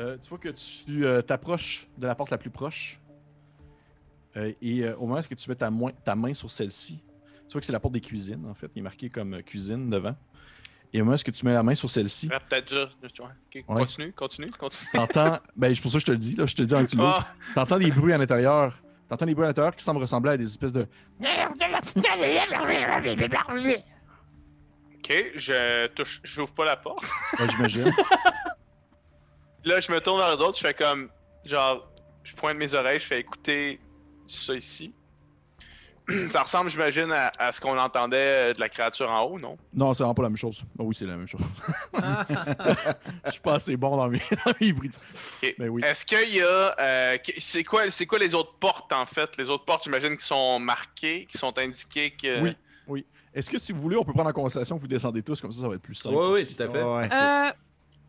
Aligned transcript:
Euh, 0.00 0.16
tu 0.16 0.28
vois 0.30 0.38
que 0.38 0.48
tu 0.48 1.04
euh, 1.04 1.20
t'approches 1.20 1.86
de 1.98 2.06
la 2.06 2.14
porte 2.14 2.30
la 2.30 2.38
plus 2.38 2.50
proche. 2.50 2.98
Euh, 4.36 4.52
et 4.62 4.88
au 4.94 5.06
moment 5.06 5.20
où 5.20 5.34
tu 5.34 5.50
mets 5.50 5.56
ta, 5.56 5.70
main 6.16 6.34
sur 6.34 6.50
celle-ci, 6.50 7.02
tu 7.46 7.52
vois 7.52 7.60
que 7.60 7.66
c'est 7.66 7.72
la 7.72 7.80
porte 7.80 7.94
des 7.94 8.00
cuisines, 8.00 8.46
en 8.46 8.54
fait. 8.54 8.70
Il 8.74 8.78
est 8.78 8.82
marqué 8.82 9.10
comme 9.10 9.42
cuisine 9.42 9.90
devant. 9.90 10.16
Et 10.92 11.00
au 11.00 11.04
moment 11.04 11.16
où 11.16 11.30
tu 11.30 11.46
mets 11.46 11.52
la 11.52 11.62
main 11.62 11.74
sur 11.74 11.90
celle-ci, 11.90 12.30
Ah, 12.32 12.40
Peut-être 12.40 12.68
juste. 12.68 13.12
tu 13.12 13.22
vois. 13.22 13.30
Ok, 13.30 13.64
Ouais. 13.68 13.80
Continue, 13.82 14.12
continue, 14.12 14.48
continue. 14.58 14.88
t'entends. 14.92 15.38
ben, 15.56 15.74
c'est 15.74 15.80
pour 15.82 15.90
ça 15.90 15.98
que 15.98 16.00
je 16.00 16.06
te 16.06 16.12
le 16.12 16.18
dis, 16.18 16.34
là. 16.34 16.46
Je 16.46 16.54
te 16.54 16.62
le 16.62 16.66
dis 16.66 16.74
en 16.74 16.80
l'ouvres. 16.80 17.26
Ah, 17.28 17.34
T'entends 17.54 17.78
des 17.78 17.90
bruits 17.90 18.12
à 18.12 18.18
l'intérieur. 18.18 18.80
T'entends 19.08 19.26
des 19.26 19.34
bruits 19.34 19.44
à 19.44 19.48
l'intérieur 19.48 19.76
qui 19.76 19.84
semblent 19.84 20.00
ressembler 20.00 20.32
à 20.32 20.36
des 20.36 20.44
espèces 20.44 20.72
de. 20.72 20.86
ok, 24.94 25.32
je 25.36 25.86
touche, 25.88 26.20
j'ouvre 26.24 26.54
pas 26.54 26.64
la 26.64 26.76
porte. 26.76 27.04
Ouais, 27.38 27.48
j'imagine. 27.50 27.92
Là, 29.64 29.80
je 29.80 29.90
me 29.92 30.00
tourne 30.00 30.18
vers 30.18 30.34
les 30.36 30.42
autres, 30.42 30.58
je 30.58 30.66
fais 30.66 30.74
comme. 30.74 31.08
Genre, 31.44 31.88
je 32.24 32.34
pointe 32.34 32.56
mes 32.56 32.74
oreilles, 32.74 32.98
je 33.00 33.06
fais 33.06 33.20
écouter 33.20 33.80
ça 34.26 34.54
ici. 34.54 34.92
Ça 36.30 36.42
ressemble, 36.42 36.70
j'imagine, 36.70 37.12
à, 37.12 37.30
à 37.38 37.52
ce 37.52 37.60
qu'on 37.60 37.78
entendait 37.78 38.16
euh, 38.16 38.52
de 38.52 38.58
la 38.58 38.68
créature 38.68 39.08
en 39.08 39.22
haut, 39.22 39.38
non? 39.38 39.56
non, 39.72 39.94
c'est 39.94 40.02
vraiment 40.02 40.14
pas 40.14 40.22
la 40.24 40.28
même 40.30 40.36
chose. 40.36 40.64
Ah 40.76 40.82
oui, 40.82 40.92
c'est 40.94 41.04
la 41.06 41.16
même 41.16 41.28
chose. 41.28 41.40
Je 43.26 43.30
suis 43.30 43.40
pas 43.40 43.54
assez 43.54 43.76
bon 43.76 43.96
dans 43.96 44.08
mes, 44.08 44.18
dans 44.44 44.52
mes 44.60 44.72
bruits. 44.72 44.90
Ok. 45.42 45.54
Ben 45.58 45.68
oui. 45.68 45.82
Est-ce 45.84 46.04
qu'il 46.04 46.34
y 46.34 46.40
a. 46.40 46.74
euh, 46.80 47.18
que- 47.18 47.32
c'est 47.38 47.62
quoi, 47.64 47.90
c'est 47.90 48.06
quoi 48.06 48.18
les 48.18 48.34
autres 48.34 48.54
portes, 48.54 48.92
en 48.92 49.06
fait? 49.06 49.36
Les 49.36 49.48
autres 49.50 49.64
portes, 49.64 49.84
j'imagine, 49.84 50.16
qui 50.16 50.24
sont 50.26 50.58
marquées, 50.58 51.26
qui 51.30 51.38
sont 51.38 51.56
indiquées 51.58 52.10
que. 52.10 52.40
Oui. 52.42 52.56
Oui. 52.88 53.06
Est-ce 53.32 53.48
que 53.48 53.58
si 53.58 53.70
vous 53.72 53.80
voulez, 53.80 53.96
on 53.96 54.02
peut 54.04 54.12
prendre 54.12 54.30
en 54.30 54.32
conversation, 54.32 54.76
vous 54.78 54.88
descendez 54.88 55.22
tous, 55.22 55.40
comme 55.40 55.52
ça, 55.52 55.60
ça 55.60 55.68
va 55.68 55.76
être 55.76 55.82
plus 55.82 55.94
simple. 55.94 56.16
Oui, 56.16 56.30
oui, 56.40 56.54
tout 56.56 56.60
à 56.62 56.68
fait. 56.68 56.82
Ouais. 56.82 57.08
Euh, 57.12 57.52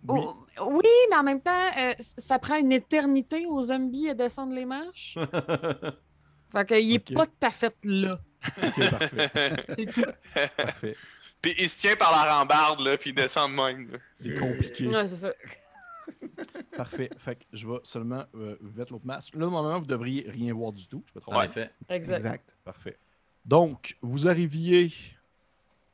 Oui. 0.08 0.20
oh, 0.60 0.70
oui, 0.72 0.90
mais 1.10 1.16
en 1.18 1.24
même 1.24 1.42
temps, 1.42 1.70
euh, 1.78 1.94
ça 2.00 2.40
prend 2.40 2.58
une 2.58 2.72
éternité 2.72 3.46
aux 3.46 3.64
zombies 3.64 4.10
à 4.10 4.14
descendre 4.14 4.54
les 4.54 4.66
marches. 4.66 5.18
fait 6.52 6.66
qu'il 6.68 6.94
est 6.96 7.12
Ok. 7.12 7.14
pas 7.16 7.26
tout 7.26 7.48
à 7.48 7.50
fait 7.52 7.76
là. 7.84 8.20
Ok, 8.64 8.90
parfait. 8.90 9.32
C'est 9.78 9.86
tout. 9.94 10.12
parfait. 10.58 10.96
Puis 11.42 11.56
il 11.58 11.70
se 11.70 11.80
tient 11.80 11.96
par 11.96 12.12
la 12.12 12.36
rambarde, 12.36 12.82
là, 12.82 12.98
puis 12.98 13.12
il 13.12 13.16
descend 13.16 13.50
de 13.52 13.56
même. 13.56 13.98
C'est 14.14 14.38
compliqué. 14.40 14.88
Ouais, 14.88 15.08
c'est 15.08 15.16
ça. 15.16 15.32
Parfait. 16.78 17.10
Fait 17.18 17.36
que 17.36 17.44
je 17.54 17.68
vais 17.68 17.80
seulement 17.84 18.26
euh, 18.36 18.58
mettre 18.76 18.92
l'autre 18.94 19.06
masque. 19.06 19.34
Là, 19.36 19.48
normalement, 19.48 19.80
vous 19.80 19.86
devriez 19.86 20.30
rien 20.30 20.54
voir 20.54 20.72
du 20.72 20.88
tout. 20.88 21.04
Je 21.08 21.14
peux 21.14 21.22
En 21.28 21.42
effet. 21.44 21.72
Exact. 21.90 22.18
Exact. 22.18 22.58
Parfait. 22.64 22.98
Donc, 23.46 23.98
vous 24.02 24.28
arriviez 24.28 24.92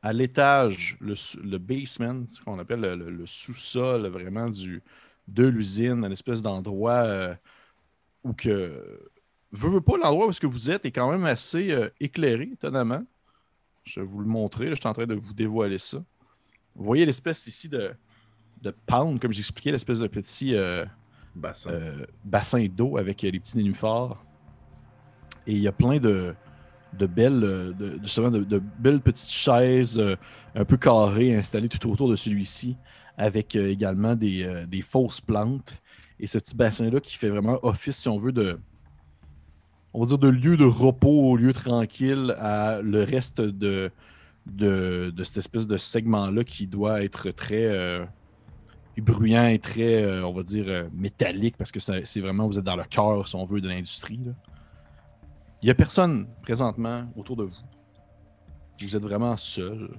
à 0.01 0.13
l'étage, 0.13 0.97
le, 1.01 1.15
basement, 1.57 2.25
ce 2.27 2.41
qu'on 2.41 2.59
appelle 2.59 2.81
le, 2.81 2.95
le- 2.95 3.09
le 3.09 3.25
sous-sol 3.25 4.07
vraiment 4.07 4.49
du, 4.49 4.81
de 5.27 5.45
l'usine, 5.47 6.03
un 6.05 6.11
espèce 6.11 6.41
d'endroit 6.41 7.03
euh, 7.05 7.35
où 8.23 8.33
que. 8.33 8.83
Veux, 9.51 9.69
veux 9.69 9.81
pas, 9.81 9.97
l'endroit 9.97 10.27
où 10.27 10.29
est-ce 10.29 10.41
que 10.41 10.47
vous 10.47 10.69
êtes 10.69 10.85
est 10.85 10.91
quand 10.91 11.09
même 11.09 11.25
assez 11.25 11.71
euh, 11.71 11.89
éclairé, 11.99 12.49
étonnamment. 12.53 13.03
Je 13.85 14.01
vais 14.01 14.05
vous 14.05 14.19
le 14.19 14.25
montrer. 14.27 14.65
là, 14.65 14.71
je 14.75 14.79
suis 14.81 14.87
en 14.89 14.93
train 14.93 15.05
de 15.07 15.15
vous 15.15 15.33
dévoiler 15.33 15.77
ça. 15.77 15.97
Vous 16.75 16.83
voyez 16.83 17.05
l'espèce 17.05 17.47
ici 17.47 17.69
de, 17.69 17.91
de 18.61 18.71
pound, 18.85 19.19
comme 19.19 19.31
j'expliquais, 19.31 19.71
l'espèce 19.71 19.99
de 19.99 20.07
petit. 20.07 20.53
euh, 20.55 20.85
Bassin. 21.33 21.71
bassin 22.25 22.65
d'eau 22.67 22.97
avec 22.97 23.21
les 23.21 23.31
petits 23.39 23.57
nénuphars. 23.57 24.21
Et 25.45 25.53
il 25.53 25.59
y 25.59 25.67
a 25.67 25.71
plein 25.71 25.97
de, 25.97 26.35
de 26.97 27.05
belles, 27.05 27.43
euh, 27.43 27.73
de, 27.73 28.43
de, 28.43 28.61
belles 28.79 29.01
petites 29.01 29.29
chaises 29.29 29.99
euh, 29.99 30.15
un 30.55 30.65
peu 30.65 30.77
carrées 30.77 31.35
installées 31.35 31.69
tout 31.69 31.89
autour 31.89 32.09
de 32.09 32.15
celui-ci, 32.15 32.77
avec 33.17 33.55
euh, 33.55 33.69
également 33.69 34.15
des, 34.15 34.65
des 34.67 34.81
fausses 34.81 35.21
plantes. 35.21 35.81
Et 36.19 36.27
ce 36.27 36.39
petit 36.39 36.55
bassin-là 36.55 36.99
qui 36.99 37.15
fait 37.15 37.30
vraiment 37.30 37.59
office, 37.63 37.97
si 37.97 38.09
on 38.09 38.17
veut, 38.17 38.31
de, 38.31 38.59
on 39.93 40.02
va 40.02 40.05
dire, 40.07 40.17
de 40.17 40.30
lieu 40.30 40.57
de 40.57 40.65
repos, 40.65 41.37
lieu 41.37 41.53
tranquille 41.53 42.36
à 42.39 42.81
le 42.81 43.03
reste 43.03 43.39
de, 43.39 43.91
de, 44.47 45.13
de 45.15 45.23
cette 45.23 45.37
espèce 45.37 45.67
de 45.67 45.77
segment-là 45.77 46.43
qui 46.43 46.65
doit 46.65 47.03
être 47.03 47.30
très 47.30 48.07
bruyant 48.97 49.45
et 49.45 49.59
très, 49.59 50.23
on 50.23 50.33
va 50.33 50.41
dire, 50.41 50.87
métallique 50.91 51.55
parce 51.55 51.71
que 51.71 51.80
c'est 51.80 52.19
vraiment, 52.19 52.47
vous 52.47 52.57
êtes 52.57 52.65
dans 52.65 52.75
le 52.75 52.83
cœur, 52.83 53.27
si 53.27 53.36
on 53.36 53.43
veut, 53.43 53.61
de 53.61 53.69
l'industrie. 53.69 54.19
Il 55.61 55.65
n'y 55.65 55.71
a 55.71 55.75
personne 55.75 56.27
présentement 56.43 57.05
autour 57.15 57.35
de 57.35 57.43
vous. 57.43 57.55
Vous 58.79 58.95
êtes 58.95 59.01
vraiment 59.01 59.35
seul. 59.35 59.89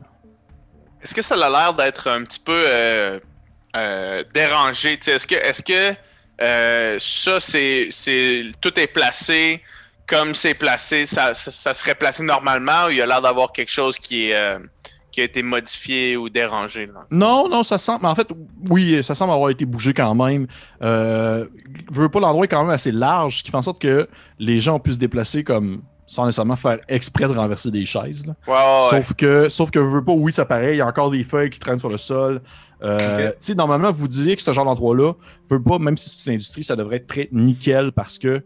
Est-ce 1.02 1.14
que 1.14 1.22
ça 1.22 1.34
a 1.34 1.50
l'air 1.50 1.74
d'être 1.74 2.08
un 2.08 2.24
petit 2.24 2.38
peu 2.38 2.64
euh, 2.66 3.18
euh, 3.76 4.24
dérangé? 4.32 4.98
Est-ce 5.04 5.26
que, 5.26 5.34
est-ce 5.34 5.62
que 5.62 5.96
euh, 6.40 6.98
ça, 7.00 7.40
c'est. 7.40 7.88
Tout 8.60 8.78
est 8.78 8.86
placé 8.86 9.62
comme 10.06 10.34
c'est 10.34 10.54
placé, 10.54 11.04
ça, 11.04 11.34
ça, 11.34 11.50
ça 11.50 11.74
serait 11.74 11.94
placé 11.94 12.22
normalement 12.22 12.86
ou 12.86 12.90
il 12.90 12.96
y 12.96 13.02
a 13.02 13.06
l'air 13.06 13.20
d'avoir 13.20 13.52
quelque 13.52 13.70
chose 13.70 13.98
qui 13.98 14.30
est. 14.30 14.58
qui 15.10 15.20
a 15.20 15.24
été 15.24 15.42
modifié 15.42 16.16
ou 16.16 16.28
dérangé. 16.28 16.86
Là. 16.86 17.06
Non, 17.10 17.48
non, 17.48 17.62
ça 17.62 17.78
semble. 17.78 18.04
En 18.06 18.14
fait, 18.14 18.28
oui, 18.68 19.02
ça 19.02 19.14
semble 19.14 19.32
avoir 19.32 19.50
été 19.50 19.64
bougé 19.64 19.94
quand 19.94 20.14
même. 20.14 20.46
Euh, 20.82 21.46
je 21.92 22.00
veux 22.00 22.08
pas 22.08 22.20
l'endroit 22.20 22.44
est 22.44 22.48
quand 22.48 22.60
même 22.62 22.70
assez 22.70 22.92
large, 22.92 23.38
ce 23.38 23.42
qui 23.44 23.50
fait 23.50 23.56
en 23.56 23.62
sorte 23.62 23.80
que 23.80 24.08
les 24.38 24.58
gens 24.58 24.76
ont 24.76 24.80
pu 24.80 24.92
se 24.92 24.98
déplacer 24.98 25.44
comme 25.44 25.82
sans 26.06 26.24
nécessairement 26.24 26.56
faire 26.56 26.78
exprès 26.88 27.24
de 27.26 27.32
renverser 27.32 27.70
des 27.70 27.84
chaises. 27.84 28.26
là. 28.26 28.34
Ouais. 28.46 28.90
Sauf 29.02 29.12
que, 29.14 29.48
sauf 29.50 29.70
que 29.70 29.80
je 29.80 29.86
veux 29.86 30.04
pas, 30.04 30.12
oui, 30.12 30.32
ça 30.32 30.46
paraît, 30.46 30.74
il 30.74 30.78
y 30.78 30.80
a 30.80 30.86
encore 30.86 31.10
des 31.10 31.22
feuilles 31.22 31.50
qui 31.50 31.58
traînent 31.58 31.78
sur 31.78 31.90
le 31.90 31.98
sol. 31.98 32.40
Euh, 32.82 32.96
Ok. 32.96 33.32
Tu 33.32 33.36
sais, 33.40 33.54
normalement, 33.54 33.90
vous 33.92 34.08
disiez 34.08 34.36
que 34.36 34.40
ce 34.42 34.52
genre 34.52 34.64
d'endroit-là, 34.64 35.12
veux 35.50 35.62
pas, 35.62 35.78
même 35.78 35.96
si 35.98 36.08
c'est 36.10 36.26
une 36.30 36.34
industrie, 36.36 36.62
ça 36.64 36.76
devrait 36.76 36.96
être 36.96 37.06
très 37.08 37.28
nickel 37.32 37.92
parce 37.92 38.18
que 38.18 38.42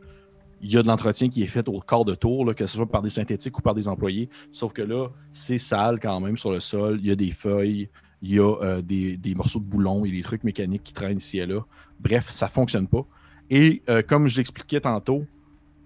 il 0.62 0.72
y 0.72 0.76
a 0.78 0.82
de 0.82 0.86
l'entretien 0.86 1.28
qui 1.28 1.42
est 1.42 1.46
fait 1.46 1.68
au 1.68 1.80
corps 1.80 2.04
de 2.04 2.14
tour, 2.14 2.46
là, 2.46 2.54
que 2.54 2.66
ce 2.66 2.76
soit 2.76 2.86
par 2.86 3.02
des 3.02 3.10
synthétiques 3.10 3.58
ou 3.58 3.62
par 3.62 3.74
des 3.74 3.88
employés. 3.88 4.28
Sauf 4.50 4.72
que 4.72 4.82
là, 4.82 5.08
c'est 5.32 5.58
sale 5.58 5.98
quand 6.00 6.20
même 6.20 6.36
sur 6.36 6.52
le 6.52 6.60
sol. 6.60 6.98
Il 7.00 7.06
y 7.06 7.10
a 7.10 7.16
des 7.16 7.30
feuilles, 7.32 7.88
il 8.22 8.34
y 8.34 8.38
a 8.38 8.54
euh, 8.62 8.80
des, 8.82 9.16
des 9.16 9.34
morceaux 9.34 9.58
de 9.58 9.64
boulon, 9.64 10.04
il 10.04 10.10
y 10.14 10.18
a 10.18 10.20
des 10.20 10.22
trucs 10.24 10.44
mécaniques 10.44 10.84
qui 10.84 10.92
traînent 10.92 11.18
ici 11.18 11.38
et 11.38 11.46
là. 11.46 11.60
Bref, 12.00 12.30
ça 12.30 12.48
fonctionne 12.48 12.86
pas. 12.86 13.04
Et 13.50 13.82
euh, 13.90 14.02
comme 14.02 14.28
je 14.28 14.36
l'expliquais 14.36 14.80
tantôt, 14.80 15.26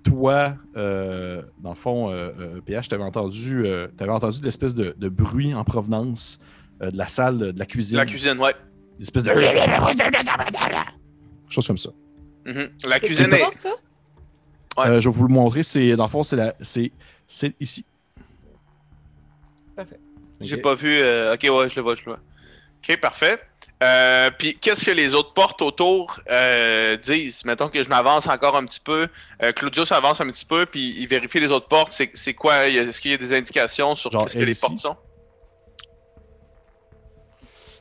toi, 0.03 0.56
euh, 0.76 1.43
dans 1.62 1.70
le 1.70 1.75
fond, 1.76 2.10
euh, 2.10 2.31
euh, 2.38 2.60
PH, 2.60 2.88
tu 2.88 2.94
avais 2.94 3.03
entendu, 3.03 3.64
euh, 3.66 3.88
t'avais 3.97 4.12
entendu 4.12 4.38
de 4.41 4.44
l'espèce 4.44 4.75
de, 4.75 4.94
de 4.97 5.08
bruit 5.08 5.53
en 5.54 5.64
provenance 5.64 6.38
euh, 6.82 6.91
de 6.91 6.97
la 6.98 7.08
salle 7.08 7.38
de 7.38 7.58
la 7.58 7.66
cuisine. 7.66 7.97
La 7.97 8.06
cuisine, 8.06 8.38
ouais. 8.38 8.54
L'espèce 8.98 9.25
de. 9.25 9.31
Chose 11.48 11.66
comme 11.66 11.78
ça. 11.78 11.91
La 12.44 12.69
C'est 12.94 13.00
cuisine 13.00 13.28
quoi, 13.28 13.38
est. 13.38 13.56
ça? 13.58 13.70
Ouais. 14.76 14.87
Euh, 14.88 15.00
je 15.00 15.09
vais 15.09 15.14
vous 15.16 15.26
le 15.26 15.32
montrer. 15.34 15.62
C'est, 15.62 15.97
dans 15.97 16.04
le 16.04 16.10
fond, 16.10 16.22
c'est, 16.22 16.37
la, 16.37 16.54
c'est, 16.60 16.92
c'est 17.26 17.54
ici. 17.60 17.84
Parfait. 19.75 19.98
J'ai 20.41 20.59
pas 20.59 20.75
vu. 20.75 20.98
euh, 20.98 21.34
Ok, 21.34 21.42
ouais, 21.44 21.69
je 21.69 21.76
le 21.76 21.82
vois, 21.82 21.94
je 21.94 22.03
le 22.04 22.12
vois. 22.12 22.20
Ok, 22.87 23.00
parfait. 23.00 23.41
Euh, 23.82 24.31
Puis 24.38 24.56
qu'est-ce 24.59 24.84
que 24.84 24.91
les 24.91 25.14
autres 25.14 25.34
portes 25.34 25.60
autour 25.60 26.20
euh, 26.31 26.97
disent? 26.97 27.44
Mettons 27.44 27.69
que 27.69 27.82
je 27.82 27.88
m'avance 27.88 28.26
encore 28.26 28.56
un 28.56 28.64
petit 28.64 28.81
peu. 28.81 29.09
Euh, 29.42 29.53
Claudio 29.53 29.84
s'avance 29.84 30.20
un 30.20 30.26
petit 30.28 30.44
peu, 30.47 30.64
puis 30.66 30.94
il 30.98 31.06
vérifie 31.08 31.41
les 31.41 31.50
autres 31.53 31.69
portes. 31.69 31.93
C'est 31.93 32.10
c'est 32.14 32.32
quoi? 32.34 32.69
Est-ce 32.69 33.00
qu'il 33.00 33.10
y 33.10 33.14
a 33.14 33.19
des 33.19 33.34
indications 33.34 33.94
sur 33.94 34.10
Genre 34.10 34.22
qu'est-ce 34.25 34.34
que 34.38 34.44
les 34.44 34.54
portes 34.54 34.78
sont? 34.78 34.97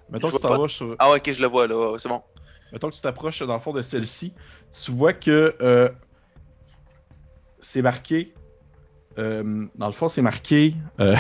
Mettons 0.10 0.28
Je 0.28 0.34
que 0.34 0.38
tu 0.38 0.42
t'approches 0.48 0.74
sur- 0.76 0.96
Ah, 1.00 1.10
ouais, 1.12 1.18
ok, 1.18 1.32
je 1.34 1.42
le 1.42 1.48
vois 1.48 1.68
là. 1.68 1.76
ouais, 1.92 2.00
C'est 2.00 2.10
bon. 2.10 2.22
Mettons 2.72 2.90
que 2.90 2.96
tu 2.96 3.02
t'approches 3.02 3.42
dans 3.44 3.54
le 3.54 3.60
fond 3.60 3.72
de 3.74 3.82
celle-ci, 3.82 4.34
tu 4.84 4.92
vois 4.92 5.14
que 5.14 5.56
euh, 5.62 5.90
c'est 7.66 7.82
marqué. 7.82 8.32
euh, 9.18 9.66
dans 9.76 9.88
le 9.88 9.94
fond, 9.94 10.08
c'est 10.08 10.22
marqué. 10.22 10.76
euh, 11.00 11.16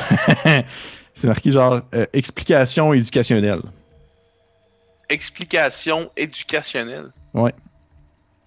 c'est 1.16 1.28
marqué 1.28 1.50
genre 1.50 1.82
euh, 1.96 2.06
explication 2.14 2.94
éducationnelle. 2.94 3.62
Explication 5.10 6.12
éducationnelle. 6.16 7.12
Ouais. 7.34 7.54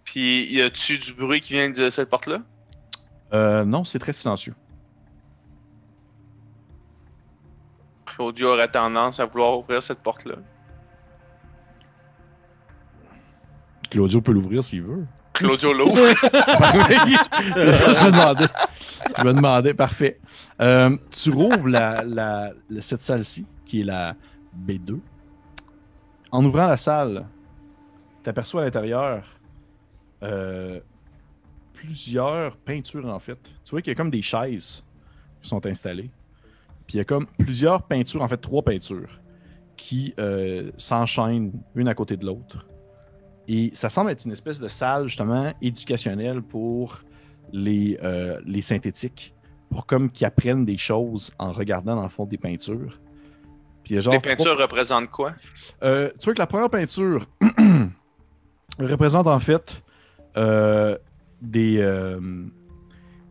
Puis 0.04 0.46
y 0.52 0.62
a-tu 0.62 0.98
du 0.98 1.12
bruit 1.12 1.40
qui 1.40 1.54
vient 1.54 1.70
de 1.70 1.90
cette 1.90 2.08
porte-là? 2.08 2.38
Euh, 3.32 3.64
non, 3.64 3.84
c'est 3.84 3.98
très 3.98 4.12
silencieux. 4.12 4.54
Claudio 8.06 8.54
aurait 8.54 8.70
tendance 8.70 9.18
à 9.20 9.26
vouloir 9.26 9.58
ouvrir 9.58 9.82
cette 9.82 10.00
porte-là. 10.00 10.36
Claudio 13.90 14.20
peut 14.20 14.32
l'ouvrir 14.32 14.62
s'il 14.62 14.82
veut. 14.82 15.04
Claudio 15.38 15.72
l'ouvre. 15.72 15.94
je 16.22 18.06
me 18.06 18.10
demandais. 18.10 18.46
Je 19.16 19.22
me 19.24 19.32
demandais, 19.32 19.74
parfait. 19.74 20.20
Euh, 20.60 20.96
tu 21.10 21.30
rouvres 21.30 21.68
la, 21.68 22.02
la- 22.04 22.52
la- 22.68 22.82
cette 22.82 23.02
salle-ci, 23.02 23.46
qui 23.64 23.80
est 23.80 23.84
la 23.84 24.14
B2. 24.66 24.98
En 26.32 26.44
ouvrant 26.44 26.66
la 26.66 26.76
salle, 26.76 27.26
tu 28.22 28.30
aperçois 28.30 28.62
à 28.62 28.64
l'intérieur 28.64 29.24
euh, 30.22 30.80
plusieurs 31.72 32.56
peintures, 32.56 33.06
en 33.08 33.18
fait. 33.20 33.38
Tu 33.64 33.70
vois 33.70 33.80
qu'il 33.80 33.92
y 33.92 33.94
a 33.94 33.96
comme 33.96 34.10
des 34.10 34.22
chaises 34.22 34.84
qui 35.40 35.48
sont 35.48 35.64
installées. 35.66 36.10
Puis 36.86 36.94
il 36.94 36.98
y 36.98 37.00
a 37.00 37.04
comme 37.04 37.26
plusieurs 37.38 37.82
peintures, 37.82 38.22
en 38.22 38.28
fait, 38.28 38.38
trois 38.38 38.62
peintures, 38.62 39.20
qui 39.76 40.14
euh, 40.18 40.70
s'enchaînent 40.76 41.52
une 41.76 41.88
à 41.88 41.94
côté 41.94 42.16
de 42.16 42.26
l'autre. 42.26 42.66
Et 43.48 43.70
ça 43.72 43.88
semble 43.88 44.10
être 44.10 44.24
une 44.26 44.32
espèce 44.32 44.58
de 44.60 44.68
salle, 44.68 45.06
justement, 45.08 45.52
éducationnelle 45.62 46.42
pour 46.42 46.98
les, 47.52 47.98
euh, 48.02 48.38
les 48.44 48.60
synthétiques, 48.60 49.34
pour 49.70 49.86
comme 49.86 50.10
qu'ils 50.10 50.26
apprennent 50.26 50.64
des 50.66 50.76
choses 50.76 51.32
en 51.38 51.50
regardant, 51.52 51.96
dans 51.96 52.02
le 52.02 52.08
fond, 52.10 52.26
des 52.26 52.36
peintures. 52.36 53.00
Puis 53.84 53.98
genre 54.02 54.12
Les 54.14 54.20
trois- 54.20 54.36
peintures 54.36 54.58
représentent 54.58 55.08
quoi? 55.10 55.32
euh, 55.82 56.10
tu 56.18 56.26
vois 56.26 56.34
que 56.34 56.38
la 56.40 56.46
première 56.46 56.68
peinture 56.68 57.24
représente 58.78 59.26
en 59.26 59.38
fait 59.38 59.82
euh, 60.36 60.96
des, 61.40 61.82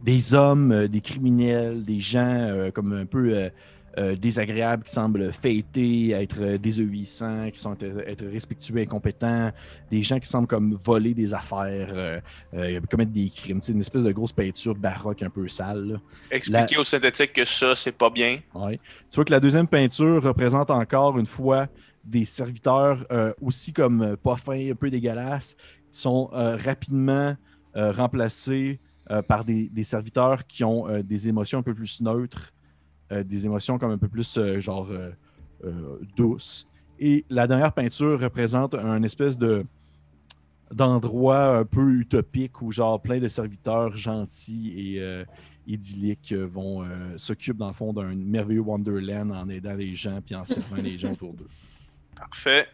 des 0.03 0.33
hommes, 0.33 0.87
des 0.87 1.01
criminels, 1.01 1.83
des 1.83 1.99
gens 1.99 2.69
comme 2.73 2.93
un 2.93 3.05
peu 3.05 3.49
euh, 3.97 4.07
euh, 4.07 4.15
désagréables 4.15 4.83
qui 4.83 4.93
semblent 4.93 5.31
fêter, 5.33 6.11
être 6.11 6.41
euh, 6.41 6.57
désobéissants, 6.57 7.49
qui 7.51 7.59
sont 7.59 7.73
être, 7.73 8.07
être 8.07 8.25
respectueux, 8.25 8.77
incompétents, 8.79 9.51
des 9.89 10.03
gens 10.03 10.19
qui 10.19 10.27
semblent 10.29 10.47
comme 10.47 10.73
voler 10.73 11.13
des 11.13 11.33
affaires, 11.33 11.89
euh, 11.91 12.19
euh, 12.53 12.79
commettre 12.89 13.11
des 13.11 13.29
crimes. 13.29 13.61
C'est 13.61 13.73
une 13.73 13.79
espèce 13.79 14.03
de 14.03 14.11
grosse 14.11 14.31
peinture 14.33 14.75
baroque 14.75 15.23
un 15.23 15.29
peu 15.29 15.47
sale. 15.47 15.87
là. 15.87 15.99
Expliquer 16.31 16.77
aux 16.77 16.83
synthétiques 16.83 17.33
que 17.33 17.45
ça, 17.45 17.75
c'est 17.75 17.91
pas 17.91 18.09
bien. 18.09 18.39
Ouais. 18.53 18.79
Tu 19.09 19.15
vois 19.15 19.25
que 19.25 19.31
la 19.31 19.39
deuxième 19.39 19.67
peinture 19.67 20.23
représente 20.23 20.69
encore 20.71 21.17
une 21.19 21.25
fois 21.25 21.67
des 22.03 22.25
serviteurs 22.25 23.05
euh, 23.11 23.33
aussi 23.41 23.73
comme 23.73 24.01
euh, 24.01 24.15
pas 24.15 24.37
fins, 24.37 24.71
un 24.71 24.75
peu 24.75 24.89
dégueulasses, 24.89 25.55
qui 25.91 25.99
sont 25.99 26.29
euh, 26.33 26.55
rapidement 26.55 27.35
euh, 27.75 27.91
remplacés 27.91 28.79
euh, 29.11 29.21
par 29.21 29.43
des, 29.43 29.69
des 29.69 29.83
serviteurs 29.83 30.45
qui 30.47 30.63
ont 30.63 30.87
euh, 30.87 31.01
des 31.03 31.27
émotions 31.29 31.59
un 31.59 31.63
peu 31.63 31.73
plus 31.73 32.01
neutres, 32.01 32.53
euh, 32.53 32.56
des 33.11 33.45
émotions 33.45 33.77
comme 33.77 33.91
un 33.91 33.97
peu 33.97 34.07
plus 34.07 34.37
euh, 34.37 34.59
genre 34.59 34.87
euh, 34.89 35.11
euh, 35.63 35.99
douces. 36.15 36.67
Et 36.99 37.25
la 37.29 37.47
dernière 37.47 37.73
peinture 37.73 38.19
représente 38.19 38.75
un 38.75 39.03
espèce 39.03 39.37
de 39.37 39.65
d'endroit 40.71 41.59
un 41.59 41.65
peu 41.65 41.89
utopique 41.89 42.61
où 42.61 42.71
genre 42.71 43.01
plein 43.01 43.19
de 43.19 43.27
serviteurs 43.27 43.95
gentils 43.95 44.73
et 44.95 45.01
euh, 45.01 45.23
idylliques 45.65 46.33
euh, 46.33 46.45
vont 46.45 46.83
euh, 46.83 46.87
s'occupent 47.17 47.57
dans 47.57 47.67
le 47.67 47.73
fond 47.73 47.93
d'un 47.93 48.13
merveilleux 48.15 48.61
Wonderland 48.61 49.31
en 49.31 49.47
aidant 49.47 49.75
les 49.75 49.95
gens 49.95 50.19
puis 50.25 50.35
en 50.35 50.43
servant 50.43 50.77
les 50.77 50.97
gens 50.97 51.11
autour 51.11 51.33
d'eux. 51.33 51.47
Parfait. 52.15 52.67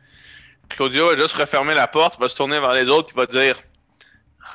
Claudio 0.70 1.08
va 1.08 1.16
juste 1.16 1.36
refermer 1.36 1.76
la 1.76 1.88
porte, 1.88 2.20
va 2.20 2.28
se 2.28 2.36
tourner 2.36 2.60
vers 2.60 2.74
les 2.74 2.90
autres, 2.90 3.14
il 3.14 3.18
va 3.18 3.26
dire 3.28 3.58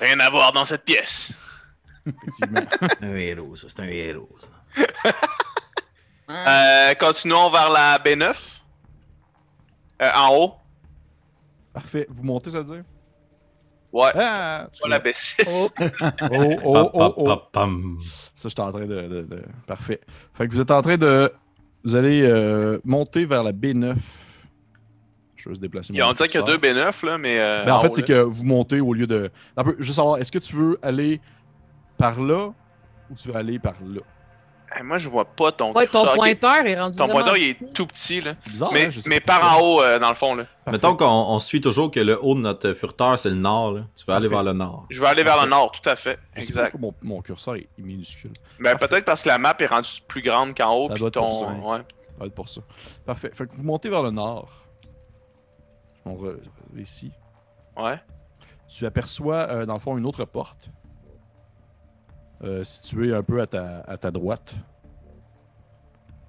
Rien 0.00 0.18
à 0.20 0.30
voir 0.30 0.52
dans 0.52 0.64
cette 0.64 0.84
pièce. 0.84 1.32
Effectivement. 2.06 2.60
Un 3.02 3.16
héros, 3.16 3.56
ça. 3.56 3.66
C'est 3.68 3.80
un 3.80 3.88
héros, 3.88 4.36
ça. 4.38 5.12
Euh, 6.30 6.94
continuons 6.94 7.50
vers 7.50 7.70
la 7.70 7.98
B9. 7.98 8.60
Euh, 10.02 10.10
en 10.14 10.34
haut. 10.36 10.52
Parfait. 11.72 12.06
Vous 12.10 12.22
montez, 12.24 12.50
ça 12.50 12.58
veut 12.58 12.64
dire? 12.76 12.84
Ouais. 13.92 14.10
Ah! 14.14 14.68
Pas 14.82 14.88
la 14.88 14.98
B6. 14.98 15.70
Oh, 16.30 16.56
oh, 16.64 16.90
oh, 16.92 17.14
oh. 17.16 17.24
pam, 17.24 17.38
pam. 17.52 17.98
Ça, 18.34 18.48
j'étais 18.48 18.60
en 18.60 18.70
train 18.70 18.86
de, 18.86 19.02
de- 19.08 19.22
de- 19.22 19.44
Parfait. 19.66 20.00
Fait 20.34 20.46
que 20.46 20.52
vous 20.54 20.60
êtes 20.60 20.70
en 20.70 20.82
train 20.82 20.96
de. 20.98 21.32
Vous 21.84 21.96
allez 21.96 22.22
euh, 22.22 22.78
monter 22.84 23.24
vers 23.24 23.42
la 23.42 23.52
B9. 23.52 23.96
Je 25.36 25.44
vais 25.44 25.50
juste 25.52 25.62
déplacer 25.62 25.92
Il 25.94 25.96
y 25.96 26.00
a- 26.02 26.04
mon 26.04 26.10
On 26.10 26.14
dirait 26.14 26.28
qu'il 26.28 26.40
y 26.40 26.42
a 26.42 26.46
deux 26.46 26.58
curseur. 26.58 26.90
B9, 26.92 27.06
là, 27.06 27.18
mais. 27.18 27.38
euh, 27.40 27.64
Ben, 27.64 27.72
en 27.74 27.80
fait, 27.80 27.92
c'est 27.92 28.02
que 28.06 28.20
vous 28.20 28.44
montez 28.44 28.80
au 28.80 28.92
lieu 28.92 29.06
de. 29.06 29.30
Un 29.56 29.64
peu, 29.64 29.74
juste 29.78 29.96
savoir, 29.96 30.18
est-ce 30.18 30.30
que 30.32 30.38
tu 30.38 30.54
veux 30.54 30.78
aller 30.82 31.20
par 31.96 32.20
là 32.20 32.50
ou 33.10 33.14
tu 33.14 33.28
veux 33.28 33.36
aller 33.36 33.58
par 33.58 33.74
là? 33.82 34.00
Moi, 34.82 34.98
je 34.98 35.08
vois 35.08 35.24
pas 35.24 35.52
ton. 35.52 35.72
Ouais, 35.72 35.86
ton 35.86 36.04
pointeur 36.14 36.66
est 36.66 36.78
rendu 36.78 36.98
Ton 36.98 37.08
pointeur, 37.08 37.36
il 37.36 37.50
est 37.50 37.72
tout 37.72 37.86
petit, 37.86 38.20
là. 38.20 38.34
C'est 38.38 38.50
bizarre, 38.50 38.72
mais 38.72 38.86
hein? 38.86 38.90
Je 38.90 39.00
sais 39.00 39.08
mais 39.08 39.20
pas 39.20 39.40
par 39.40 39.58
en 39.58 39.62
haut, 39.62 39.82
euh, 39.82 39.98
dans 39.98 40.08
le 40.08 40.14
fond, 40.14 40.34
là. 40.34 40.44
Parfait. 40.64 40.72
Mettons 40.76 40.96
qu'on 40.96 41.06
on 41.06 41.38
suit 41.38 41.60
toujours 41.60 41.90
que 41.90 42.00
le 42.00 42.22
haut 42.22 42.34
de 42.34 42.40
notre 42.40 42.74
furteur, 42.74 43.18
c'est 43.18 43.30
le 43.30 43.36
nord. 43.36 43.72
Là. 43.72 43.82
Tu 43.96 44.04
vas 44.04 44.16
aller 44.16 44.28
vers 44.28 44.42
le 44.42 44.52
nord. 44.52 44.86
Je 44.90 45.00
vais 45.00 45.06
aller 45.06 45.22
vers 45.22 45.42
le 45.42 45.48
nord, 45.48 45.72
tout 45.72 45.88
à 45.88 45.96
fait. 45.96 46.18
Exact. 46.36 46.78
Mon, 46.78 46.94
mon 47.02 47.22
curseur 47.22 47.56
est, 47.56 47.68
minuscule. 47.78 48.32
Ben, 48.60 48.76
peut-être 48.76 49.04
parce 49.04 49.22
que 49.22 49.28
la 49.28 49.38
map 49.38 49.56
est 49.58 49.66
rendue 49.66 49.90
plus 50.06 50.22
grande 50.22 50.54
qu'en 50.54 50.74
haut. 50.74 50.88
Ça 50.88 50.94
puis 50.94 51.00
doit 51.00 51.08
être 51.08 51.14
pour 51.14 51.28
ton... 51.28 51.40
ça, 51.40 51.50
hein. 51.50 51.60
ouais. 51.62 51.82
Ça 52.18 52.26
être 52.26 52.34
pour 52.34 52.48
ça. 52.48 52.60
Parfait. 53.06 53.30
Fait 53.34 53.46
que 53.46 53.54
vous 53.54 53.64
montez 53.64 53.88
vers 53.88 54.02
le 54.02 54.10
nord. 54.10 54.50
On 56.04 56.14
re... 56.14 56.34
ici. 56.76 57.10
ouais. 57.76 57.98
Tu 58.68 58.84
aperçois, 58.84 59.48
euh, 59.48 59.66
dans 59.66 59.72
le 59.72 59.80
fond, 59.80 59.96
une 59.96 60.04
autre 60.04 60.26
porte. 60.26 60.68
Euh, 62.44 62.62
située 62.64 63.14
un 63.14 63.22
peu 63.22 63.40
à 63.40 63.46
ta, 63.46 63.80
à 63.80 63.96
ta 63.96 64.10
droite. 64.10 64.54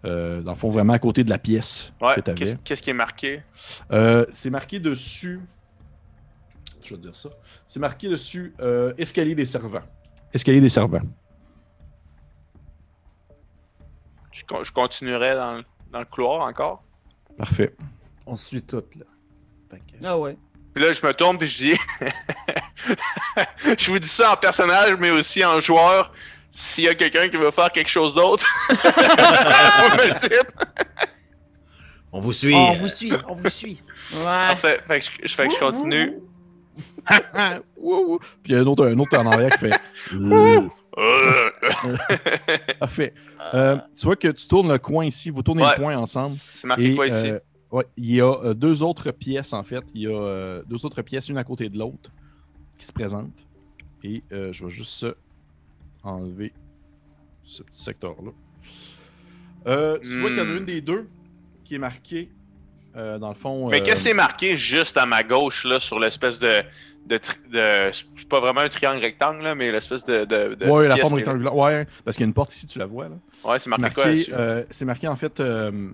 Euh, 0.05 0.41
dans 0.41 0.53
le 0.53 0.57
fond, 0.57 0.69
vraiment 0.69 0.93
à 0.93 0.99
côté 0.99 1.23
de 1.25 1.29
la 1.29 1.37
pièce 1.37 1.91
Ouais. 2.01 2.15
que 2.15 2.21
tu 2.21 2.31
avais. 2.31 2.55
Qu'est-ce 2.63 2.81
qui 2.81 2.89
est 2.89 2.93
marqué? 2.93 3.43
Euh, 3.91 4.25
c'est 4.31 4.49
marqué 4.49 4.79
dessus. 4.79 5.41
Je 6.83 6.95
vais 6.95 7.01
dire 7.01 7.15
ça. 7.15 7.29
C'est 7.67 7.79
marqué 7.81 8.07
dessus 8.09 8.53
euh, 8.61 8.93
escalier 8.97 9.35
des 9.35 9.45
servants. 9.45 9.83
Escalier 10.33 10.61
des 10.61 10.69
servants. 10.69 11.01
je, 14.31 14.43
con- 14.45 14.63
je 14.63 14.71
continuerai 14.71 15.35
dans, 15.35 15.57
le- 15.57 15.65
dans 15.91 15.99
le 15.99 16.05
couloir 16.05 16.47
encore? 16.47 16.83
Parfait. 17.37 17.75
On 18.25 18.35
se 18.35 18.45
suit 18.45 18.63
toutes, 18.63 18.95
là. 18.95 19.05
Que- 19.69 19.77
Ah 20.05 20.17
ouais. 20.17 20.37
Puis 20.73 20.83
là, 20.83 20.93
je 20.93 21.05
me 21.05 21.13
tourne 21.13 21.37
puis 21.37 21.47
je 21.47 21.57
dis. 21.71 21.77
je 23.77 23.91
vous 23.91 23.99
dis 23.99 24.07
ça 24.07 24.33
en 24.33 24.37
personnage, 24.37 24.95
mais 24.99 25.09
aussi 25.11 25.43
en 25.43 25.59
joueur. 25.59 26.11
S'il 26.51 26.85
y 26.85 26.87
a 26.87 26.95
quelqu'un 26.95 27.29
qui 27.29 27.37
veut 27.37 27.51
faire 27.51 27.71
quelque 27.71 27.89
chose 27.89 28.15
d'autre, 28.15 28.43
vous 28.69 28.75
me 28.75 30.07
le 30.07 30.19
dites. 30.19 30.51
On 32.11 32.19
vous 32.21 32.33
suit. 32.33 32.55
On 32.55 32.73
vous 32.73 32.87
suit, 32.87 33.13
on 33.27 33.35
vous 33.35 33.49
suit. 33.49 33.83
Ouais. 34.13 34.55
Fait 34.55 34.81
que 34.87 34.99
je, 35.01 35.27
je- 35.27 35.35
fait 35.35 35.47
que 35.47 35.53
je 35.53 35.59
continue. 35.59 36.13
Puis 37.09 37.21
il 38.45 38.51
y 38.51 38.55
a 38.55 38.59
un 38.61 38.65
autre, 38.65 38.85
un 38.87 38.97
autre 38.97 39.17
en 39.17 39.27
arrière 39.27 39.51
qui 39.51 39.59
fait. 39.59 39.79
Euh, 40.13 40.61
Parfait. 42.79 43.13
Euh, 43.53 43.77
tu 43.95 44.05
vois 44.05 44.15
que 44.15 44.27
tu 44.29 44.47
tournes 44.47 44.71
le 44.71 44.79
coin 44.79 45.05
ici. 45.05 45.29
Vous 45.29 45.43
tournez 45.43 45.63
Ouais. 45.63 45.69
le 45.77 45.83
coin 45.83 45.97
ensemble. 45.97 46.35
C'est 46.39 46.67
marqué 46.67 46.91
Et, 46.91 46.95
quoi 46.95 47.07
ici? 47.07 47.29
euh, 47.29 47.39
ouais, 47.71 47.85
il 47.97 48.11
y 48.15 48.21
a 48.21 48.31
euh, 48.43 48.53
deux 48.53 48.81
autres 48.83 49.11
pièces 49.11 49.53
en 49.53 49.63
fait. 49.63 49.83
Il 49.93 50.01
y 50.01 50.07
a 50.07 50.11
euh, 50.11 50.63
deux 50.67 50.85
autres 50.85 51.01
pièces, 51.03 51.29
une 51.29 51.37
à 51.37 51.43
côté 51.43 51.69
de 51.69 51.77
l'autre, 51.77 52.09
qui 52.79 52.85
se 52.87 52.93
présentent. 52.93 53.45
Et 54.03 54.23
euh, 54.31 54.51
je 54.53 54.63
vais 54.65 54.71
juste 54.71 55.03
euh, 55.03 55.13
enlever 56.03 56.53
ce 57.43 57.61
petit 57.61 57.81
secteur-là. 57.83 58.31
Euh, 59.67 59.99
tu 60.01 60.19
vois 60.19 60.29
qu'il 60.29 60.37
y 60.37 60.41
en 60.41 60.45
a 60.45 60.47
Hmm. 60.53 60.57
une 60.57 60.65
des 60.65 60.81
deux 60.81 61.07
qui 61.65 61.75
est 61.75 61.79
marquée 61.79 62.29
euh, 62.95 63.19
dans 63.19 63.27
le 63.29 63.35
fond. 63.35 63.69
Mais 63.69 63.81
euh, 63.81 63.83
qu'est-ce 63.83 64.01
qui 64.03 64.09
est 64.09 64.13
marqué 64.13 64.55
juste 64.57 64.97
à 64.97 65.05
ma 65.05 65.21
gauche, 65.23 65.65
là, 65.65 65.79
sur 65.79 65.99
l'espèce 65.99 66.39
de. 66.39 66.63
de, 67.07 67.19
de 67.51 67.89
c'est 67.91 68.27
pas 68.29 68.39
vraiment 68.39 68.61
un 68.61 68.69
triangle 68.69 69.01
rectangle, 69.01 69.43
là, 69.43 69.53
mais 69.53 69.71
l'espèce 69.71 70.05
de. 70.05 70.23
de, 70.25 70.55
de 70.55 70.65
Ouais, 70.65 70.87
la 70.87 70.95
forme 70.97 71.15
rectangulaire. 71.15 71.55
Ouais, 71.55 71.85
parce 72.05 72.15
qu'il 72.15 72.23
y 72.23 72.25
a 72.25 72.29
une 72.29 72.33
porte 72.33 72.55
ici, 72.55 72.65
tu 72.67 72.79
la 72.79 72.85
vois 72.85 73.09
là. 73.09 73.15
Ouais, 73.43 73.59
c'est 73.59 73.69
marqué, 73.69 73.93
quoi 73.93 74.05
marqué, 74.07 74.25
euh, 74.33 74.63
c'est 74.69 74.85
marqué 74.85 75.07
en 75.07 75.15
fait. 75.17 75.39
euh, 75.39 75.91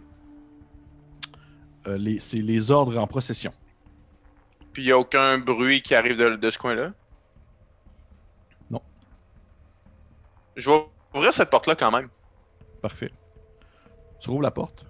euh, 1.88 1.98
les, 1.98 2.20
c'est 2.20 2.38
les 2.42 2.72
ordres 2.72 2.98
en 2.98 3.08
procession. 3.08 3.52
Puis 4.76 4.84
il 4.84 4.88
n'y 4.88 4.92
a 4.92 4.98
aucun 4.98 5.38
bruit 5.38 5.82
qui 5.82 5.96
arrive 5.96 6.18
de, 6.18 6.36
de 6.36 6.50
ce 6.50 6.58
coin-là? 6.58 6.92
Non. 8.70 8.82
Je 10.58 10.70
vais 10.70 10.86
ouvrir 11.14 11.32
cette 11.34 11.50
porte-là 11.50 11.76
quand 11.76 11.92
même. 11.92 12.10
Parfait. 12.82 13.10
Tu 14.20 14.30
rouvres 14.30 14.42
la 14.42 14.52
porte. 14.52 14.86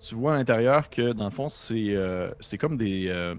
Tu 0.00 0.14
vois 0.14 0.32
à 0.32 0.36
l'intérieur 0.38 0.88
que, 0.88 1.12
dans 1.12 1.26
le 1.26 1.30
fond, 1.30 1.50
c'est 1.50 1.94
euh, 1.94 2.32
c'est 2.40 2.56
comme 2.56 2.78
des. 2.78 3.08
euh, 3.08 3.34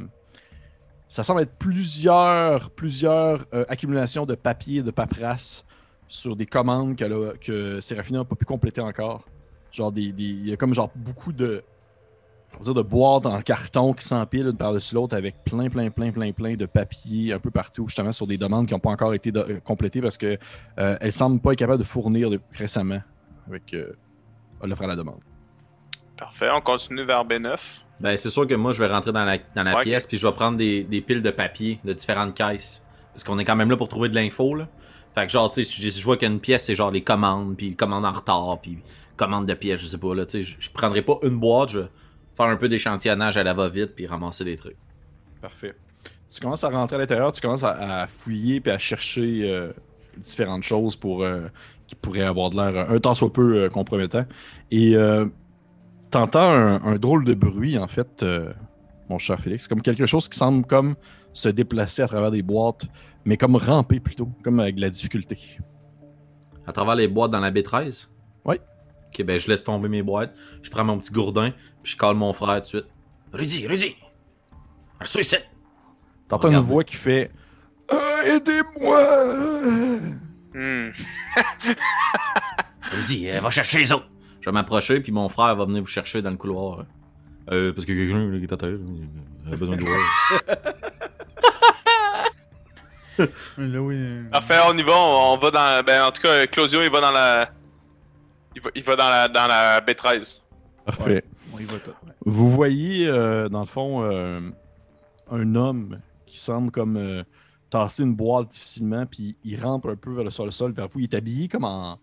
ça 1.08 1.24
semble 1.24 1.42
être 1.42 1.56
plusieurs, 1.58 2.70
plusieurs 2.70 3.44
euh, 3.56 3.66
accumulations 3.68 4.28
de 4.28 4.36
papier, 4.36 4.84
de 4.84 4.92
paperasse 4.92 5.66
sur 6.08 6.36
des 6.36 6.46
commandes 6.46 6.96
que, 6.96 7.06
la- 7.06 7.34
que 7.38 8.12
n'a 8.14 8.24
pas 8.26 8.36
pu 8.36 8.46
compléter 8.46 8.82
encore. 8.82 9.26
Genre, 9.72 9.92
des, 9.92 10.12
des- 10.12 10.24
il 10.24 10.48
y 10.50 10.54
a 10.54 10.56
comme 10.56 10.76
genre 10.76 10.92
beaucoup 10.94 11.34
de. 11.34 11.64
On 12.56 12.58
va 12.60 12.64
dire 12.66 12.74
de 12.74 12.82
boîtes 12.82 13.26
en 13.26 13.42
carton 13.42 13.94
qui 13.94 14.06
s'empilent 14.06 14.48
une 14.48 14.58
par-dessus 14.58 14.96
l'autre 14.96 15.16
avec 15.16 15.44
plein, 15.44 15.70
plein, 15.70 15.90
plein, 15.90 16.12
plein, 16.12 16.32
plein 16.32 16.56
de 16.56 16.66
papiers 16.66 17.34
un 17.34 17.40
peu 17.40 17.50
partout, 17.52 17.88
justement 17.88 18.12
sur 18.12 18.28
des 18.28 18.38
demandes 18.38 18.68
qui 18.68 18.74
n'ont 18.74 18.80
pas 18.80 18.90
encore 18.92 19.14
été 19.14 19.32
euh, 19.36 19.60
complétées 19.64 20.02
parce 20.02 20.18
que 20.18 20.38
euh, 20.80 20.98
elle 21.02 21.12
semble 21.14 21.40
pas 21.40 21.54
être 21.54 21.60
capable 21.60 21.80
de 21.80 21.84
fournir 21.88 22.30
de- 22.30 22.40
récemment 22.54 23.02
avec 23.48 23.74
euh, 23.74 23.94
l'offre 24.64 24.84
à 24.84 24.88
la 24.88 24.96
demande. 24.96 25.20
Parfait, 26.18 26.50
on 26.54 26.62
continue 26.62 27.04
vers 27.04 27.26
B9. 27.26 27.58
Ben, 28.00 28.16
c'est 28.18 28.30
sûr 28.30 28.46
que 28.48 28.54
moi, 28.56 28.74
je 28.74 28.80
vais 28.80 28.88
rentrer 28.92 29.12
dans 29.12 29.26
la, 29.26 29.38
dans 29.56 29.64
la 29.64 29.76
Ouais, 29.78 29.84
pièce, 29.84 30.06
puis 30.06 30.18
je 30.18 30.26
vais 30.28 30.34
prendre 30.34 30.58
des, 30.58 30.84
des 30.84 31.02
piles 31.02 31.22
de 31.22 31.32
papier 31.32 31.80
de 31.84 31.94
différentes 31.94 32.36
caisses. 32.36 32.86
Parce 33.14 33.24
qu'on 33.24 33.40
est 33.40 33.46
quand 33.46 33.56
même 33.56 33.70
là 33.70 33.78
pour 33.78 33.90
trouver 33.90 34.10
de 34.10 34.16
l'info, 34.16 34.56
là. 34.56 34.68
Fait 35.14 35.26
que 35.26 35.32
genre, 35.32 35.50
tu 35.50 35.64
sais, 35.64 35.70
si 35.70 35.92
je 35.92 36.04
vois 36.06 36.16
qu'une 36.18 36.40
pièce, 36.40 36.64
c'est 36.66 36.76
genre 36.76 36.90
les 36.92 37.02
commandes, 37.04 37.58
puis 37.58 37.76
commandes 37.76 38.06
en 38.06 38.12
retard, 38.14 38.60
puis 38.62 38.78
commandes 39.18 39.46
de 39.46 39.54
pièces, 39.54 39.82
je 39.82 39.88
sais 39.88 39.98
pas, 39.98 40.16
là, 40.16 40.26
tu 40.26 40.32
sais, 40.32 40.42
je, 40.44 40.56
je 40.60 40.70
prendrai 40.72 41.02
pas 41.02 41.18
une 41.24 41.38
boîte, 41.38 41.70
je 41.70 41.80
faire 42.42 42.52
un 42.52 42.58
peu 42.58 42.70
d'échantillonnage 42.70 43.38
à 43.38 43.44
la 43.44 43.54
va-vite, 43.54 43.94
puis 43.96 44.08
ramasser 44.08 44.44
des 44.44 44.56
trucs. 44.56 44.78
Parfait. 45.42 45.76
Tu 46.30 46.40
commences 46.40 46.64
à 46.64 46.70
rentrer 46.70 46.96
à 46.96 47.00
l'intérieur, 47.00 47.32
tu 47.32 47.42
commences 47.42 47.64
à, 47.64 48.02
à 48.04 48.08
fouiller 48.08 48.62
puis 48.62 48.72
à 48.72 48.78
chercher 48.78 49.42
euh, 49.44 49.74
différentes 50.18 50.64
choses 50.64 50.96
pour 50.96 51.24
euh, 51.24 51.48
qui 51.88 51.96
pourraient 51.96 52.22
avoir 52.22 52.50
de 52.52 52.56
l'air 52.56 52.90
un 52.90 53.00
tant 53.00 53.14
soit 53.14 53.34
peu 53.34 53.64
euh, 53.64 53.70
compromettant. 53.70 54.26
Et 54.70 54.96
t'entends 56.10 56.52
un, 56.52 56.84
un 56.84 56.96
drôle 56.98 57.26
de 57.26 57.34
bruit 57.34 57.78
en 57.78 57.88
fait. 57.88 58.26
mon 59.10 59.18
cher 59.18 59.40
Félix. 59.40 59.68
Comme 59.68 59.82
quelque 59.82 60.06
chose 60.06 60.30
qui 60.30 60.38
semble 60.38 60.66
comme 60.66 60.96
se 61.34 61.50
déplacer 61.50 62.02
à 62.02 62.08
travers 62.08 62.32
des 62.32 62.42
boîtes, 62.42 62.86
mais 63.26 63.38
comme 63.38 63.56
ramper 63.56 64.00
plutôt, 64.00 64.30
comme 64.44 64.60
avec 64.60 64.76
de 64.76 64.82
la 64.82 64.90
difficulté. 64.90 65.38
À 66.66 66.72
travers 66.72 66.96
les 66.96 67.08
boîtes 67.08 67.32
dans 67.32 67.40
la 67.40 67.52
B13? 67.52 68.08
Oui. 68.46 68.56
Ok, 69.08 69.26
ben 69.26 69.38
je 69.38 69.50
laisse 69.50 69.64
tomber 69.64 69.90
mes 69.90 70.02
boîtes, 70.02 70.34
je 70.62 70.70
prends 70.70 70.86
mon 70.86 70.98
petit 70.98 71.12
gourdin, 71.12 71.52
je 71.84 71.96
cale 71.96 72.16
mon 72.16 72.34
frère 72.34 72.56
tout 72.56 72.62
de 72.62 72.66
suite. 72.66 72.86
Rudy, 73.34 73.68
Rudy! 73.68 73.96
Un 75.00 75.06
suicide! 75.06 75.46
T'entends 76.28 76.52
une 76.52 76.60
voix 76.60 76.84
qui 76.84 76.96
fait 76.96 77.32
Ah, 77.90 78.22
Aidez-moi 78.26 79.00
Hmm. 80.54 80.90
Rudy, 82.92 83.30
euh, 83.32 83.40
va 83.40 83.50
chercher 83.52 83.80
les 83.80 83.94
autres! 83.94 84.08
Je 84.42 84.46
vais 84.50 84.52
m'approcher, 84.52 85.00
puis 85.00 85.12
mon 85.12 85.30
frère 85.30 85.56
va 85.56 85.66
venir 85.66 85.82
vous 85.82 85.88
chercher 85.88 86.22
dans 86.22 86.30
le 86.32 86.36
couloir. 86.38 86.86
Euh, 87.52 87.72
parce 87.74 87.86
que 87.86 87.94
quelqu'un 87.94 88.30
là, 88.30 88.38
qui 88.38 88.44
est 88.44 88.54
à 88.54 88.58
terre, 88.58 88.78
il 89.48 89.54
a 89.54 89.58
besoin 89.58 89.76
de 89.78 89.82
voir. 89.82 89.98
Là, 93.58 93.82
oui. 93.82 93.96
euh, 93.98 94.30
Parfait, 94.30 94.58
on 94.68 94.78
y 94.78 94.84
va, 94.84 94.94
on, 94.98 95.38
va 95.38 95.52
dans. 95.52 95.84
Ben, 95.86 96.04
en 96.06 96.12
tout 96.12 96.22
cas, 96.22 96.48
Claudio, 96.48 96.82
il 96.82 96.90
va 96.90 97.02
dans 97.02 97.12
la. 97.12 97.50
Il 98.56 98.62
va, 98.62 98.70
il 98.74 98.84
va 98.84 98.96
dans 98.96 99.10
la, 99.10 99.28
dans 99.28 99.48
la 99.48 99.82
B13. 99.82 100.40
Parfait. 100.86 101.24
Vous 102.26 102.50
voyez, 102.50 103.08
euh, 103.08 103.50
dans 103.50 103.62
le 103.62 103.66
fond, 103.66 104.04
euh, 104.04 104.42
un 105.30 105.56
homme 105.56 106.00
qui 106.26 106.40
semble 106.40 106.72
comme 106.72 106.98
euh, 106.98 107.24
tasser 107.70 108.04
une 108.04 108.16
boîte 108.16 108.50
difficilement, 108.50 109.06
puis 109.06 109.38
il 109.44 109.60
rampe 109.60 109.86
un 109.86 109.96
peu 109.96 110.14
vers 110.14 110.24
le 110.24 110.30
sol, 110.30 110.52
sol 110.52 110.72
vers 110.72 110.88
vous. 110.88 111.00
Il 111.00 111.04
est 111.04 111.16
habillé 111.16 111.48
comme 111.48 111.64
en, 111.64 112.00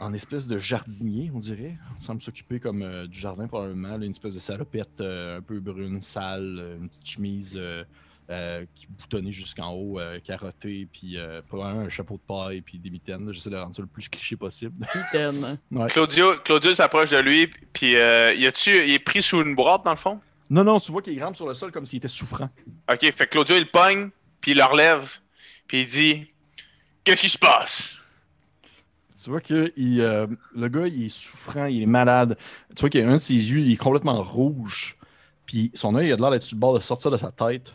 en 0.00 0.12
espèce 0.12 0.46
de 0.46 0.58
jardinier, 0.58 1.30
on 1.34 1.38
dirait. 1.38 1.78
Il 1.98 2.04
semble 2.04 2.22
s'occuper 2.22 2.60
comme 2.60 3.06
du 3.06 3.18
jardin 3.18 3.46
probablement. 3.46 3.96
une 3.96 4.10
espèce 4.10 4.34
de 4.34 4.40
salopette 4.40 5.00
un 5.00 5.40
peu 5.40 5.60
brune, 5.60 6.00
sale, 6.00 6.78
une 6.80 6.88
petite 6.88 7.08
chemise 7.08 7.58
euh, 8.30 8.44
euh, 8.44 8.64
qui 8.74 8.86
boutonnée 8.86 9.32
jusqu'en 9.32 9.70
haut, 9.72 9.98
euh, 9.98 10.18
carottée, 10.20 10.86
puis 10.92 11.16
euh, 11.16 11.40
probablement 11.46 11.86
un 11.86 11.88
chapeau 11.88 12.14
de 12.14 12.20
paille, 12.26 12.60
puis 12.60 12.78
des 12.78 12.90
mitaines. 12.90 13.32
J'essaie 13.32 13.50
de 13.50 13.56
rendre 13.56 13.74
ça 13.74 13.82
le 13.82 13.88
plus 13.88 14.08
cliché 14.08 14.36
possible. 14.36 14.86
Putain. 14.92 15.32
Ouais. 15.70 15.86
Claudio, 15.88 16.36
Claudio 16.44 16.74
s'approche 16.74 17.10
de 17.10 17.18
lui, 17.18 17.48
puis 17.72 17.96
euh, 17.96 18.34
il 18.34 18.44
est 18.44 18.98
pris 18.98 19.22
sous 19.22 19.42
une 19.42 19.54
boîte 19.54 19.84
dans 19.84 19.90
le 19.90 19.96
fond? 19.96 20.20
Non, 20.50 20.64
non, 20.64 20.78
tu 20.78 20.92
vois 20.92 21.02
qu'il 21.02 21.22
rampe 21.22 21.36
sur 21.36 21.48
le 21.48 21.54
sol 21.54 21.72
comme 21.72 21.86
s'il 21.86 21.98
était 21.98 22.08
souffrant. 22.08 22.46
Ok, 22.90 23.00
fait 23.00 23.26
que 23.26 23.30
Claudio 23.30 23.56
il 23.56 23.62
le 23.62 23.70
pogne, 23.70 24.10
puis 24.40 24.52
il 24.52 24.58
le 24.58 24.64
relève, 24.64 25.18
puis 25.66 25.82
il 25.82 25.86
dit 25.86 26.28
Qu'est-ce 27.02 27.20
qui 27.20 27.28
se 27.28 27.38
passe? 27.38 27.96
Tu 29.22 29.30
vois 29.30 29.40
que 29.40 29.72
il, 29.76 30.00
euh, 30.00 30.26
le 30.54 30.68
gars, 30.68 30.86
il 30.86 31.04
est 31.04 31.08
souffrant, 31.08 31.66
il 31.66 31.82
est 31.82 31.86
malade. 31.86 32.36
Tu 32.74 32.80
vois 32.80 32.90
qu'il 32.90 33.00
y 33.00 33.04
a 33.04 33.08
un 33.08 33.14
de 33.14 33.18
ses 33.18 33.34
yeux, 33.34 33.60
il 33.60 33.72
est 33.72 33.76
complètement 33.76 34.22
rouge. 34.22 34.98
Puis 35.46 35.70
son 35.74 35.94
œil, 35.94 36.08
il 36.08 36.12
a 36.12 36.16
de 36.16 36.20
l'air 36.20 36.30
d'être 36.30 36.42
sur 36.42 36.56
le 36.56 36.60
bord 36.60 36.74
de 36.74 36.80
sortir 36.80 37.10
de 37.10 37.16
sa 37.16 37.30
tête. 37.30 37.72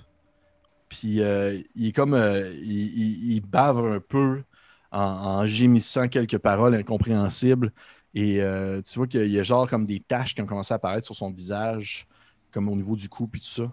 Puis 0.90 1.22
euh, 1.22 1.62
il 1.76 1.88
est 1.88 1.92
comme. 1.92 2.14
euh, 2.14 2.54
il, 2.62 3.42
bave 3.42 3.78
un 3.80 4.00
peu 4.00 4.44
en, 4.92 5.46
gémissant 5.46 6.08
quelques 6.08 6.40
paroles 6.40 6.76
incompréhensibles. 6.76 7.72
Et 8.16 8.42
euh, 8.42 8.82
tu 8.82 8.98
vois 8.98 9.08
qu'il 9.08 9.28
y 9.28 9.40
a 9.40 9.44
genre 9.44 9.70
comme 9.70 9.86
des 9.86 10.00
taches 10.00 10.36
qui 10.36 10.42
ont 10.42 10.46
commencé 10.48 10.74
à 10.74 10.78
apparaître 10.78 11.06
sur 11.06 11.16
son 11.16 11.32
visage, 11.32 12.08
comme 12.52 12.68
au 12.70 12.76
niveau 12.76 12.96
du 12.96 13.08
cou, 13.08 13.28
puis 13.28 13.42
tout 13.42 13.48
ça. 13.48 13.72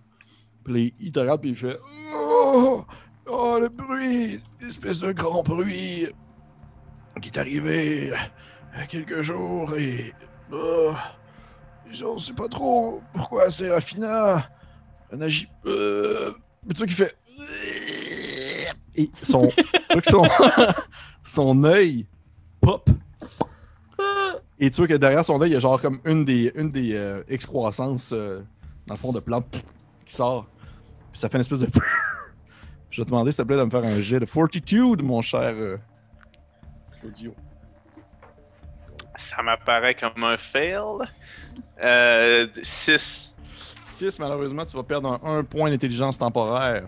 Puis 0.64 0.94
il 1.00 1.12
te 1.12 1.20
regarde, 1.20 1.40
puis 1.40 1.50
il 1.50 1.56
fait 1.56 1.78
Oh, 2.14 2.84
oh 3.26 3.58
le 3.60 3.68
bruit, 3.68 4.40
l'espèce 4.60 5.00
de 5.00 5.12
grand 5.12 5.42
bruit 5.42 6.06
qui 7.22 7.30
est 7.30 7.38
arrivé 7.38 8.12
il 8.78 8.86
quelques 8.88 9.22
jours 9.22 9.74
et. 9.76 10.12
euh, 10.52 10.92
je 11.90 12.04
ne 12.04 12.18
sais 12.18 12.32
pas 12.32 12.48
trop 12.48 13.00
pourquoi 13.14 13.50
Serafina 13.50 14.48
n'agit. 15.12 15.48
Euh, 15.66 16.32
tu 16.74 16.78
vois 16.78 16.86
qu'il 16.86 16.96
fait. 16.96 17.16
Et 18.96 19.10
son. 19.22 19.50
son, 20.02 20.22
son 21.22 21.64
œil 21.64 22.06
pop. 22.60 22.88
Et 24.58 24.70
tu 24.70 24.78
vois 24.78 24.88
que 24.88 24.94
derrière 24.94 25.24
son 25.24 25.40
œil, 25.40 25.50
il 25.50 25.52
y 25.52 25.56
a 25.56 25.60
genre 25.60 25.80
comme 25.80 26.00
une 26.04 26.24
des, 26.24 26.52
une 26.54 26.70
des 26.70 26.94
euh, 26.94 27.22
excroissances 27.28 28.10
euh, 28.12 28.40
dans 28.86 28.94
le 28.94 28.98
fond 28.98 29.12
de 29.12 29.20
plante 29.20 29.62
qui 30.06 30.14
sort. 30.14 30.46
Puis 31.12 31.20
ça 31.20 31.28
fait 31.28 31.36
une 31.36 31.42
espèce 31.42 31.60
de. 31.60 31.68
Je 32.90 33.02
vais 33.02 33.04
te 33.04 33.10
demander, 33.10 33.32
s'il 33.32 33.42
te 33.44 33.48
plaît, 33.48 33.58
de 33.58 33.64
me 33.64 33.70
faire 33.70 33.84
un 33.84 34.00
jet 34.00 34.20
de 34.20 34.26
fortitude, 34.26 35.02
mon 35.02 35.20
cher 35.20 35.52
euh, 35.54 35.76
Claudio. 37.00 37.34
Ça 39.16 39.42
m'apparaît 39.42 39.94
comme 39.94 40.24
un 40.24 40.36
fail. 40.36 40.78
Euh, 41.82 42.46
6. 42.62 43.35
6, 43.86 44.18
malheureusement, 44.18 44.64
tu 44.64 44.76
vas 44.76 44.82
perdre 44.82 45.18
un, 45.24 45.38
un 45.38 45.44
point 45.44 45.70
d'intelligence 45.70 46.18
temporaire. 46.18 46.82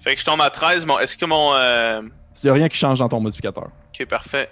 Fait 0.00 0.14
que 0.14 0.20
je 0.20 0.24
tombe 0.24 0.40
à 0.40 0.50
13. 0.50 0.84
Mon, 0.86 0.98
est-ce 0.98 1.16
que 1.16 1.24
mon. 1.24 1.54
euh, 1.54 2.02
S'il 2.34 2.48
n'y 2.48 2.52
a 2.52 2.54
rien 2.54 2.68
qui 2.68 2.76
change 2.76 2.98
dans 2.98 3.08
ton 3.08 3.20
modificateur. 3.20 3.68
Ok, 3.88 4.06
parfait. 4.06 4.50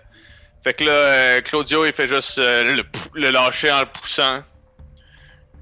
Fait 0.64 0.75
que 0.75 0.85
là, 0.85 0.90
euh, 0.92 1.40
Claudio, 1.42 1.85
il 1.87 1.92
fait 1.92 2.06
juste 2.06 2.38
euh, 2.38 2.76
le, 2.76 2.85
le 3.14 3.30
lâcher 3.30 3.71
en 3.71 3.80
le 3.80 3.87
poussant. 3.87 4.40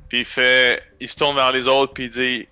Puis 0.08 0.20
il 0.20 0.24
fait. 0.24 0.82
Il 1.00 1.08
se 1.08 1.16
tourne 1.16 1.34
vers 1.36 1.52
les 1.52 1.66
autres, 1.68 1.92
puis 1.92 2.04
il 2.04 2.10
dit. 2.10 2.48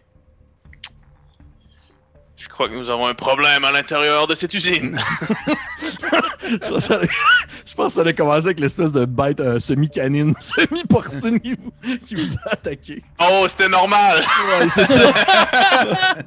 Je 2.39 2.47
crois 2.49 2.69
que 2.69 2.75
nous 2.75 2.89
avons 2.89 3.07
un 3.09 3.15
problème 3.15 3.65
à 3.65 3.73
l'intérieur 3.73 4.27
de 4.29 4.35
cette 4.37 4.55
usine. 4.55 4.97
je, 6.49 6.57
pense 6.59 6.71
que 6.71 6.81
ça 6.81 6.95
allait, 6.95 7.09
je 7.67 7.75
pense 7.75 7.87
que 7.89 7.93
ça 7.95 8.01
allait 8.03 8.15
commencer 8.15 8.47
avec 8.47 8.61
l'espèce 8.61 8.93
de 8.93 9.05
bête 9.07 9.41
euh, 9.41 9.59
semi-canine, 9.59 10.33
semi-porcine 10.41 11.41
qui, 11.41 11.55
vous- 11.55 11.97
qui 12.07 12.15
vous 12.15 12.35
a 12.47 12.53
attaqué. 12.53 13.03
oh, 13.21 13.45
c'était 13.49 13.69
normal! 13.69 14.21
Ouais, 14.49 14.69
c'est 14.73 14.85
ça. 14.87 15.13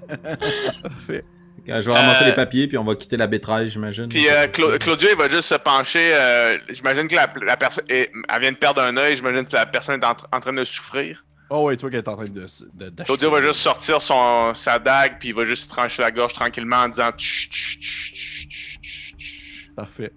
Parfait. 0.83 1.23
Quand 1.65 1.79
je 1.79 1.89
vais 1.91 1.95
ramasser 1.95 2.23
Euh, 2.23 2.27
les 2.27 2.33
papiers, 2.33 2.67
puis 2.67 2.77
on 2.77 2.83
va 2.83 2.95
quitter 2.95 3.17
la 3.17 3.27
B13, 3.27 3.67
j'imagine. 3.67 4.07
Puis 4.09 4.27
euh, 4.27 4.47
Cla- 4.47 4.79
Claudio, 4.79 5.07
il 5.11 5.17
va 5.17 5.29
juste 5.29 5.47
se 5.47 5.55
pencher. 5.55 6.09
euh, 6.13 6.57
j'imagine 6.69 7.07
que 7.07 7.15
la, 7.15 7.31
la 7.45 7.55
personne. 7.55 7.85
Elle 7.87 8.09
vient 8.41 8.51
de 8.51 8.57
perdre 8.57 8.81
un 8.81 8.97
œil. 8.97 9.15
J'imagine 9.15 9.45
que 9.45 9.55
la 9.55 9.67
personne 9.67 10.01
est 10.01 10.05
en, 10.05 10.15
en 10.31 10.39
train 10.39 10.53
de 10.53 10.63
souffrir. 10.63 11.23
Oh 11.53 11.65
ouais, 11.65 11.75
toi 11.75 11.89
qui 11.89 11.97
es 11.97 12.07
en 12.07 12.15
train 12.15 12.23
de, 12.23 12.29
de 12.29 12.89
d'acheter. 12.89 13.03
Claudio 13.03 13.29
va 13.29 13.41
juste 13.41 13.59
sortir 13.59 14.01
son, 14.01 14.53
sa 14.53 14.79
dague, 14.79 15.19
puis 15.19 15.29
il 15.29 15.35
va 15.35 15.43
juste 15.43 15.63
se 15.65 15.69
trancher 15.69 16.01
la 16.01 16.09
gorge 16.09 16.31
tranquillement 16.31 16.77
en 16.77 16.87
disant. 16.87 17.09
Tch, 17.11 17.49
tch, 17.49 17.77
tch, 17.77 18.13
tch, 18.13 18.47
tch, 18.47 18.77
tch, 18.81 19.15
tch. 19.17 19.69
Parfait. 19.75 20.13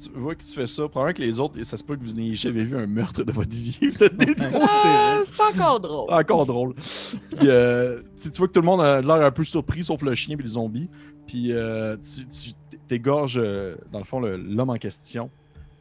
Tu 0.00 0.10
vois 0.14 0.34
que 0.34 0.42
tu 0.42 0.52
fais 0.52 0.66
ça. 0.66 0.86
Probablement 0.86 1.14
que 1.16 1.22
les 1.22 1.40
autres, 1.40 1.62
ça 1.64 1.78
se 1.78 1.82
peut 1.82 1.96
que 1.96 2.04
vous 2.04 2.12
n'ayez 2.12 2.34
jamais 2.34 2.64
vu 2.64 2.76
un 2.76 2.86
meurtre 2.86 3.24
de 3.24 3.32
votre 3.32 3.50
vie. 3.56 3.78
Vous 3.92 4.04
êtes 4.04 4.14
des 4.14 4.26
séries. 4.26 5.24
c'est 5.24 5.40
encore 5.40 5.80
drôle. 5.80 6.12
Encore 6.12 6.44
drôle. 6.44 6.74
Puis, 6.74 7.48
euh, 7.48 8.02
tu, 8.20 8.30
tu 8.30 8.38
vois 8.38 8.46
que 8.48 8.52
tout 8.52 8.60
le 8.60 8.66
monde 8.66 8.82
a 8.82 9.00
l'air 9.00 9.22
un 9.22 9.30
peu 9.30 9.44
surpris, 9.44 9.82
sauf 9.82 10.02
le 10.02 10.14
chien 10.14 10.36
et 10.38 10.42
les 10.42 10.50
zombies. 10.50 10.90
Puis, 11.26 11.52
euh, 11.52 11.96
tu, 11.96 12.26
tu 12.26 12.50
t'égorges, 12.86 13.40
euh, 13.42 13.74
dans 13.90 13.98
le 13.98 14.04
fond, 14.04 14.20
l'homme 14.20 14.70
en 14.70 14.76
question, 14.76 15.30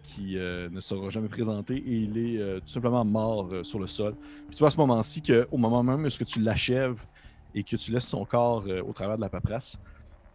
qui 0.08 0.38
euh, 0.38 0.70
ne 0.70 0.80
sera 0.80 1.10
jamais 1.10 1.28
présenté, 1.28 1.76
et 1.76 1.96
il 2.06 2.18
est 2.18 2.40
euh, 2.40 2.60
tout 2.62 2.70
simplement 2.70 3.04
mort 3.04 3.50
euh, 3.52 3.64
sur 3.64 3.78
le 3.78 3.88
sol. 3.88 4.16
Puis, 4.48 4.56
tu 4.56 4.60
vois 4.60 4.70
à 4.70 4.72
ce 4.72 4.78
moment-ci 4.78 5.22
qu'au 5.22 5.58
moment 5.58 5.84
même 5.84 6.04
où 6.04 6.08
est-ce 6.08 6.18
que 6.18 6.24
tu 6.24 6.40
l'achèves 6.42 7.04
et 7.54 7.64
que 7.64 7.76
tu 7.76 7.92
laisses 7.92 8.08
son 8.08 8.24
corps 8.24 8.64
euh, 8.68 8.82
au 8.82 8.94
travers 8.94 9.18
de 9.18 9.22
la 9.22 9.30
paperasse, 9.30 9.80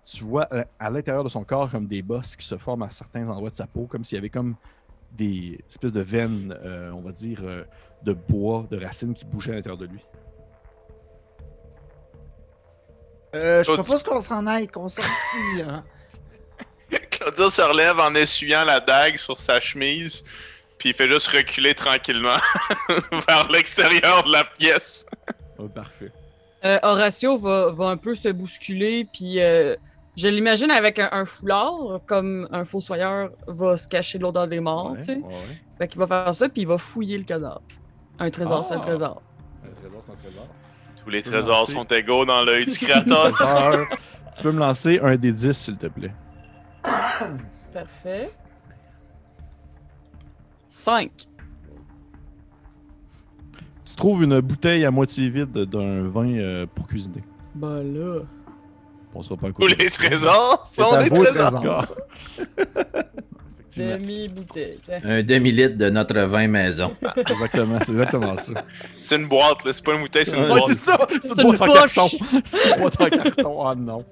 tu 0.04 0.24
vois 0.24 0.46
à, 0.54 0.66
à 0.78 0.90
l'intérieur 0.90 1.24
de 1.24 1.30
son 1.30 1.42
corps 1.44 1.70
comme 1.70 1.86
des 1.86 2.02
bosses 2.02 2.36
qui 2.36 2.46
se 2.46 2.58
forment 2.58 2.82
à 2.82 2.90
certains 2.90 3.26
endroits 3.28 3.50
de 3.50 3.54
sa 3.54 3.66
peau, 3.66 3.86
comme 3.86 4.04
s'il 4.04 4.16
y 4.16 4.18
avait 4.18 4.28
comme 4.30 4.56
des 5.16 5.58
espèces 5.68 5.92
de 5.92 6.00
veines, 6.02 6.54
euh, 6.64 6.90
on 6.92 7.00
va 7.00 7.12
dire, 7.12 7.40
euh, 7.42 7.64
de 8.02 8.12
bois, 8.12 8.66
de 8.70 8.82
racines 8.82 9.14
qui 9.14 9.24
bougeaient 9.24 9.52
à 9.52 9.54
l'intérieur 9.54 9.78
de 9.78 9.86
lui. 9.86 10.04
Euh, 13.34 13.62
je 13.62 13.72
propose 13.72 14.02
qu'on 14.02 14.20
s'en 14.20 14.46
aille, 14.46 14.66
qu'on 14.66 14.88
sorte 14.88 15.08
d'ici, 15.08 15.62
là. 15.62 15.84
Claudio 17.10 17.50
se 17.50 17.62
relève 17.62 17.98
en 18.00 18.14
essuyant 18.14 18.64
la 18.64 18.80
dague 18.80 19.16
sur 19.16 19.38
sa 19.40 19.60
chemise, 19.60 20.24
puis 20.78 20.90
il 20.90 20.94
fait 20.94 21.08
juste 21.08 21.28
reculer 21.28 21.74
tranquillement 21.74 22.38
vers 23.28 23.48
l'extérieur 23.50 24.24
de 24.24 24.32
la 24.32 24.44
pièce. 24.44 25.06
Oh, 25.58 25.68
parfait. 25.68 26.10
Euh, 26.64 26.78
Horatio 26.82 27.38
va, 27.38 27.70
va 27.72 27.86
un 27.86 27.96
peu 27.96 28.14
se 28.14 28.28
bousculer, 28.28 29.06
puis 29.12 29.40
euh, 29.40 29.74
je 30.16 30.28
l'imagine 30.28 30.70
avec 30.70 30.98
un, 30.98 31.08
un 31.12 31.24
foulard, 31.24 32.00
comme 32.06 32.48
un 32.52 32.64
fossoyeur 32.64 33.30
va 33.46 33.76
se 33.76 33.88
cacher 33.88 34.18
de 34.18 34.22
l'odeur 34.22 34.46
des 34.48 34.60
morts, 34.60 34.92
Ouais, 34.92 34.98
tu 34.98 35.04
sais. 35.04 35.14
ouais, 35.16 35.22
ouais. 35.22 35.60
Fait 35.78 35.88
qu'il 35.88 35.98
va 35.98 36.06
faire 36.06 36.34
ça, 36.34 36.48
puis 36.48 36.62
il 36.62 36.68
va 36.68 36.78
fouiller 36.78 37.18
le 37.18 37.24
cadavre. 37.24 37.62
Un 38.18 38.30
trésor, 38.30 38.64
c'est 38.64 38.74
un 38.74 38.78
Ah. 38.78 38.86
trésor. 38.86 39.22
Un 39.64 39.74
trésor, 39.80 40.00
c'est 40.04 40.12
un 40.12 40.14
trésor. 40.16 40.46
Tous 41.02 41.10
les 41.10 41.22
trésors 41.22 41.60
lancer. 41.60 41.72
sont 41.72 41.84
égaux 41.86 42.24
dans 42.24 42.42
l'œil 42.44 42.66
du 42.66 42.78
créateur. 42.78 43.88
Tu 44.36 44.42
peux 44.42 44.52
me 44.52 44.60
lancer 44.60 45.00
un 45.02 45.16
des 45.16 45.32
10, 45.32 45.52
s'il 45.52 45.76
te 45.76 45.88
plaît. 45.88 46.12
Parfait. 47.72 48.28
5. 50.68 51.10
Tu 53.84 53.94
trouves 53.94 54.22
une 54.24 54.40
bouteille 54.40 54.84
à 54.84 54.90
moitié 54.90 55.28
vide 55.28 55.52
d'un 55.52 56.08
vin 56.08 56.26
euh, 56.34 56.66
pour 56.74 56.86
cuisiner. 56.86 57.22
Bah 57.54 57.82
là. 57.82 58.20
On 59.14 59.22
sera 59.22 59.36
pas 59.36 59.48
à 59.48 59.50
Tous 59.50 59.62
côté. 59.62 59.74
les 59.76 59.90
trésors 59.90 60.64
sont 60.64 60.98
des 61.02 61.10
trésors. 61.10 61.94
Demi-bouteille. 63.76 64.80
Un 65.04 65.22
demi-litre 65.22 65.76
de 65.76 65.90
notre 65.90 66.18
vin 66.20 66.46
maison. 66.48 66.94
Exactement, 67.16 67.78
c'est 67.84 67.92
exactement 67.92 68.36
ça. 68.36 68.64
C'est 69.02 69.16
une 69.16 69.28
boîte, 69.28 69.64
là. 69.64 69.72
C'est 69.72 69.82
pas 69.84 69.94
une 69.94 70.02
bouteille, 70.02 70.26
c'est 70.26 70.36
une 70.36 70.42
Ouais, 70.42 70.48
boîte. 70.48 70.64
c'est 70.66 70.74
ça! 70.74 70.98
C'est 71.22 71.32
une 71.42 71.48
une 71.50 71.56
boîte 71.56 71.70
en 71.70 71.72
carton. 71.72 72.08
C'est 72.44 72.70
une 72.74 72.80
boîte 72.80 73.00
en 73.00 73.08
carton. 73.08 73.66
Ah 73.66 73.74
non. 73.74 74.04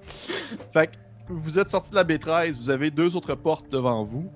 Fait 0.73 0.87
que 0.87 0.93
vous 1.31 1.59
êtes 1.59 1.71
sorti 1.71 1.91
de 1.91 1.97
la 1.97 2.05
B13, 2.05 2.57
vous 2.59 2.71
avez 2.71 2.91
deux 2.91 3.17
autres 3.17 3.35
portes 3.35 3.71
devant 3.71 4.03
vous 4.05 4.31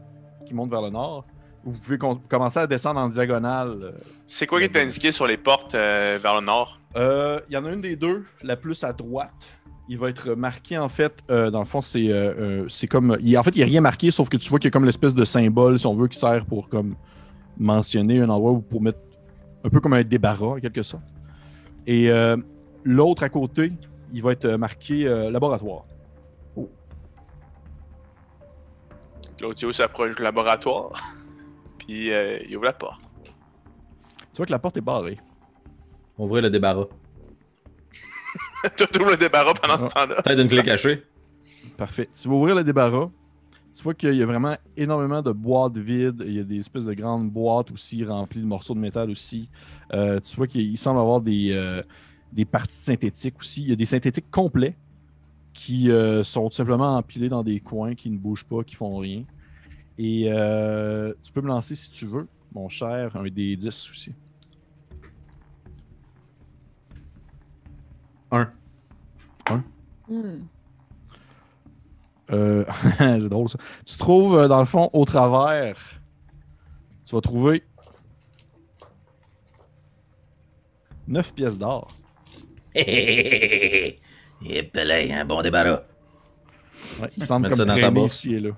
qui 0.47 0.55
montent 0.55 0.71
vers 0.71 0.83
le 0.83 0.91
nord. 0.91 1.25
Vous 1.65 1.79
pouvez 1.79 1.97
com- 1.99 2.21
commencer 2.29 2.59
à 2.59 2.67
descendre 2.67 3.01
en 3.01 3.09
diagonale. 3.09 3.79
euh, 3.83 3.93
C'est 4.27 4.47
quoi 4.47 4.59
qui 4.61 4.67
est 4.67 4.77
indiqué 4.77 5.13
sur 5.13 5.27
les 5.27 5.39
portes 5.39 5.75
euh, 5.75 6.19
vers 6.23 6.39
le 6.39 6.45
nord? 6.47 6.79
Euh, 6.97 7.41
Il 7.49 7.55
y 7.55 7.57
en 7.57 7.65
a 7.65 7.71
une 7.73 7.81
des 7.81 7.97
deux, 7.97 8.25
la 8.43 8.57
plus 8.57 8.85
à 8.85 8.93
droite. 8.93 9.31
Il 9.89 9.99
va 9.99 10.09
être 10.11 10.35
marqué 10.35 10.77
en 10.79 10.89
fait, 10.89 11.19
euh, 11.31 11.51
dans 11.51 11.59
le 11.61 11.65
fond, 11.65 11.81
c'est 11.81 12.09
euh, 12.11 12.35
euh, 12.39 12.65
c'est 12.69 12.87
comme. 12.87 13.17
il- 13.21 13.37
en 13.39 13.43
fait, 13.43 13.55
il 13.57 13.59
n'y 13.59 13.63
a 13.65 13.67
rien 13.67 13.81
marqué, 13.81 14.11
sauf 14.11 14.29
que 14.29 14.37
tu 14.37 14.49
vois 14.51 14.59
qu'il 14.59 14.67
y 14.67 14.69
a 14.69 14.71
comme 14.73 14.85
l'espèce 14.85 15.15
de 15.15 15.25
symbole, 15.25 15.79
si 15.79 15.87
on 15.87 15.95
veut, 15.95 16.09
qui 16.09 16.19
sert 16.19 16.45
pour 16.45 16.69
comme 16.69 16.97
mentionner 17.59 18.21
un 18.21 18.29
endroit 18.29 18.53
où 18.53 18.61
pour 18.61 18.81
mettre 18.83 18.99
un 19.65 19.69
peu 19.71 19.81
comme 19.81 19.95
un 19.95 20.03
débarras, 20.03 20.57
en 20.57 20.61
quelque 20.61 20.83
sorte. 20.83 21.03
Et 21.87 22.11
euh, 22.11 22.37
l'autre 22.83 23.23
à 23.23 23.29
côté, 23.29 23.73
il 24.13 24.23
va 24.23 24.33
être 24.33 24.47
marqué 24.57 25.07
euh, 25.07 25.31
laboratoire. 25.31 25.85
Claudio 29.45 29.73
s'approche 29.73 30.17
du 30.17 30.23
laboratoire. 30.23 30.91
Puis 31.79 32.11
euh, 32.11 32.39
il 32.49 32.57
ouvre 32.57 32.65
la 32.65 32.73
porte. 32.73 33.03
Tu 34.33 34.39
vois 34.39 34.47
que 34.47 34.51
la 34.51 34.59
porte 34.59 34.79
est 34.79 34.81
barrée. 34.81 35.19
Ouvrir 36.17 36.43
le 36.43 36.51
débarras. 36.51 36.87
Tout 38.77 39.01
ouvre 39.01 39.11
le 39.11 39.17
débarras 39.19 39.53
pendant 39.53 39.81
ce 39.81 39.93
temps-là. 39.93 40.23
Peut-être 40.23 40.41
une 40.41 40.49
clé 40.49 40.63
cachée. 40.63 41.03
Parfait. 41.77 42.09
Tu 42.19 42.27
vas 42.27 42.35
ouvrir 42.35 42.55
le 42.55 42.65
débarras. 42.65 43.11
Tu 43.77 43.83
vois 43.83 43.93
qu'il 43.93 44.15
y 44.15 44.23
a 44.23 44.27
vraiment 44.27 44.57
énormément 44.79 45.21
de 45.21 45.33
boîtes 45.33 45.77
vides. 45.77 46.23
Il 46.27 46.33
y 46.33 46.41
a 46.41 46.45
des 46.45 46.59
espèces 46.61 46.87
de 46.87 46.95
grandes 46.95 47.31
boîtes 47.31 47.71
aussi 47.71 48.03
remplies 48.03 48.41
de 48.41 48.47
morceaux 48.47 48.75
de 48.75 48.79
métal 48.79 49.11
aussi. 49.11 49.51
Euh, 49.93 50.21
tu 50.21 50.37
vois 50.37 50.47
qu'il 50.47 50.63
il 50.63 50.79
semble 50.79 51.01
avoir 51.01 51.21
des, 51.21 51.51
euh, 51.53 51.83
des 52.33 52.47
parties 52.47 52.77
synthétiques 52.77 53.39
aussi. 53.41 53.63
Il 53.63 53.69
y 53.69 53.73
a 53.73 53.77
des 53.77 53.85
synthétiques 53.85 54.31
complets 54.31 54.77
qui 55.55 55.91
euh, 55.91 56.23
sont 56.25 56.49
tout 56.49 56.57
simplement 56.57 56.97
empilés 56.97 57.29
dans 57.29 57.45
des 57.45 57.61
coins 57.61 57.95
qui 57.95 58.11
ne 58.11 58.19
bougent 58.19 58.45
pas, 58.45 58.65
qui 58.65 58.75
font 58.75 58.99
rien. 58.99 59.25
Et 59.97 60.25
euh, 60.27 61.15
tu 61.23 61.33
peux 61.33 61.41
me 61.41 61.47
lancer 61.47 61.77
si 61.77 61.91
tu 61.91 62.07
veux, 62.07 62.27
mon 62.53 62.69
cher, 62.69 63.17
un 63.17 63.23
des 63.23 63.57
10 63.57 63.91
aussi. 63.91 64.13
Un. 68.33 68.53
Hmm. 70.09 70.43
Euh, 72.31 72.65
c'est 72.99 73.29
drôle 73.29 73.49
ça. 73.49 73.59
Tu 73.87 73.97
trouves, 73.97 74.49
dans 74.49 74.59
le 74.59 74.67
fond, 74.67 74.91
au 74.93 75.05
travers, 75.05 75.79
tu 77.07 77.15
vas 77.15 77.21
trouver 77.21 77.63
9 81.07 81.33
pièces 81.33 81.59
d'or. 81.59 81.89
Hé 84.45 84.55
hé. 84.55 84.59
Épelé, 84.59 85.13
un 85.13 85.25
bon 85.25 85.43
débarras. 85.43 85.83
Ouais, 87.01 87.09
il 87.17 87.25
semble 87.25 87.49
Mettre 87.49 87.57
comme 87.59 87.67
ça 87.69 87.75
dans 87.75 87.81
sa 87.81 87.91
bourse. 87.91 88.15
ici 88.25 88.35
et 88.35 88.41
là. 88.41 88.51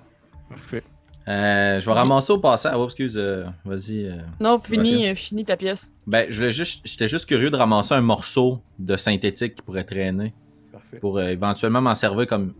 Parfait. 0.48 0.82
Euh, 1.28 1.80
je 1.80 1.86
vais 1.86 1.92
ramasser 1.92 2.32
au 2.32 2.38
passage. 2.38 2.74
Oh, 2.76 2.84
excuse. 2.84 3.16
euh, 3.16 3.46
Vas-y. 3.64 4.06
euh. 4.06 4.20
Non, 4.40 4.58
finis, 4.60 5.08
euh, 5.08 5.14
finis 5.14 5.44
ta 5.44 5.56
pièce. 5.56 5.94
Ben, 6.06 6.26
je 6.30 6.36
voulais 6.36 6.52
juste, 6.52 6.82
j'étais 6.84 7.08
juste 7.08 7.26
curieux 7.26 7.50
de 7.50 7.56
ramasser 7.56 7.94
un 7.94 8.00
morceau 8.00 8.60
de 8.78 8.96
synthétique 8.96 9.56
qui 9.56 9.62
pourrait 9.62 9.82
traîner 9.84 10.32
Parfait. 10.72 10.98
pour 11.00 11.18
euh, 11.18 11.28
éventuellement 11.28 11.80
m'en 11.80 11.94
servir 11.96 12.26
comme 12.28 12.52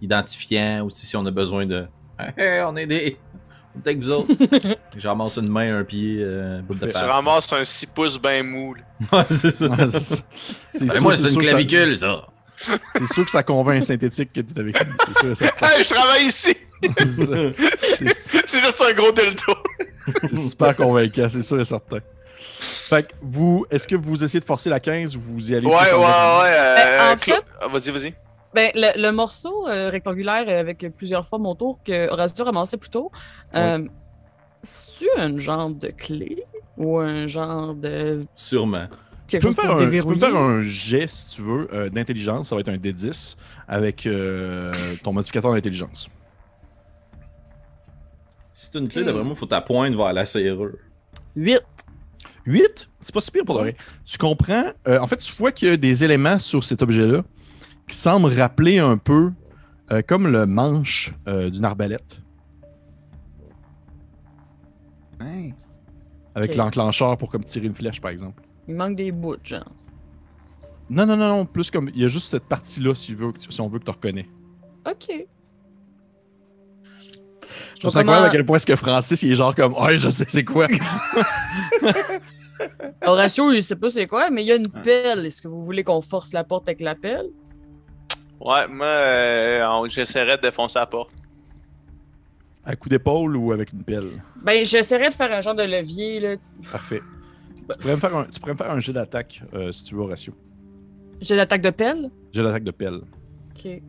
identifiant 0.00 0.82
ou 0.84 0.90
si, 0.90 1.16
on 1.16 1.26
a 1.26 1.30
besoin 1.30 1.66
de. 1.66 1.86
Hey, 2.36 2.62
on 2.66 2.76
est 2.76 2.86
des. 2.86 3.18
Est 3.76 3.86
avec 3.88 3.98
vous 3.98 4.10
autres. 4.10 4.32
je 4.96 5.06
ramasse 5.08 5.36
une 5.36 5.50
main, 5.50 5.76
un 5.80 5.84
pied, 5.84 6.18
euh, 6.20 6.62
bout 6.62 6.74
de 6.74 6.78
Parfait. 6.80 6.94
Tu 6.94 6.98
face. 7.00 7.10
ramasses 7.14 7.52
un 7.52 7.64
6 7.64 7.86
pouces 7.86 8.18
ben 8.18 8.42
mou. 8.46 8.74
Ouais, 9.12 9.24
c'est 9.30 9.50
ça. 9.54 9.68
C'est 9.88 9.98
ça. 9.98 10.16
C'est 10.72 10.86
Ben, 10.86 11.00
moi, 11.02 11.14
c'est 11.16 11.24
c'est 11.24 11.34
une 11.34 11.40
que 11.40 11.44
ça- 11.44 11.50
clavicule, 11.50 11.98
ça. 11.98 12.26
C'est 12.56 13.06
sûr 13.12 13.24
que 13.24 13.30
ça 13.30 13.42
convainc 13.42 13.78
un 13.82 13.84
synthétique 13.84 14.32
que 14.32 14.40
t'es 14.40 14.60
avec 14.60 14.78
lui. 14.84 14.92
C'est 15.22 15.34
sûr. 15.34 15.46
Hey, 15.62 15.84
je 15.84 15.88
travaille 15.94 16.24
ici! 16.26 16.56
C'est 16.82 17.04
ça. 17.06 17.34
C'est- 17.78 18.08
C'est 18.46 18.60
juste 18.60 18.82
un 18.88 18.92
gros 18.92 19.12
dildo. 19.12 19.54
C'est 20.22 20.36
super 20.36 20.76
convaincant, 20.76 21.28
c'est 21.28 21.42
sûr 21.42 21.60
et 21.60 21.64
certain. 21.64 21.98
Fait 22.58 23.02
que 23.08 23.12
vous, 23.20 23.66
est-ce 23.70 23.86
que 23.88 23.96
vous 23.96 24.22
essayez 24.22 24.40
de 24.40 24.44
forcer 24.44 24.70
la 24.70 24.78
15 24.80 25.16
ou 25.16 25.20
vous 25.20 25.50
y 25.50 25.54
allez 25.54 25.66
Ouais, 25.66 25.72
ouais, 25.74 25.82
plus 25.88 25.96
ouais. 25.96 26.04
en 26.04 26.40
euh, 26.44 26.76
Ben, 26.76 27.14
en 27.14 27.16
fait- 27.16 27.44
Ah, 27.60 27.68
vas-y, 27.68 27.90
vas-y. 27.90 28.14
Ben, 28.54 28.70
le, 28.74 29.02
le 29.02 29.10
morceau 29.12 29.68
euh, 29.68 29.90
rectangulaire 29.90 30.48
avec 30.48 30.86
plusieurs 30.96 31.26
formes 31.26 31.46
autour 31.46 31.80
que 31.84 32.08
Horacio 32.10 32.44
ramassait 32.44 32.76
plus 32.78 32.88
tôt, 32.88 33.10
euh, 33.54 33.86
c'est-tu 34.62 35.06
un 35.18 35.38
genre 35.38 35.70
de 35.70 35.88
clé 35.88 36.44
ou 36.78 36.98
un 36.98 37.26
genre 37.26 37.74
de 37.74 38.24
Sûrement. 38.34 38.86
Tu 39.28 39.38
quelque 39.38 39.42
peux, 39.42 39.48
me 39.48 39.54
chose 39.54 39.64
faire 39.64 39.76
pour 39.76 39.82
un, 39.82 39.90
tu 39.90 40.06
peux 40.06 40.16
faire 40.16 40.36
un 40.36 40.62
jet, 40.62 41.08
si 41.08 41.36
tu 41.36 41.42
veux, 41.42 41.68
euh, 41.72 41.88
d'intelligence. 41.90 42.48
Ça 42.48 42.54
va 42.54 42.60
être 42.60 42.68
un 42.68 42.76
D10 42.76 43.36
avec 43.66 44.06
euh, 44.06 44.72
ton 45.02 45.12
modificateur 45.12 45.52
d'intelligence. 45.52 46.08
Si 48.52 48.70
c'est 48.72 48.78
une 48.78 48.88
clé, 48.88 49.04
d'après 49.04 49.24
moi, 49.24 49.34
faut 49.34 49.46
ta 49.46 49.60
pointe 49.60 49.94
vers 49.94 50.12
la 50.12 50.24
serrure. 50.24 50.76
8. 51.34 51.60
8, 52.46 52.88
c'est 53.00 53.12
pas 53.12 53.20
si 53.20 53.30
pire 53.30 53.44
pour 53.44 53.56
de 53.56 53.60
vrai. 53.60 53.76
Tu 54.04 54.18
comprends, 54.18 54.66
euh, 54.86 55.00
en 55.00 55.06
fait, 55.06 55.16
tu 55.16 55.32
vois 55.36 55.50
qu'il 55.52 55.68
y 55.68 55.70
a 55.72 55.76
des 55.76 56.04
éléments 56.04 56.38
sur 56.38 56.62
cet 56.62 56.80
objet-là 56.82 57.24
qui 57.88 57.96
semblent 57.96 58.32
rappeler 58.32 58.78
un 58.78 58.96
peu 58.96 59.32
euh, 59.90 60.00
comme 60.06 60.28
le 60.28 60.46
manche 60.46 61.12
euh, 61.28 61.50
d'une 61.50 61.64
arbalète 61.64 62.20
Hein? 65.20 65.50
avec 66.34 66.50
Ok. 66.50 66.56
l'enclencheur 66.56 67.16
pour 67.16 67.30
comme 67.30 67.42
tirer 67.44 67.66
une 67.66 67.74
flèche, 67.74 68.00
par 68.00 68.10
exemple. 68.10 68.42
Il 68.68 68.74
manque 68.74 68.96
des 68.96 69.12
bouts, 69.12 69.36
genre. 69.42 69.64
Non, 70.88 71.06
non, 71.06 71.16
non, 71.16 71.28
non, 71.28 71.46
plus 71.46 71.70
comme. 71.70 71.90
Il 71.94 72.00
y 72.00 72.04
a 72.04 72.08
juste 72.08 72.30
cette 72.30 72.44
partie-là 72.44 72.94
si, 72.94 73.16
on 73.60 73.68
veut 73.68 73.78
que 73.78 73.84
tu 73.84 73.90
reconnais. 73.90 74.28
Ok. 74.88 75.26
Je 77.74 77.80
trouve 77.80 77.90
ça 77.90 78.00
incroyable 78.00 78.26
à 78.26 78.30
quel 78.30 78.46
point 78.46 78.56
est-ce 78.56 78.66
que 78.66 78.76
Francis, 78.76 79.22
il 79.22 79.32
est 79.32 79.34
genre 79.34 79.54
comme. 79.54 79.74
Ouais, 79.74 79.98
je 79.98 80.08
sais 80.08 80.26
c'est 80.28 80.44
quoi. 80.44 80.66
Horatio, 83.04 83.52
il 83.52 83.62
sait 83.62 83.76
pas 83.76 83.90
c'est 83.90 84.06
quoi, 84.06 84.30
mais 84.30 84.42
il 84.42 84.46
y 84.46 84.52
a 84.52 84.56
une 84.56 84.68
pelle. 84.68 85.26
Est-ce 85.26 85.42
que 85.42 85.48
vous 85.48 85.62
voulez 85.62 85.84
qu'on 85.84 86.00
force 86.00 86.32
la 86.32 86.44
porte 86.44 86.68
avec 86.68 86.80
la 86.80 86.94
pelle? 86.94 87.26
Ouais, 88.40 88.66
moi, 88.68 88.86
euh, 88.86 89.88
j'essaierais 89.88 90.36
de 90.36 90.42
défoncer 90.42 90.78
la 90.78 90.86
porte. 90.86 91.14
à 92.64 92.76
coup 92.76 92.88
d'épaule 92.88 93.36
ou 93.36 93.52
avec 93.52 93.72
une 93.72 93.82
pelle? 93.82 94.22
Ben, 94.42 94.64
j'essaierais 94.64 95.10
de 95.10 95.14
faire 95.14 95.32
un 95.32 95.40
genre 95.40 95.54
de 95.54 95.64
levier, 95.64 96.20
là. 96.20 96.36
Parfait. 96.70 97.02
Tu 97.70 97.78
pourrais 97.78 97.94
me 97.94 98.00
faire 98.00 98.16
un, 98.16 98.24
tu 98.24 98.40
pourrais 98.40 98.52
me 98.52 98.58
faire 98.58 98.70
un 98.70 98.80
jet 98.80 98.92
d'attaque 98.92 99.42
euh, 99.54 99.72
si 99.72 99.84
tu 99.84 99.94
veux, 99.94 100.02
Horatio. 100.02 100.34
J'ai 101.20 101.34
l'attaque 101.36 101.62
de 101.62 101.70
pelle? 101.70 102.10
Jet 102.32 102.42
d'attaque 102.42 102.64
de 102.64 102.70
pelle. 102.70 103.00
Ok. 103.54 103.82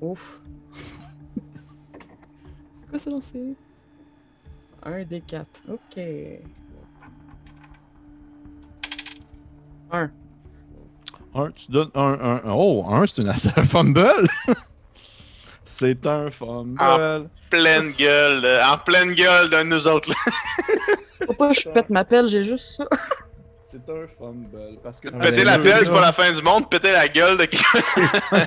Ouf. 0.00 0.42
c'est 1.34 2.90
quoi 2.90 2.98
ça 2.98 3.10
lancer? 3.10 3.54
Un 4.82 5.04
des 5.04 5.20
quatre. 5.20 5.62
Ok. 5.68 6.02
Un. 9.90 10.10
Un, 11.34 11.50
tu 11.52 11.70
donnes 11.70 11.90
un, 11.94 12.02
un, 12.20 12.36
un- 12.44 12.52
Oh, 12.54 12.84
un, 12.88 13.06
c'est 13.06 13.22
une 13.22 13.28
attaque. 13.28 13.56
Un 13.58 13.64
fumble! 13.64 14.28
C'est 15.68 16.06
un 16.06 16.30
fumble. 16.30 16.78
Ah. 16.80 17.20
Pleine 17.50 17.92
gueule, 17.92 18.60
en 18.64 18.78
pleine 18.78 19.12
gueule 19.12 19.50
d'un 19.50 19.64
de 19.64 19.68
nous 19.68 19.86
autres. 19.86 20.08
là. 20.08 20.32
Faut 21.26 21.34
pas 21.34 21.52
que 21.52 21.60
je 21.60 21.68
pète 21.68 21.90
ma 21.90 22.04
pelle, 22.04 22.26
j'ai 22.28 22.42
juste 22.42 22.76
ça. 22.76 22.84
C'est 23.70 23.86
un 23.90 24.06
fumble. 24.18 24.78
Parce 24.82 24.98
que. 24.98 25.10
Péter 25.10 25.44
la 25.44 25.58
pelle, 25.58 25.84
c'est 25.84 25.90
pas 25.90 26.00
la 26.00 26.12
fin 26.12 26.32
du 26.32 26.40
monde. 26.40 26.70
Péter 26.70 26.90
la 26.90 27.06
gueule 27.06 27.36
de 27.36 27.44
quelqu'un. 27.44 28.46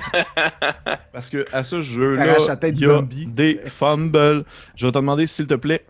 Parce 1.12 1.30
que 1.30 1.46
à 1.52 1.62
ce 1.62 1.80
jeu-là, 1.80 2.38
il 2.38 2.80
y 2.80 2.84
a 2.84 2.88
zombie. 2.88 3.26
des 3.26 3.60
fumbles. 3.66 4.44
Je 4.74 4.86
vais 4.86 4.90
te 4.90 4.98
demander, 4.98 5.28
s'il 5.28 5.46
te 5.46 5.54
plaît, 5.54 5.86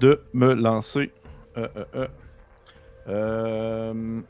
de 0.00 0.22
me 0.32 0.54
lancer. 0.54 1.12
Euh, 1.58 1.68
euh, 1.76 1.84
euh. 1.94 2.06
Euh... 3.08 4.20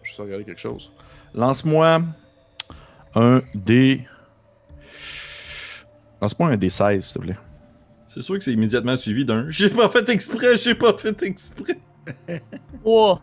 vais 0.00 0.04
juste 0.04 0.18
regarder 0.18 0.44
quelque 0.46 0.60
chose. 0.60 0.90
Lance-moi 1.34 2.00
un 3.14 3.40
D. 3.54 4.06
Lance-moi 6.20 6.48
un 6.48 6.56
D16, 6.56 7.00
s'il 7.00 7.14
te 7.14 7.18
plaît. 7.26 7.36
C'est 8.06 8.20
sûr 8.22 8.36
que 8.38 8.44
c'est 8.44 8.52
immédiatement 8.52 8.94
suivi 8.96 9.24
d'un 9.24 9.46
J'ai 9.50 9.68
pas 9.70 9.88
fait 9.88 10.08
exprès, 10.08 10.56
j'ai 10.56 10.74
pas 10.74 10.96
fait 10.96 11.20
exprès. 11.22 11.78
Oh. 12.84 13.18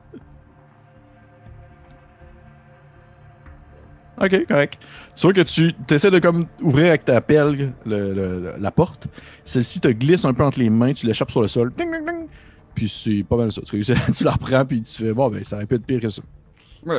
Ok, 4.22 4.46
correct. 4.48 4.78
C'est 5.16 5.22
sûr 5.22 5.34
que 5.34 5.42
tu 5.42 5.74
essaies 5.94 6.12
de 6.12 6.20
comme 6.20 6.46
ouvrir 6.62 6.88
avec 6.88 7.06
ta 7.06 7.22
pelle 7.22 7.74
le- 7.86 8.14
le- 8.14 8.40
le- 8.40 8.54
la 8.60 8.72
porte. 8.72 9.08
Celle-ci 9.46 9.80
te 9.80 9.88
glisse 9.88 10.26
un 10.26 10.34
peu 10.34 10.44
entre 10.44 10.60
les 10.60 10.70
mains, 10.70 10.92
tu 10.94 11.06
l'échappes 11.08 11.32
sur 11.32 11.42
le 11.42 11.48
sol. 11.48 11.72
Ding, 11.78 11.90
ding, 11.92 12.06
ding. 12.06 12.28
Puis 12.76 12.90
c'est 12.90 13.24
pas 13.24 13.38
mal 13.38 13.52
ça. 13.52 13.62
Tu, 13.62 13.78
réussis- 13.78 13.96
tu 14.18 14.24
la 14.26 14.32
reprends, 14.32 14.66
puis 14.66 14.82
tu 14.82 15.04
fais 15.04 15.14
bon, 15.14 15.30
ben 15.30 15.44
ça 15.44 15.56
aurait 15.58 15.66
pu 15.66 15.76
être 15.76 15.86
pire 15.86 16.02
que 16.02 16.10
ça. 16.10 16.22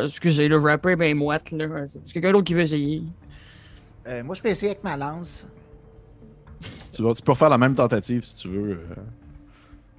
Excusez, 0.04 0.48
le 0.48 0.58
rapper 0.58 0.90
est 0.92 0.96
ben 0.96 1.16
moite, 1.16 1.50
là. 1.52 1.66
C'est 1.86 2.12
quelqu'un 2.12 2.32
d'autre 2.32 2.44
qui 2.44 2.54
veut 2.54 2.62
essayer? 2.62 3.02
Euh, 4.06 4.22
moi, 4.24 4.34
je 4.34 4.42
peux 4.42 4.48
essayer 4.48 4.72
avec 4.72 4.84
ma 4.84 4.96
lance. 4.96 5.48
tu, 6.92 7.02
vas, 7.02 7.14
tu 7.14 7.22
peux 7.22 7.34
faire 7.34 7.48
la 7.50 7.58
même 7.58 7.74
tentative 7.74 8.22
si 8.24 8.36
tu 8.36 8.48
veux. 8.48 8.70
euh, 8.72 8.78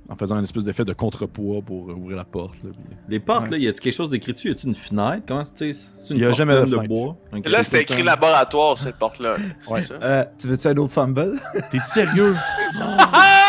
en 0.10 0.16
faisant 0.18 0.36
un 0.36 0.44
espèce 0.44 0.66
d'effet 0.66 0.84
de 0.84 0.92
contrepoids 0.92 1.62
pour 1.62 1.90
euh, 1.90 1.94
ouvrir 1.94 2.18
la 2.18 2.26
porte. 2.26 2.56
là, 2.66 2.72
puis- 2.74 2.98
Les 3.08 3.20
portes, 3.22 3.44
Ouais. 3.46 3.52
là, 3.52 3.58
y 3.60 3.68
a-tu 3.70 3.80
quelque 3.80 3.94
chose 3.94 4.10
d'écrit 4.10 4.34
dessus? 4.34 4.50
Y 4.50 4.52
a-tu 4.52 4.68
une 4.68 4.76
fenêtre? 4.76 5.24
Comment 5.26 5.44
c'est? 5.46 5.72
C'est 5.72 6.14
une 6.14 6.20
Y 6.20 6.24
a 6.24 6.28
porte 6.28 6.38
jamais 6.38 6.54
de 6.54 6.60
pleine 6.60 6.70
de 6.72 6.76
fenêtre. 6.76 6.94
bois? 6.94 7.16
Ok. 7.32 7.46
Là, 7.48 7.58
c'est 7.60 7.64
c'était 7.64 7.82
écrit 7.84 8.04
laboratoire, 8.04 8.78
cette 8.78 9.00
porte-là. 9.00 9.36
C'est 9.62 9.72
Ouais. 9.72 9.82
ça? 9.82 9.94
Euh, 10.04 10.26
tu 10.38 10.48
veux-tu 10.50 10.68
un 10.68 10.76
autre 10.78 10.92
fumble? 10.92 11.40
T'es-tu 11.72 11.86
sérieux? 11.86 12.36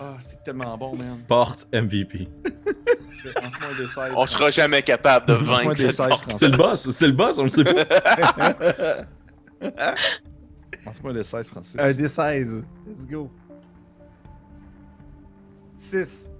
ah, 0.00 0.16
c'est 0.20 0.42
tellement 0.44 0.76
bon, 0.78 0.96
man. 0.96 1.18
Porte 1.26 1.66
MVP. 1.72 2.28
Lance-moi 3.24 3.68
un 3.68 3.76
des 3.76 3.86
16, 3.86 4.12
On 4.16 4.26
sera 4.26 4.50
jamais 4.50 4.82
capable 4.82 5.26
de 5.26 5.34
vaincre 5.34 5.76
cette 5.76 5.90
16, 5.90 6.08
porte. 6.08 6.38
C'est 6.38 6.48
le 6.48 6.56
boss, 6.56 6.90
c'est 6.90 7.06
le 7.06 7.12
boss, 7.12 7.38
on 7.38 7.44
le 7.44 7.48
sait 7.48 7.64
pas. 7.64 7.84
Lance-moi 10.86 11.10
un 11.10 11.14
des 11.14 11.24
16, 11.24 11.48
Francis. 11.48 11.76
un 11.78 11.92
des 11.92 12.08
16. 12.08 12.66
Let's 12.86 13.06
go. 13.06 13.30
6. 15.74 16.30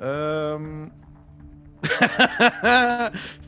Euh... 0.00 0.86
tu 1.82 1.88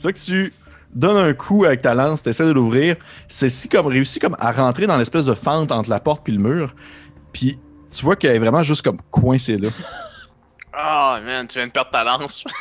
vois 0.02 0.12
que 0.12 0.18
tu 0.18 0.52
donnes 0.94 1.16
un 1.16 1.34
coup 1.34 1.64
avec 1.64 1.82
ta 1.82 1.94
lance, 1.94 2.22
tu 2.22 2.28
essaies 2.28 2.46
de 2.46 2.52
l'ouvrir. 2.52 2.96
Celle-ci 3.28 3.68
comme 3.68 3.86
réussit 3.86 4.20
comme 4.20 4.36
à 4.40 4.50
rentrer 4.50 4.86
dans 4.86 4.96
l'espèce 4.96 5.26
de 5.26 5.34
fente 5.34 5.70
entre 5.70 5.90
la 5.90 6.00
porte 6.00 6.28
et 6.28 6.32
le 6.32 6.38
mur. 6.38 6.74
Puis 7.32 7.58
tu 7.90 8.04
vois 8.04 8.16
qu'elle 8.16 8.36
est 8.36 8.38
vraiment 8.38 8.62
juste 8.62 8.82
comme 8.82 8.98
coincée 9.10 9.56
là. 9.58 9.68
Ah, 10.72 11.20
man, 11.24 11.46
tu 11.46 11.58
viens 11.58 11.66
de 11.66 11.72
perdre 11.72 11.90
ta 11.90 12.04
lance. 12.04 12.44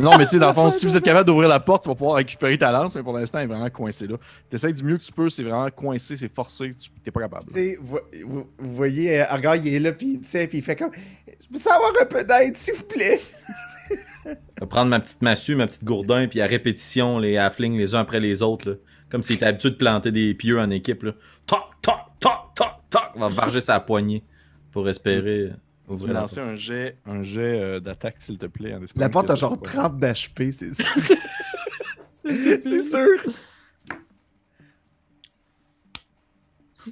Non, 0.00 0.12
mais 0.16 0.26
tu 0.26 0.32
sais, 0.32 0.38
dans 0.38 0.46
le 0.46 0.54
fond, 0.54 0.70
si 0.70 0.86
vous 0.86 0.96
êtes 0.96 1.02
capable 1.02 1.24
d'ouvrir 1.26 1.48
la 1.48 1.58
porte, 1.58 1.82
tu 1.82 1.88
vas 1.88 1.94
pouvoir 1.96 2.16
récupérer 2.18 2.56
ta 2.56 2.70
lance, 2.70 2.94
mais 2.94 3.02
pour 3.02 3.18
l'instant, 3.18 3.38
elle 3.38 3.46
est 3.46 3.48
vraiment 3.48 3.68
coincée 3.68 4.06
là. 4.06 4.16
Tu 4.48 4.54
essaies 4.54 4.72
du 4.72 4.84
mieux 4.84 4.96
que 4.96 5.02
tu 5.02 5.10
peux, 5.10 5.28
c'est 5.28 5.42
vraiment 5.42 5.68
coincé, 5.70 6.14
c'est 6.14 6.32
forcé, 6.32 6.70
tu 6.70 6.88
t'es 7.02 7.10
pas 7.10 7.22
capable. 7.22 7.46
Tu 7.46 7.54
sais, 7.54 7.78
vous, 7.82 7.98
vous- 8.24 8.46
vous 8.58 8.74
voyez, 8.74 9.20
euh, 9.22 9.24
regarde, 9.32 9.58
il 9.66 9.74
est 9.74 9.80
là, 9.80 9.90
puis 9.92 10.20
tu 10.20 10.28
sais, 10.28 10.46
puis 10.46 10.58
il 10.58 10.62
fait 10.62 10.76
comme. 10.76 10.92
Je 11.26 11.48
peux 11.50 11.58
savoir 11.58 11.90
un 12.00 12.04
peu 12.04 12.22
d'aide, 12.22 12.56
s'il 12.56 12.74
vous 12.74 12.84
plaît. 12.84 13.20
Je 14.24 14.30
vais 14.60 14.66
prendre 14.68 14.88
ma 14.88 15.00
petite 15.00 15.20
massue, 15.20 15.56
ma 15.56 15.66
petite 15.66 15.82
gourdin, 15.82 16.28
puis 16.28 16.40
à 16.42 16.46
répétition, 16.46 17.18
les 17.18 17.36
halflings 17.36 17.76
les 17.76 17.96
uns 17.96 18.00
après 18.00 18.20
les 18.20 18.40
autres, 18.42 18.70
là. 18.70 18.76
Comme 19.10 19.22
s'il 19.22 19.34
était 19.34 19.46
habitué 19.46 19.70
de 19.70 19.76
planter 19.76 20.12
des 20.12 20.32
pieux 20.34 20.60
en 20.60 20.70
équipe, 20.70 21.02
là. 21.02 21.12
Toc, 21.44 21.58
toc, 21.82 21.94
toc, 22.20 22.32
toc, 22.54 22.68
toc. 22.88 23.02
On 23.16 23.20
va 23.20 23.28
varger 23.30 23.60
sa 23.60 23.80
poignée 23.80 24.22
pour 24.72 24.88
espérer 24.88 25.52
Tu 25.98 26.06
la 26.06 26.12
lancer 26.20 26.40
un 26.40 26.54
jet, 26.54 26.96
un 27.06 27.22
jet 27.22 27.60
euh, 27.60 27.80
d'attaque, 27.80 28.16
s'il 28.18 28.38
te 28.38 28.46
plaît. 28.46 28.74
en 28.74 28.82
espérant 28.82 29.00
La 29.04 29.08
porte 29.08 29.30
a 29.30 29.34
genre 29.34 29.54
soit 29.54 29.62
pas- 29.82 29.88
30 29.88 29.98
d'HP, 29.98 30.50
c'est 30.52 30.74
sûr. 30.74 31.16
c'est 32.24 32.82
sûr. 32.82 33.32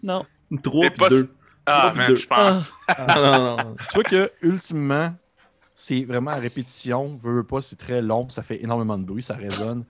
Non. 0.03 0.25
3 0.63 0.83
T'es 0.85 0.91
puis 0.91 0.99
pas- 1.01 1.09
2. 1.09 1.31
Ah, 1.69 1.93
puis 1.97 2.17
je 2.17 2.27
pense. 2.29 2.73
non, 3.09 3.33
non, 3.33 3.57
non. 3.57 3.77
tu 3.89 3.95
vois 3.95 4.05
que 4.05 4.31
ultimement, 4.41 5.13
c'est 5.75 6.05
vraiment 6.05 6.31
à 6.31 6.37
répétition. 6.37 7.19
Veux, 7.23 7.35
veux 7.39 7.45
pas, 7.45 7.61
c'est 7.61 7.75
très 7.77 8.01
long, 8.01 8.29
ça 8.29 8.45
fait 8.45 8.63
énormément 8.63 8.97
de 8.97 9.05
bruit, 9.05 9.23
ça 9.25 9.35
résonne 9.35 9.85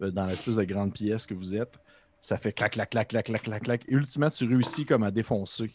euh, 0.00 0.10
dans 0.10 0.24
l'espèce 0.26 0.56
de 0.56 0.64
grande 0.64 0.94
pièce 0.94 1.26
que 1.26 1.34
vous 1.34 1.54
êtes. 1.54 1.78
Ça 2.22 2.38
fait 2.38 2.52
clac, 2.52 2.72
clac, 2.72 2.88
clac, 2.90 3.08
clac, 3.08 3.26
clac, 3.26 3.42
clac, 3.42 3.62
clac. 3.62 3.82
Et 3.88 3.92
ultimement, 3.94 4.30
tu 4.30 4.46
réussis 4.46 4.86
comme 4.86 5.02
à 5.02 5.10
défoncer 5.10 5.70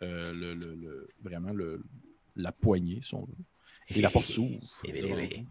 le, 0.00 0.54
le- 0.54 0.74
le- 0.74 1.08
vraiment 1.22 1.52
le, 1.52 1.82
la 2.36 2.52
poignée, 2.52 2.98
si 3.02 3.14
on 3.14 3.20
veut. 3.22 3.34
Et 3.88 4.00
la 4.00 4.10
porte 4.10 4.26
s'ouvre. 4.26 4.58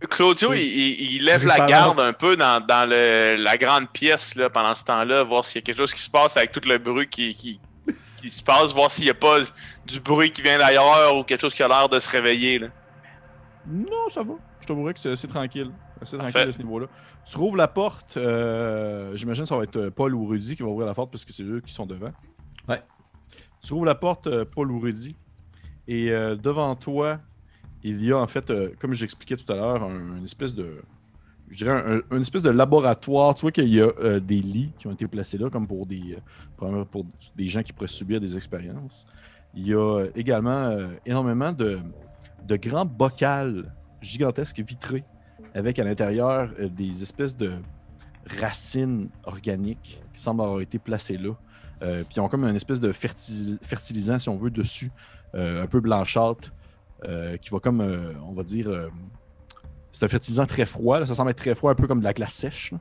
Claudio, 0.10 0.50
Oui. 0.52 0.62
il, 1.00 1.14
il- 1.16 1.24
lève 1.26 1.46
la 1.46 1.66
garde 1.68 2.00
un 2.00 2.12
peu 2.14 2.36
dans, 2.36 2.60
dans 2.66 2.88
le- 2.90 3.36
la 3.38 3.58
grande 3.58 3.90
pièce 3.92 4.36
là, 4.36 4.50
pendant 4.50 4.74
ce 4.74 4.84
temps-là, 4.86 5.24
voir 5.24 5.46
s'il 5.46 5.60
y 5.60 5.60
a 5.60 5.62
quelque 5.64 5.78
chose 5.78 5.94
qui 5.94 6.02
se 6.02 6.10
passe 6.10 6.36
avec 6.38 6.52
tout 6.52 6.62
le 6.68 6.78
bruit 6.78 7.08
qui, 7.08 7.34
qui, 7.34 7.60
qui 8.22 8.30
se 8.30 8.44
passe, 8.44 8.74
voir 8.74 8.92
s'il 8.92 9.06
n'y 9.06 9.10
a 9.12 9.14
pas 9.16 9.38
du 9.86 10.00
bruit 10.02 10.32
qui 10.32 10.42
vient 10.42 10.58
d'ailleurs 10.60 11.16
ou 11.16 11.24
quelque 11.24 11.42
chose 11.42 11.54
qui 11.54 11.64
a 11.64 11.68
l'air 11.68 11.88
de 11.88 11.98
se 11.98 12.10
réveiller. 12.10 12.60
Là. 12.60 12.68
Non, 13.68 14.10
ça 14.10 14.22
va. 14.24 14.34
Je 14.62 14.68
t'avouerais 14.68 14.94
que 14.94 15.00
c'est 15.00 15.12
assez 15.12 15.28
tranquille. 15.28 15.72
Assez 16.02 16.18
tranquille 16.18 16.50
à 16.50 16.52
ce 16.52 16.58
niveau-là. 16.58 16.88
Tu 17.26 17.38
rouvres 17.38 17.56
la 17.58 17.68
porte. 17.68 18.18
euh, 18.18 19.16
J'imagine 19.16 19.44
que 19.44 19.48
ça 19.50 19.56
va 19.58 19.64
être 19.64 19.78
euh, 19.78 19.92
Paul 19.92 20.14
ou 20.14 20.28
Rudy 20.28 20.56
qui 20.56 20.62
va 20.62 20.68
ouvrir 20.70 20.86
la 20.88 20.94
porte 20.94 21.10
parce 21.12 21.24
que 21.26 21.32
c'est 21.34 21.44
eux 21.44 21.62
qui 21.66 21.74
sont 21.74 21.86
devant. 21.86 22.12
Ouais. 22.68 22.82
Tu 23.66 23.74
rouvres 23.74 23.88
la 23.88 23.96
porte, 23.96 24.28
euh, 24.28 24.46
Paul 24.46 24.72
ou 24.72 24.80
Rudy. 24.80 25.18
Et 25.88 26.12
euh, 26.12 26.36
devant 26.36 26.76
toi, 26.76 27.20
il 27.84 28.04
y 28.06 28.12
a 28.12 28.18
en 28.18 28.28
fait, 28.28 28.52
euh, 28.52 28.70
comme 28.80 28.94
j'expliquais 28.94 29.38
tout 29.38 29.52
à 29.52 29.56
l'heure, 29.56 29.84
un, 29.84 30.18
une 30.18 30.24
espèce 30.24 30.54
de. 30.54 30.84
Je 31.50 31.58
dirais 31.58 32.02
un, 32.12 32.22
espèce 32.22 32.44
de 32.44 32.52
laboratoire. 32.52 33.34
Tu 33.34 33.42
vois 33.42 33.52
qu'il 33.52 33.68
y 33.68 33.82
a 33.82 34.20
des 34.20 34.42
lits 34.42 34.72
qui 34.80 34.88
ont 34.88 34.92
été 34.92 35.08
placés 35.08 35.38
là, 35.38 35.50
comme 35.52 35.68
pour 35.68 35.86
des, 35.86 36.18
pour, 36.58 37.06
des 37.36 37.48
gens 37.48 37.62
qui 37.62 37.72
pourraient 37.72 37.88
subir 37.88 38.20
des 38.20 38.36
expériences. 38.36 39.06
Il 39.54 39.68
y 39.68 39.76
a 39.76 40.06
également 40.16 40.76
énormément 41.06 41.52
de, 41.52 41.80
de 42.48 42.56
grands 42.56 42.86
bocals 42.86 43.72
gigantesques 44.02 44.60
vitrés 44.60 45.04
avec 45.54 45.78
à 45.78 45.84
l'intérieur 45.84 46.50
des 46.60 47.04
espèces 47.04 47.38
de 47.38 47.54
racines 48.42 49.10
organiques 49.26 50.02
qui 50.12 50.20
semblent 50.20 50.42
avoir 50.42 50.62
été 50.62 50.80
placées 50.80 51.18
là. 51.18 51.34
Euh, 51.86 52.04
puis 52.04 52.16
ils 52.18 52.20
ont 52.20 52.28
comme 52.28 52.44
une 52.46 52.56
espèce 52.56 52.82
de 52.82 52.92
ferti- 52.92 53.58
fertilisant, 53.62 54.18
si 54.20 54.28
on 54.28 54.36
veut, 54.38 54.50
dessus, 54.50 54.92
euh, 55.36 55.64
un 55.64 55.68
peu 55.68 55.80
blanchâtre, 55.80 56.52
euh, 57.08 57.38
qui 57.38 57.52
va 57.52 57.60
comme, 57.60 57.80
euh, 57.82 58.14
on 58.28 58.34
va 58.34 58.44
dire, 58.44 58.70
c'est 59.92 60.04
un 60.04 60.08
fertilisant 60.08 60.46
très 60.46 60.66
froid. 60.66 61.00
là. 61.00 61.06
ça 61.06 61.14
semble 61.14 61.30
être 61.32 61.38
très 61.38 61.56
froid, 61.56 61.72
un 61.72 61.76
peu 61.76 61.88
comme 61.88 62.00
de 62.00 62.04
la 62.06 62.14
glace 62.14 62.34
sèche. 62.34 62.74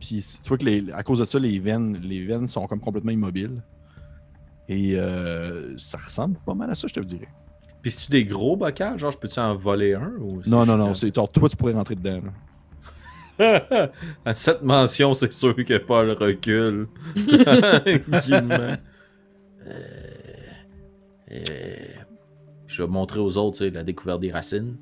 Puis 0.00 0.24
tu 0.42 0.48
vois 0.48 0.58
que 0.58 0.64
les- 0.64 0.92
à 0.92 1.02
cause 1.02 1.20
de 1.20 1.24
ça, 1.24 1.38
les 1.38 1.58
veines, 1.58 1.96
les 2.02 2.24
veines 2.24 2.46
sont 2.48 2.66
comme 2.66 2.80
complètement 2.80 3.12
immobiles. 3.12 3.62
Et 4.68 4.98
ça 5.76 5.96
ressemble 5.98 6.38
pas 6.44 6.54
mal 6.54 6.70
à 6.70 6.74
ça, 6.74 6.86
je 6.88 6.94
te 6.94 7.00
le 7.00 7.06
dirais. 7.06 7.28
Puis 7.80 7.92
c'est-tu 7.92 8.10
des 8.10 8.24
gros 8.24 8.56
bocals? 8.56 8.98
Genre, 8.98 9.12
je 9.12 9.18
peux-tu 9.18 9.38
en 9.38 9.54
voler 9.54 9.94
un? 9.94 10.12
Ou 10.20 10.42
Non, 10.46 10.66
non, 10.66 10.76
non. 10.76 10.88
un- 10.90 11.12
genre, 11.14 11.30
toi, 11.30 11.48
tu 11.48 11.56
pourrais 11.56 11.72
rentrer 11.74 11.94
dedans. 11.94 12.16
là. 12.24 12.32
à 14.24 14.34
cette 14.34 14.62
mention, 14.62 15.14
c'est 15.14 15.32
sûr 15.32 15.54
que 15.54 15.78
Paul 15.78 16.10
recule. 16.12 16.88
Tranquillement. 18.10 18.76
Euh, 19.66 19.72
euh, 21.32 21.76
je 22.66 22.82
vais 22.82 22.88
montrer 22.88 23.20
aux 23.20 23.36
autres 23.38 23.64
la 23.66 23.82
découverte 23.82 24.20
des 24.20 24.32
racines. 24.32 24.76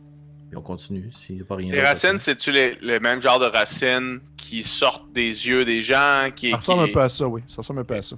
Puis 0.49 0.57
on 0.57 0.62
continue 0.62 1.11
s'il 1.11 1.37
n'y 1.37 1.42
a 1.42 1.45
pas 1.45 1.57
rien 1.57 1.73
Les 1.73 1.83
racines, 1.83 2.19
c'est-tu 2.19 2.53
les- 2.53 2.77
le 2.81 3.01
même 3.01 3.21
genre 3.21 3.40
de 3.40 3.47
racines 3.47 4.21
qui 4.38 4.62
sortent 4.62 5.12
des 5.12 5.27
yeux 5.49 5.64
des 5.64 5.81
gens 5.81 6.29
qui, 6.35 6.51
Ça 6.51 6.57
ressemble 6.57 6.85
qui- 6.85 6.90
un 6.90 6.95
peu 6.95 7.01
à 7.03 7.09
ça, 7.09 7.27
oui. 7.27 7.42
Ça 7.49 7.57
ressemble 7.59 7.81
un 7.81 7.85
peu 7.85 7.97
à 7.97 8.03
ça. 8.03 8.16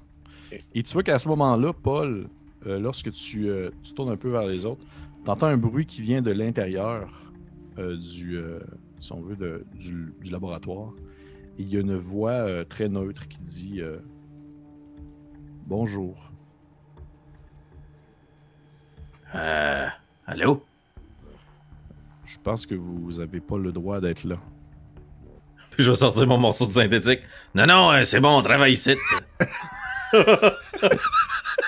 Et 0.74 0.82
tu 0.82 0.92
vois 0.92 1.02
qu'à 1.02 1.18
ce 1.18 1.28
moment-là, 1.28 1.72
Paul, 1.72 2.28
euh, 2.66 2.78
lorsque 2.78 3.10
tu, 3.12 3.48
euh, 3.48 3.70
tu 3.82 3.92
tournes 3.94 4.10
un 4.10 4.16
peu 4.16 4.30
vers 4.30 4.46
les 4.46 4.66
autres, 4.66 4.82
tu 5.24 5.30
entends 5.30 5.46
un 5.46 5.56
bruit 5.56 5.86
qui 5.86 6.02
vient 6.02 6.20
de 6.20 6.30
l'intérieur 6.30 7.08
euh, 7.78 7.96
du, 7.96 8.36
euh, 8.36 8.58
si 9.00 9.12
on 9.12 9.20
veut, 9.20 9.36
de- 9.36 9.64
du, 9.74 10.12
du 10.20 10.30
laboratoire. 10.30 10.92
Et 11.58 11.62
il 11.62 11.68
y 11.68 11.76
a 11.76 11.80
une 11.80 11.96
voix 11.96 12.30
euh, 12.32 12.64
très 12.64 12.88
neutre 12.88 13.26
qui 13.28 13.38
dit 13.40 13.80
euh, 13.80 13.98
Bonjour. 15.66 16.30
Euh, 19.34 19.86
allô? 20.26 20.64
Je 22.24 22.36
pense 22.42 22.66
que 22.66 22.74
vous 22.74 23.12
n'avez 23.18 23.40
pas 23.40 23.58
le 23.58 23.72
droit 23.72 24.00
d'être 24.00 24.24
là. 24.24 24.36
Puis 25.70 25.82
je 25.84 25.90
vais 25.90 25.96
sortir 25.96 26.26
mon 26.26 26.38
morceau 26.38 26.66
de 26.66 26.72
synthétique. 26.72 27.20
Non, 27.54 27.66
non, 27.66 27.92
euh, 27.92 28.04
c'est 28.04 28.20
bon, 28.20 28.36
on 28.38 28.42
travaille 28.42 28.72
ici. 28.72 28.96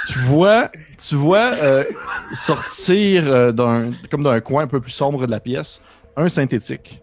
tu 0.07 0.19
vois, 0.27 0.71
tu 0.99 1.15
vois 1.15 1.55
euh, 1.61 1.85
sortir 2.33 3.53
d'un, 3.55 3.93
comme 4.11 4.23
d'un 4.23 4.41
coin 4.41 4.65
un 4.65 4.67
peu 4.67 4.81
plus 4.81 4.91
sombre 4.93 5.27
de 5.27 5.31
la 5.31 5.41
pièce 5.41 5.81
un 6.17 6.29
synthétique. 6.29 7.01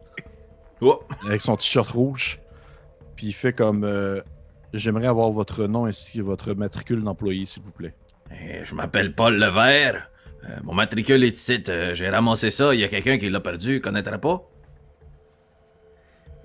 Oh. 0.82 1.02
avec 1.26 1.42
son 1.42 1.56
t-shirt 1.56 1.90
rouge. 1.90 2.40
Puis 3.16 3.28
il 3.28 3.34
fait 3.34 3.54
comme 3.54 3.84
euh, 3.84 4.22
J'aimerais 4.74 5.08
avoir 5.08 5.32
votre 5.32 5.66
nom 5.66 5.86
ainsi 5.86 6.18
que 6.18 6.22
votre 6.24 6.54
matricule 6.54 7.04
d'employé, 7.04 7.46
s'il 7.46 7.63
vous 7.63 7.72
plaît. 7.72 7.96
Eh, 8.32 8.63
je 8.66 8.76
m'appelle 8.76 9.16
Paul 9.16 9.38
Levert. 9.40 10.10
Euh, 10.44 10.58
mon 10.63 10.74
matricule 10.74 11.24
est 11.24 11.36
ici. 11.36 11.63
Euh, 11.70 11.96
J'ai 11.96 12.10
ramassé 12.10 12.52
ça. 12.52 12.74
Il 12.76 12.80
y 12.80 12.84
a 12.84 12.88
quelqu'un 12.90 13.18
qui 13.18 13.30
l'a 13.30 13.40
perdu. 13.40 13.82
Connaîtrait 13.82 14.20
pas? 14.20 14.44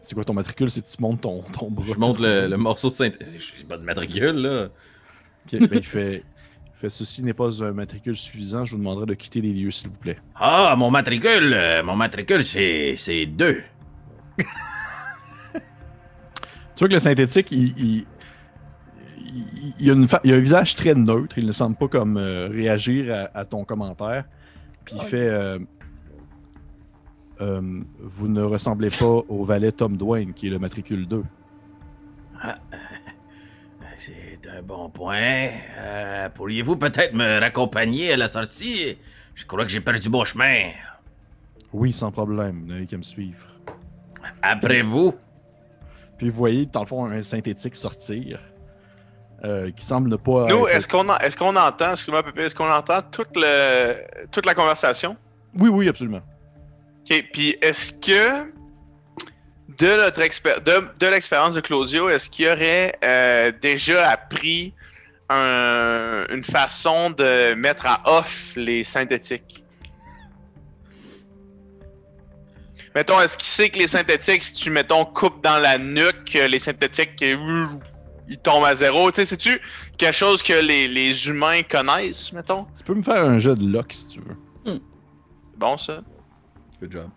C'est 0.01 0.15
quoi 0.15 0.25
ton 0.25 0.35
matricule 0.35 0.71
si 0.71 0.83
tu 0.83 0.97
montes 1.01 1.21
ton, 1.21 1.43
ton 1.43 1.71
bras? 1.71 1.85
Je 1.87 1.95
montre 1.95 2.23
le, 2.23 2.49
le 2.49 2.57
morceau 2.57 2.91
de 2.91 2.95
synthétique. 2.95 3.55
J'ai 3.59 3.65
pas 3.65 3.77
de 3.77 3.85
matricule, 3.85 4.33
là. 4.37 4.65
Ok, 5.47 5.61
ben, 5.61 5.69
il, 5.73 5.85
fait, 5.85 6.25
il 6.67 6.73
fait 6.79 6.89
Ceci 6.89 7.23
n'est 7.23 7.35
pas 7.35 7.63
un 7.63 7.73
matricule 7.73 8.17
suffisant, 8.17 8.65
je 8.65 8.73
vous 8.73 8.79
demanderai 8.79 9.07
de 9.07 9.15
quitter 9.15 9.41
les 9.41 9.53
lieux, 9.53 9.71
s'il 9.71 9.91
vous 9.91 9.97
plaît. 9.99 10.19
Ah, 10.35 10.75
mon 10.77 10.91
matricule. 10.91 11.53
euh, 11.55 11.83
mon 11.85 11.95
matricule, 11.97 12.43
c'est 12.45 12.95
c'est 12.97 13.27
deux. 13.27 13.63
Tu 16.75 16.79
vois 16.79 16.89
que 16.89 16.95
le 16.95 17.01
synthétique, 17.01 17.53
il, 17.53 17.79
il, 17.79 18.07
il- 19.19 19.75
il 19.81 19.91
a, 19.91 19.95
une 19.95 20.09
fa- 20.09 20.21
il 20.25 20.33
a 20.33 20.37
un 20.37 20.41
visage 20.41 20.75
très 20.77 20.95
neutre. 20.95 21.37
Il 21.39 21.47
ne 21.47 21.53
semble 21.53 21.77
pas 21.77 21.89
comme 21.89 22.17
euh, 22.17 22.49
réagir 22.49 23.13
à, 23.35 23.39
à 23.41 23.45
ton 23.45 23.65
commentaire. 23.65 24.25
Puis 24.85 24.97
il 24.97 25.03
fait 25.03 25.29
euh, 25.29 25.59
euh, 27.41 27.81
Vous 28.01 28.29
ne 28.29 28.43
ressemblez 28.43 28.89
pas 28.91 29.05
au 29.07 29.45
valet 29.45 29.73
Tom 29.73 29.97
Dwayne, 29.97 30.33
qui 30.35 30.47
est 30.49 30.51
le 30.51 30.59
matricule 30.59 31.07
2. 31.07 31.23
C'est 33.99 34.13
C'est 34.43 34.51
un 34.51 34.63
bon 34.63 34.89
point. 34.91 35.49
Pourriez-vous 36.35 36.77
peut-être 36.77 37.15
me 37.15 37.39
raccompagner 37.41 38.13
à 38.13 38.17
la 38.17 38.29
sortie? 38.29 38.97
Je 39.35 39.45
crois 39.47 39.65
que 39.65 39.71
j'ai 39.71 39.81
perdu 39.81 40.09
mon 40.09 40.25
chemin. 40.25 40.71
Oui, 41.73 41.93
sans 41.93 42.11
problème. 42.11 42.61
Vous 42.63 42.67
n'avez 42.67 42.87
qu'à 42.87 42.97
me 42.99 43.03
suivre. 43.03 43.47
Après 44.43 44.83
vous. 44.83 45.15
Puis 46.19 46.29
vous 46.31 46.37
voyez, 46.37 46.67
dans 46.67 46.81
le 46.81 46.87
fond, 46.87 47.05
un 47.07 47.23
synthétique 47.23 47.77
sortir. 47.77 48.41
euh, 49.45 49.73
qui 49.73 49.85
semble 49.85 50.09
ne 50.09 50.15
pas. 50.15 50.47
Nous, 50.47 50.69
être- 50.69 50.77
est-ce 50.77 50.87
qu'on 50.87 51.09
en- 51.09 51.19
est-ce 51.19 51.37
qu'on 51.37 51.57
entend, 51.57 51.91
excuse-moi, 51.91 52.23
Pépé, 52.23 52.43
est-ce 52.43 52.55
qu'on 52.55 52.71
entend 52.71 53.01
toute, 53.03 53.31
le, 53.35 53.97
toute 54.31 54.47
la 54.47 54.55
conversation? 54.55 55.17
Oui, 55.59 55.69
oui, 55.69 55.89
absolument. 55.89 56.21
OK, 57.11 57.25
puis 57.33 57.57
est-ce 57.61 57.93
que 57.93 58.53
de 59.81 59.97
notre 59.97 60.21
expé- 60.21 60.63
de, 60.63 60.87
de 60.97 61.07
l'expérience 61.09 61.55
de 61.57 61.61
Claudio, 61.61 62.09
est-ce 62.09 62.31
qu'il 62.31 62.47
aurait 62.47 62.95
euh, 63.03 63.51
déjà 63.61 64.11
appris 64.11 64.75
un- 65.29 66.25
une 66.31 66.45
façon 66.45 67.11
de 67.11 67.55
mettre 67.55 67.87
à 67.89 68.01
off 68.19 68.53
les 68.55 68.85
synthétiques? 68.85 69.62
Mettons, 72.95 73.21
est-ce 73.21 73.37
qu'il 73.39 73.47
sait 73.47 73.71
que 73.71 73.79
les 73.79 73.87
synthétiques, 73.89 74.43
si 74.45 74.55
tu, 74.55 74.71
mettons, 74.71 75.05
coupes 75.05 75.43
dans 75.43 75.59
la 75.59 75.79
nuque, 75.79 76.37
euh, 76.37 76.47
les 76.47 76.59
synthétiques, 76.59 77.23
euh, 77.23 77.65
ils 78.29 78.39
tombent 78.39 78.65
à 78.65 78.75
zéro? 78.75 79.11
Tu 79.11 79.17
sais, 79.17 79.25
c'est-tu 79.25 79.61
quelque 79.97 80.15
chose 80.15 80.43
que 80.43 80.53
les, 80.53 80.89
les 80.89 81.27
humains 81.29 81.63
connaissent, 81.63 82.33
mettons? 82.33 82.67
Tu 82.77 82.85
peux 82.85 82.95
me 82.95 83.03
faire 83.03 83.25
un 83.25 83.39
jeu 83.39 83.55
de 83.55 83.67
lock 83.67 83.93
si 83.93 84.09
tu 84.09 84.21
veux. 84.21 84.37
C'est 84.67 85.59
bon, 85.59 85.79
ça? 85.79 86.01
Good 86.81 86.93
job. 86.93 87.09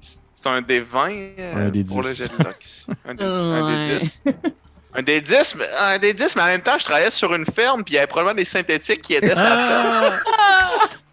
C'est 0.00 0.48
un 0.48 0.62
des 0.62 0.80
20 0.80 1.10
euh, 1.38 1.66
Un 1.66 1.68
des 1.70 1.84
pour 1.84 2.02
le 2.02 2.08
10. 2.08 2.16
jet 2.18 2.28
de 2.38 2.44
Lux. 2.44 2.86
Un 3.04 3.14
des, 3.14 3.24
un 3.24 3.84
des 3.84 3.90
Ouais. 3.92 3.98
10. 3.98 4.20
Un 4.98 5.02
des 5.02 5.20
10, 5.20 5.56
mais, 5.58 5.66
un 5.78 5.98
des 5.98 6.14
10, 6.14 6.36
mais 6.36 6.42
en 6.42 6.46
même 6.46 6.62
temps, 6.62 6.78
je 6.78 6.84
travaillais 6.84 7.10
sur 7.10 7.34
une 7.34 7.44
ferme, 7.44 7.84
puis 7.84 7.92
il 7.92 7.96
y 7.96 7.98
avait 7.98 8.06
probablement 8.06 8.34
des 8.34 8.46
synthétiques 8.46 9.02
qui 9.02 9.12
aidaient 9.12 9.34
ça. 9.34 9.44
Ah! 9.46 10.10
Ah, 10.38 10.70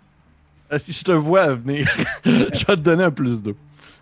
si 0.79 0.93
je 0.93 1.03
te 1.03 1.11
vois 1.11 1.43
à 1.43 1.53
venir, 1.53 1.87
je 2.25 2.31
vais 2.31 2.51
te 2.51 2.73
donner 2.75 3.03
un 3.03 3.11
plus 3.11 3.41
2. 3.41 3.55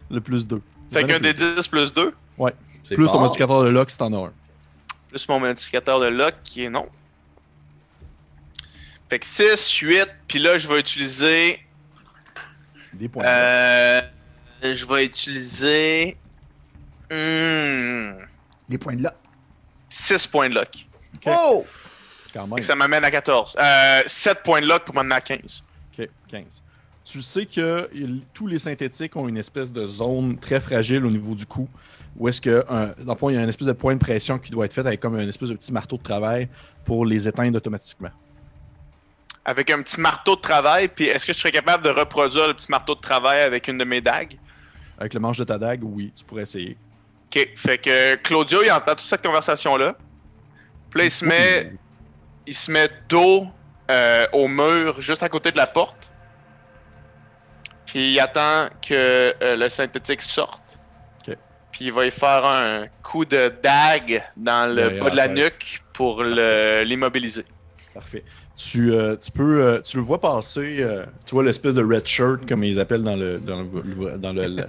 Le 0.10 0.22
plus 0.22 0.48
2. 0.48 0.62
Fait 0.92 1.04
qu'un 1.04 1.20
des 1.20 1.34
10 1.34 1.68
plus 1.68 1.94
2, 1.94 2.14
C'est 2.84 2.96
Plus 2.96 3.08
ton 3.08 3.20
modificateur 3.20 3.64
de 3.64 3.70
lock 3.70 3.90
si 3.90 3.98
t'en 3.98 4.12
as 4.14 4.28
un. 4.28 4.32
plus 5.10 5.28
mon 5.30 5.40
modificateur 5.40 6.00
de 6.00 6.08
lock 6.08 6.36
qui 6.44 6.64
est 6.64 6.70
non. 6.70 6.86
Fait 9.10 9.20
que 9.20 9.26
6, 9.26 9.70
8, 9.80 10.08
puis 10.28 10.40
là, 10.40 10.58
je 10.58 10.68
vais 10.68 10.80
utiliser. 10.80 11.60
Des 12.94 13.08
points. 13.10 13.24
Euh, 13.26 14.02
je 14.64 14.86
vais 14.86 15.06
utiliser. 15.06 16.18
Hmm, 17.10 18.14
Les 18.70 18.78
points 18.78 18.96
de 18.96 19.04
là. 19.04 19.14
6 19.90 20.28
points 20.28 20.50
de 20.50 20.56
lock. 20.56 20.88
Oh! 21.28 21.66
quand 22.34 22.44
Fait 22.44 22.48
même. 22.50 22.60
que 22.60 22.66
ça 22.66 22.76
m'amène 22.76 23.04
à 23.04 23.12
14. 23.12 23.56
Euh, 23.60 24.02
7 24.08 24.44
points 24.44 24.62
de 24.62 24.66
lock 24.68 24.86
pour 24.86 24.96
m'amener 24.96 25.16
à 25.16 25.22
15. 25.22 25.64
Ok, 26.34 26.44
15. 26.44 26.64
Tu 27.04 27.22
sais 27.22 27.46
que 27.46 27.90
il- 27.94 28.22
tous 28.34 28.48
les 28.48 28.60
synthétiques 28.60 29.16
ont 29.16 29.28
une 29.28 29.38
espèce 29.38 29.74
de 29.74 29.86
zone 29.88 30.38
très 30.38 30.60
fragile 30.60 31.06
au 31.06 31.10
niveau 31.10 31.34
du 31.34 31.46
cou. 31.46 31.68
Où 32.18 32.28
est-ce 32.28 32.40
que, 32.42 32.64
un- 32.70 32.94
dans 33.04 33.14
le 33.14 33.18
fond, 33.18 33.30
il 33.30 33.36
y 33.36 33.38
a 33.38 33.42
une 33.44 33.50
espèce 33.50 33.68
de 33.68 33.74
point 33.74 33.94
de 33.96 34.00
pression 34.00 34.38
qui 34.38 34.52
doit 34.52 34.66
être 34.66 34.74
fait 34.74 34.86
avec 34.86 35.00
comme 35.00 35.18
une 35.20 35.28
espèce 35.30 35.50
de 35.50 35.56
petit 35.56 35.74
marteau 35.74 35.98
de 35.98 36.04
travail 36.04 36.48
pour 36.86 37.06
les 37.06 37.28
éteindre 37.28 37.58
automatiquement. 37.58 38.10
avec 39.44 39.72
un 39.72 39.82
petit 39.82 40.00
marteau 40.00 40.36
de 40.36 40.42
travail, 40.42 40.88
puis 40.88 41.06
est-ce 41.06 41.26
que 41.26 41.34
je 41.34 41.40
serais 41.40 41.52
capable 41.52 41.84
de 41.84 41.90
reproduire 41.90 42.48
le 42.48 42.54
petit 42.54 42.70
marteau 42.70 42.94
de 42.94 43.00
travail 43.02 43.42
avec 43.42 43.68
une 43.68 43.80
de 43.80 43.84
mes 43.84 44.00
dagues? 44.00 44.38
Avec 45.00 45.16
le 45.16 45.20
manche 45.20 45.40
de 45.40 45.44
ta 45.44 45.58
dague, 45.58 45.80
oui, 45.84 46.14
tu 46.16 46.24
pourrais 46.24 46.44
essayer. 46.44 46.78
Ok, 47.26 47.50
fait 47.56 47.80
que 47.80 48.16
Claudio, 48.18 48.60
il 48.64 48.72
entend 48.72 48.92
toute 48.92 49.00
cette 49.00 49.24
conversation-là. 49.24 49.96
Puis 50.92 51.00
là, 51.00 51.06
il 51.06 51.10
se 51.10 51.26
met, 51.26 51.72
il 52.46 52.54
se 52.54 52.72
met 52.72 52.88
dos 53.10 53.48
euh, 53.90 54.28
au 54.34 54.48
mur, 54.48 55.02
juste 55.02 55.24
à 55.24 55.30
côté 55.30 55.52
de 55.52 55.58
la 55.58 55.66
porte. 55.66 56.11
Puis 57.92 58.14
il 58.14 58.20
attend 58.22 58.68
que 58.82 58.94
euh, 59.44 59.56
le 59.58 59.68
synthétique 59.68 60.22
sorte. 60.22 60.80
Puis 61.74 61.86
il 61.86 61.92
va 61.94 62.06
y 62.06 62.12
faire 62.12 62.46
un 62.46 62.86
coup 63.04 63.26
de 63.26 63.52
dague 63.62 64.24
dans 64.38 64.74
le 64.74 65.00
bas 65.00 65.10
de 65.10 65.16
la 65.16 65.28
tête. 65.28 65.36
nuque 65.38 65.82
pour 65.94 66.24
l'immobiliser. 66.24 67.46
Parfait. 67.94 68.24
Tu, 68.56 68.94
euh, 68.94 69.16
tu 69.18 69.32
peux, 69.32 69.62
euh, 69.62 69.82
tu 69.82 69.98
le 69.98 70.04
vois 70.04 70.20
passer, 70.22 70.78
euh, 70.80 71.06
tu 71.26 71.34
vois 71.36 71.44
l'espèce 71.44 71.76
de 71.76 71.84
red 71.84 72.06
shirt, 72.08 72.46
comme 72.48 72.64
ils 72.64 72.80
appellent 72.80 73.04
dans 73.04 73.16
le. 73.18 73.40
Dans 73.40 73.62
le, 73.64 74.18
dans 74.18 74.32
le, 74.34 74.42
le- 74.48 74.64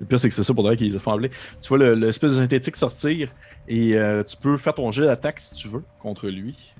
le 0.00 0.06
pire, 0.06 0.20
c'est 0.20 0.28
que 0.28 0.34
c'est 0.34 0.42
ça 0.44 0.54
pour 0.54 0.64
vrai 0.64 0.76
qu'ils 0.76 0.96
appeler. 0.96 1.30
Tu 1.60 1.68
vois 1.68 1.78
le- 1.78 1.94
l'espèce 1.94 2.32
de 2.36 2.40
synthétique 2.42 2.76
sortir 2.76 3.30
et 3.66 3.96
tu 4.26 4.36
peux 4.36 4.56
faire 4.58 4.74
ton 4.74 4.90
jet 4.92 5.04
d'attaque 5.06 5.40
si 5.40 5.54
tu 5.54 5.68
veux 5.68 5.82
contre 6.00 6.28
lui. 6.28 6.74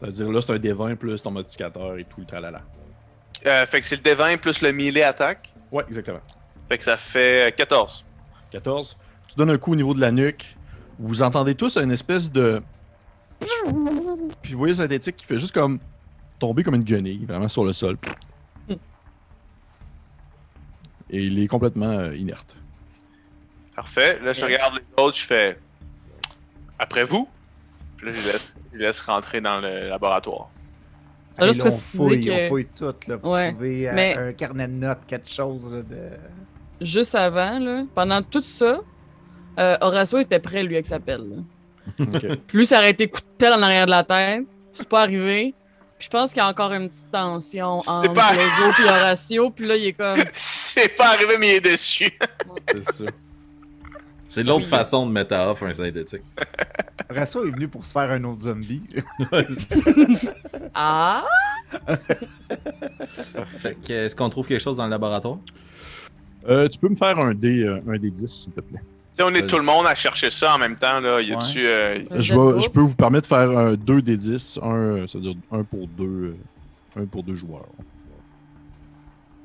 C'est-à-dire 0.00 0.30
là, 0.32 0.40
c'est 0.40 0.52
un 0.52 0.58
D20 0.58 0.96
plus 0.96 1.22
ton 1.22 1.30
modificateur 1.30 1.96
et 1.98 2.04
tout 2.04 2.20
le 2.20 2.26
tralala. 2.26 2.62
Euh, 3.46 3.66
fait 3.66 3.80
que 3.80 3.86
c'est 3.86 3.96
le 3.96 4.02
D20 4.02 4.38
plus 4.38 4.60
le 4.62 4.72
melee 4.72 5.02
attaque. 5.02 5.52
Ouais, 5.70 5.84
exactement. 5.88 6.20
Fait 6.68 6.78
que 6.78 6.84
ça 6.84 6.96
fait 6.96 7.48
euh, 7.48 7.50
14. 7.50 8.04
14. 8.50 8.96
Tu 9.28 9.34
donnes 9.36 9.50
un 9.50 9.58
coup 9.58 9.72
au 9.72 9.76
niveau 9.76 9.94
de 9.94 10.00
la 10.00 10.12
nuque. 10.12 10.56
Vous 10.98 11.22
entendez 11.22 11.54
tous 11.54 11.76
une 11.76 11.90
espèce 11.90 12.30
de. 12.30 12.62
Puis 14.42 14.52
vous 14.52 14.58
voyez 14.58 14.74
le 14.74 14.78
synthétique 14.78 15.16
qui 15.16 15.24
fait 15.24 15.38
juste 15.38 15.52
comme 15.52 15.80
tomber 16.38 16.62
comme 16.62 16.74
une 16.74 16.84
guenille, 16.84 17.24
vraiment 17.24 17.48
sur 17.48 17.64
le 17.64 17.72
sol. 17.72 17.96
Et 21.10 21.24
il 21.24 21.38
est 21.38 21.46
complètement 21.46 21.90
euh, 21.90 22.16
inerte. 22.16 22.56
Parfait. 23.76 24.18
Là, 24.20 24.32
je 24.32 24.44
regarde 24.44 24.74
les 24.76 25.02
autres, 25.02 25.18
je 25.18 25.24
fais 25.24 25.58
après 26.78 27.04
vous? 27.04 27.28
Puis 27.96 28.06
là, 28.06 28.12
je 28.12 28.26
laisse, 28.26 28.54
je 28.72 28.78
laisse 28.78 29.00
rentrer 29.00 29.40
dans 29.40 29.60
le 29.60 29.88
laboratoire. 29.88 30.48
T'as 31.36 31.46
juste 31.46 31.58
là, 31.58 31.64
on 31.66 31.70
fouille, 31.70 32.24
que- 32.24 32.44
on 32.44 32.48
fouille 32.48 32.66
tout, 32.66 32.94
là, 33.08 33.18
pour 33.18 33.30
Ouais, 33.32 33.50
trouver 33.52 33.88
euh, 33.88 33.92
mais- 33.94 34.16
un 34.18 34.32
carnet 34.32 34.66
de 34.68 34.72
notes, 34.72 35.00
quelque 35.06 35.28
chose 35.30 35.74
là, 35.74 35.82
de... 35.82 36.10
Juste 36.84 37.14
avant, 37.14 37.58
là, 37.58 37.84
pendant 37.94 38.22
tout 38.22 38.42
ça, 38.42 38.80
euh, 39.58 39.76
Horatio 39.80 40.18
était 40.18 40.38
prêt, 40.40 40.62
lui, 40.62 40.74
avec 40.74 40.86
sa 40.86 40.98
pelle. 41.00 41.22
là. 41.28 41.42
Ok. 42.00 42.20
Puis 42.46 42.58
lui, 42.58 42.66
ça 42.66 42.78
aurait 42.78 42.90
été 42.90 43.08
coup 43.08 43.20
de 43.20 43.26
pelle 43.38 43.52
en 43.54 43.62
arrière 43.62 43.86
de 43.86 43.90
la 43.90 44.04
tête. 44.04 44.44
C'est 44.72 44.88
pas 44.88 45.02
arrivé. 45.02 45.54
Puis 45.98 46.06
je 46.06 46.08
pense 46.10 46.30
qu'il 46.30 46.38
y 46.38 46.44
a 46.44 46.48
encore 46.48 46.72
une 46.72 46.88
petite 46.88 47.10
tension 47.10 47.78
entre 47.86 48.12
pas- 48.12 48.34
et 48.34 48.84
Horatio. 48.88 49.50
Puis 49.50 49.66
là, 49.66 49.76
il 49.76 49.86
est 49.86 49.92
comme. 49.92 50.18
C'est 50.32 50.96
pas 50.96 51.08
arrivé, 51.10 51.36
mais 51.38 51.48
il 51.48 51.54
est 51.56 51.60
dessus. 51.72 52.10
C'est 52.70 52.82
ça. 52.82 53.04
C'est 54.32 54.44
l'autre 54.44 54.64
Oui. 54.64 54.70
façon 54.70 55.04
de 55.06 55.12
mettre 55.12 55.34
à 55.34 55.50
off 55.50 55.62
un 55.62 55.74
synthétique. 55.74 56.22
Rasso 57.10 57.44
est 57.44 57.50
venu 57.50 57.68
pour 57.68 57.84
se 57.84 57.92
faire 57.92 58.10
un 58.10 58.24
autre 58.24 58.40
zombie. 58.40 58.80
Ah! 60.74 61.24
fait 63.58 63.76
que, 63.86 63.92
est-ce 63.92 64.16
qu'on 64.16 64.30
trouve 64.30 64.46
quelque 64.46 64.60
chose 64.62 64.76
dans 64.76 64.84
le 64.86 64.90
laboratoire? 64.90 65.36
Euh, 66.48 66.66
tu 66.66 66.78
peux 66.78 66.88
me 66.88 66.96
faire 66.96 67.18
un 67.18 67.34
D, 67.34 67.62
euh, 67.62 67.82
un 67.86 67.96
D10, 67.96 68.26
s'il 68.26 68.52
te 68.52 68.60
plaît. 68.62 68.80
Tu 68.80 69.18
sais, 69.18 69.22
on 69.22 69.34
est 69.34 69.46
tout 69.46 69.58
le 69.58 69.64
monde 69.64 69.86
à 69.86 69.94
chercher 69.94 70.30
ça 70.30 70.54
en 70.54 70.58
même 70.58 70.76
temps. 70.76 70.98
Là. 71.00 71.20
Y 71.20 71.34
euh, 71.58 71.98
Je, 72.18 72.34
vais- 72.34 72.60
je 72.62 72.70
peux 72.70 72.80
vous 72.80 72.96
permettre 72.96 73.24
de 73.28 73.34
faire 73.34 73.50
un 73.58 73.74
2 73.74 74.00
D10, 74.00 74.58
un, 74.62 74.74
euh, 74.74 75.06
c'est-à-dire 75.06 75.34
un 75.50 75.62
pour 75.62 75.86
deux, 75.88 76.34
euh, 76.96 77.02
un 77.02 77.04
pour 77.04 77.22
deux 77.22 77.34
joueurs. 77.34 77.66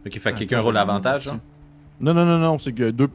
Ok, 0.05 0.17
fait 0.17 0.31
que 0.31 0.37
quelqu'un 0.39 0.59
roule 0.59 0.75
l'avantage, 0.75 1.27
hein? 1.27 1.41
Non, 1.99 2.13
non, 2.13 2.25
non, 2.25 2.37
non, 2.37 2.59
c'est 2.59 2.71
que 2.71 2.91
deux. 2.91 3.09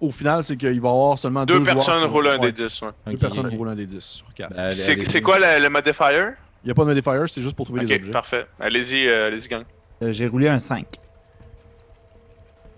Au 0.00 0.10
final, 0.10 0.44
c'est 0.44 0.56
qu'il 0.56 0.68
va 0.80 0.88
y 0.88 0.92
avoir 0.92 1.18
seulement 1.18 1.44
deux, 1.46 1.58
deux 1.58 1.64
personnes 1.64 2.04
roulent 2.04 2.28
un 2.28 2.38
des 2.38 2.52
10. 2.52 2.82
Ouais. 2.82 2.88
Deux 3.06 3.12
Ok. 3.14 3.18
personnes 3.20 3.46
roulent 3.48 3.68
un 3.68 3.74
D10 3.76 4.00
sur 4.00 4.34
quatre. 4.34 4.50
Ben, 4.54 4.64
allez- 4.64 5.04
C'est 5.04 5.22
quoi 5.22 5.38
le, 5.38 5.62
le 5.62 5.68
modifier? 5.70 6.32
Il 6.62 6.66
n'y 6.66 6.70
a 6.70 6.74
pas 6.74 6.82
de 6.82 6.88
modifier, 6.88 7.12
c'est 7.28 7.40
juste 7.40 7.56
pour 7.56 7.64
trouver 7.66 7.82
les 7.84 7.94
Ok, 7.94 8.00
objets. 8.00 8.10
parfait. 8.10 8.46
Allez-y, 8.60 9.06
euh, 9.06 9.26
allez-y, 9.28 9.48
gang. 9.48 9.64
Euh, 10.02 10.12
J'ai 10.12 10.26
roulé 10.26 10.48
un 10.48 10.58
5. 10.58 10.86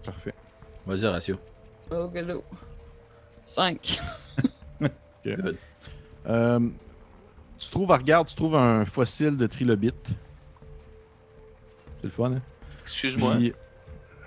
Parfait. 0.05 0.35
Vas-y, 0.87 1.05
Horatio. 1.07 1.37
Oh, 1.91 2.11
hello. 2.15 2.45
5. 3.45 4.01
Euh, 6.27 6.61
tu 7.59 7.71
trouves, 7.71 7.91
regarde, 7.91 8.29
tu 8.29 8.35
trouves 8.35 8.55
un 8.57 8.85
fossile 8.85 9.37
de 9.37 9.47
trilobite. 9.47 10.09
C'est 12.01 12.05
le 12.05 12.11
fun, 12.11 12.33
hein? 12.33 12.43
Excuse-moi. 12.83 13.37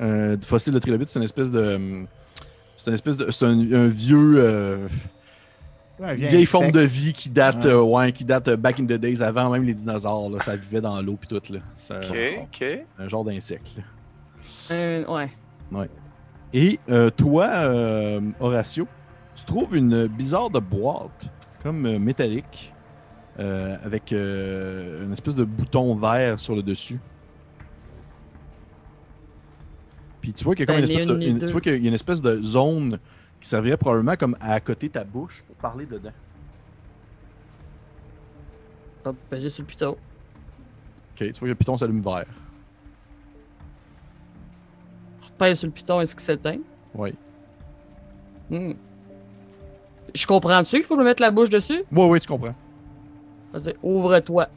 Euh, 0.01 0.35
du 0.35 0.45
fossile 0.47 0.73
de 0.73 0.79
trilobite, 0.79 1.09
c'est 1.09 1.19
une 1.19 1.23
espèce 1.25 1.51
de. 1.51 2.05
C'est 2.83 2.89
une 2.89 2.95
espèce 2.95 3.17
de. 3.17 3.29
C'est 3.31 3.45
un, 3.45 3.59
un 3.73 3.87
vieux. 3.87 4.35
euh, 4.37 4.87
Un 6.01 6.13
vieille 6.15 6.45
forme 6.47 6.71
de 6.71 6.79
vie 6.81 7.13
qui 7.13 7.29
date, 7.29 7.65
Ouais. 7.65 7.71
euh, 7.71 7.81
ouais, 7.83 8.11
qui 8.11 8.25
date 8.25 8.47
euh, 8.47 8.57
back 8.57 8.79
in 8.79 8.85
the 8.85 8.93
days, 8.93 9.21
avant 9.21 9.49
même 9.51 9.63
les 9.63 9.73
dinosaures. 9.75 10.29
Là, 10.31 10.39
ça 10.43 10.55
vivait 10.55 10.81
dans 10.81 10.99
l'eau 11.01 11.15
puis 11.15 11.27
tout. 11.27 11.53
Là. 11.53 11.59
Ok, 11.91 12.17
ok. 12.43 12.65
un 12.97 13.07
genre 13.07 13.23
d'insecte. 13.23 13.71
là. 13.77 13.83
Euh, 14.71 15.05
ouais. 15.71 15.89
Et 16.53 16.79
euh, 16.89 17.09
toi, 17.11 17.45
euh, 17.53 18.19
Horatio, 18.39 18.87
tu 19.35 19.45
trouves 19.45 19.75
une 19.77 20.07
bizarre 20.07 20.49
de 20.49 20.59
boîte, 20.59 21.27
comme 21.63 21.85
euh, 21.85 21.99
métallique, 21.99 22.73
euh, 23.39 23.75
avec 23.83 24.11
euh, 24.11 25.05
une 25.05 25.13
espèce 25.13 25.35
de 25.35 25.43
bouton 25.45 25.95
vert 25.95 26.39
sur 26.39 26.55
le 26.55 26.63
dessus. 26.63 26.99
Puis 30.21 30.33
tu 30.33 30.43
vois 30.43 30.53
qu'il 30.55 30.61
y 30.61 30.63
a 30.63 30.65
comme 30.67 30.75
Ben, 30.75 30.83
une 30.85 30.91
espèce 30.91 31.07
de, 31.07 31.15
une 31.15 31.21
une- 31.37 31.39
tu 31.39 31.51
vois 31.51 31.61
qu'il 31.61 31.81
y 31.81 31.85
a 31.85 31.87
une 31.87 31.93
espèce 31.93 32.21
de 32.21 32.41
zone 32.41 32.99
qui 33.39 33.49
servirait 33.49 33.77
probablement 33.77 34.15
comme 34.15 34.37
à 34.39 34.59
côté 34.59 34.87
ta 34.89 35.03
bouche 35.03 35.43
pour 35.47 35.55
parler 35.55 35.85
dedans. 35.85 36.11
Hop, 39.05 39.15
ben, 39.31 39.41
j'ai 39.41 39.49
sur 39.49 39.63
le 39.63 39.67
piton. 39.67 39.89
Ok, 39.91 39.97
tu 41.17 41.31
vois 41.31 41.39
que 41.39 41.45
le 41.45 41.55
piton 41.55 41.75
s'allume 41.75 42.01
vert. 42.01 42.25
Repère 45.23 45.55
sur 45.57 45.67
le 45.67 45.73
piton, 45.73 46.01
est-ce 46.01 46.15
qu'il 46.15 46.23
s'éteint? 46.23 46.59
Oui. 46.93 47.13
Hmm. 48.49 48.73
Je 50.13 50.27
comprends-tu 50.27 50.77
qu'il 50.77 50.83
faut 50.85 50.95
que 50.95 51.01
je 51.01 51.07
mette 51.07 51.19
la 51.19 51.31
bouche 51.31 51.49
dessus? 51.49 51.83
Oui, 51.91 52.05
oui, 52.09 52.19
tu 52.19 52.27
comprends. 52.27 52.53
Vas-y, 53.53 53.73
ouvre-toi. 53.81 54.47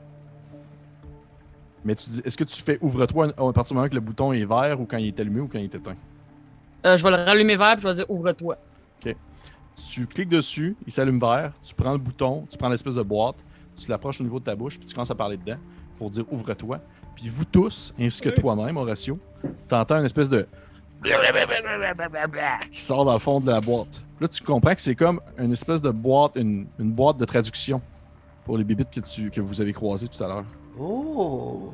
Mais 1.84 1.94
tu 1.94 2.08
dis, 2.08 2.22
est-ce 2.24 2.36
que 2.36 2.44
tu 2.44 2.62
fais 2.62 2.78
ouvre-toi 2.80 3.28
à 3.28 3.52
partir 3.52 3.64
du 3.64 3.74
moment 3.74 3.88
que 3.88 3.94
le 3.94 4.00
bouton 4.00 4.32
est 4.32 4.44
vert 4.44 4.80
ou 4.80 4.86
quand 4.86 4.96
il 4.96 5.08
est 5.08 5.20
allumé 5.20 5.40
ou 5.40 5.48
quand 5.48 5.58
il 5.58 5.64
est 5.64 5.74
éteint? 5.74 5.96
Euh, 6.86 6.96
je 6.96 7.02
vais 7.02 7.10
le 7.10 7.16
rallumer 7.16 7.56
vert 7.56 7.74
puis 7.76 7.82
je 7.82 7.88
vais 7.88 7.94
dire 7.94 8.06
ouvre-toi. 8.08 8.56
Tu 9.76 10.06
cliques 10.06 10.28
dessus, 10.28 10.76
il 10.86 10.92
s'allume 10.92 11.18
vert, 11.18 11.52
tu 11.60 11.74
prends 11.74 11.90
le 11.90 11.98
bouton, 11.98 12.46
tu 12.48 12.56
prends 12.56 12.68
l'espèce 12.68 12.94
de 12.94 13.02
boîte, 13.02 13.34
tu 13.76 13.90
l'approches 13.90 14.20
au 14.20 14.22
niveau 14.24 14.38
de 14.38 14.44
ta 14.44 14.54
bouche, 14.54 14.78
puis 14.78 14.86
tu 14.86 14.94
commences 14.94 15.10
à 15.10 15.16
parler 15.16 15.36
dedans 15.36 15.58
pour 15.98 16.10
dire 16.10 16.24
ouvre-toi. 16.30 16.78
Puis 17.16 17.28
vous 17.28 17.44
tous, 17.44 17.92
ainsi 17.98 18.20
que 18.22 18.28
toi-même, 18.28 18.76
Horatio, 18.76 19.18
t'entends 19.66 19.98
une 19.98 20.04
espèce 20.04 20.28
de 20.28 20.46
qui 22.70 22.80
sort 22.80 23.04
dans 23.04 23.14
le 23.14 23.18
fond 23.18 23.40
de 23.40 23.50
la 23.50 23.60
boîte. 23.60 24.00
Là, 24.20 24.28
tu 24.28 24.42
comprends 24.44 24.74
que 24.76 24.80
c'est 24.80 24.94
comme 24.94 25.20
une 25.38 25.50
espèce 25.52 25.82
de 25.82 25.90
boîte, 25.90 26.36
une, 26.36 26.66
une 26.78 26.92
boîte 26.92 27.16
de 27.16 27.24
traduction 27.24 27.82
pour 28.44 28.56
les 28.56 28.64
bibites 28.64 28.90
que, 28.90 29.00
tu, 29.00 29.28
que 29.30 29.40
vous 29.40 29.60
avez 29.60 29.72
croisées 29.72 30.06
tout 30.06 30.22
à 30.22 30.28
l'heure. 30.28 30.44
Oh! 30.78 31.72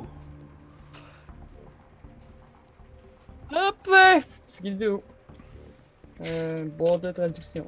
Hop! 3.52 3.88
C'est 4.44 4.62
vidéo. 4.62 5.02
Euh, 6.26 6.66
boîte 6.66 7.00
de 7.02 7.12
traduction. 7.12 7.66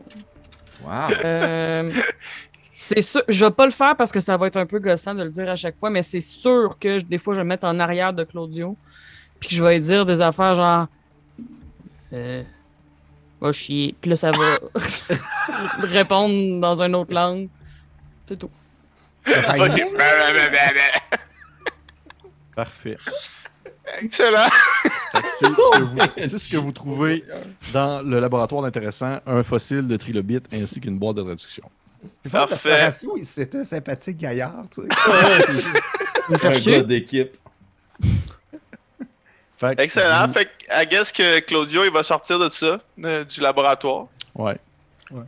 Wow. 0.84 0.90
Euh, 1.24 1.90
c'est 2.76 3.00
sûr, 3.02 3.22
je 3.28 3.44
vais 3.44 3.50
pas 3.50 3.64
le 3.66 3.72
faire 3.72 3.96
parce 3.96 4.12
que 4.12 4.20
ça 4.20 4.36
va 4.36 4.48
être 4.48 4.56
un 4.56 4.66
peu 4.66 4.78
gossant 4.78 5.14
de 5.14 5.22
le 5.22 5.30
dire 5.30 5.48
à 5.48 5.56
chaque 5.56 5.78
fois, 5.78 5.90
mais 5.90 6.02
c'est 6.02 6.20
sûr 6.20 6.76
que 6.78 6.98
je- 6.98 7.04
des 7.04 7.18
fois 7.18 7.34
je 7.34 7.40
vais 7.40 7.44
me 7.44 7.48
mettre 7.48 7.66
en 7.66 7.78
arrière 7.80 8.12
de 8.12 8.24
Claudio, 8.24 8.76
puis 9.40 9.48
que 9.48 9.54
je 9.54 9.62
vais 9.62 9.74
lui 9.74 9.80
dire 9.80 10.04
des 10.04 10.20
affaires 10.20 10.54
genre, 10.56 10.86
euh, 12.12 12.42
va 13.40 13.52
chier, 13.52 13.94
puis 14.00 14.10
là 14.10 14.16
ça 14.16 14.32
va 14.32 14.58
répondre 15.82 16.60
dans 16.60 16.82
une 16.82 16.94
autre 16.94 17.14
langue. 17.14 17.48
C'est 18.28 18.36
tout. 18.38 18.50
Ok. 19.26 19.96
Parfait. 22.54 22.96
Excellent. 24.00 24.48
Fait 25.12 25.22
que 25.22 25.28
C'est 25.28 25.46
ce, 25.46 25.78
que 25.78 25.82
vous- 25.82 25.98
c'est 26.18 26.38
ce 26.38 26.50
que 26.50 26.56
vous 26.56 26.72
trouvez 26.72 27.24
dans 27.72 28.02
le 28.02 28.20
laboratoire 28.20 28.62
d'intéressant, 28.62 29.20
un 29.26 29.42
fossile 29.42 29.86
de 29.86 29.96
trilobite 29.96 30.46
ainsi 30.52 30.80
qu'une 30.80 30.98
boîte 30.98 31.16
de 31.16 31.22
traduction. 31.22 31.64
Parfait. 32.30 32.90
C'est 33.24 33.54
un 33.54 33.64
sympathique 33.64 34.16
gaillard, 34.16 34.64
tu 34.74 34.82
sais. 34.82 35.68
Vous 36.28 36.46
Un 36.46 36.50
gars 36.52 36.82
d'équipe. 36.82 37.36
Excellent. 39.78 40.32
Fait 40.32 40.46
que, 40.46 40.50
I 40.82 40.86
guess 40.88 41.12
que 41.12 41.38
Claudio, 41.40 41.84
il 41.84 41.92
va 41.92 42.02
sortir 42.02 42.38
de 42.38 42.48
ça, 42.50 42.80
euh, 43.04 43.24
du 43.24 43.40
laboratoire. 43.40 44.06
Ouais. 45.10 45.22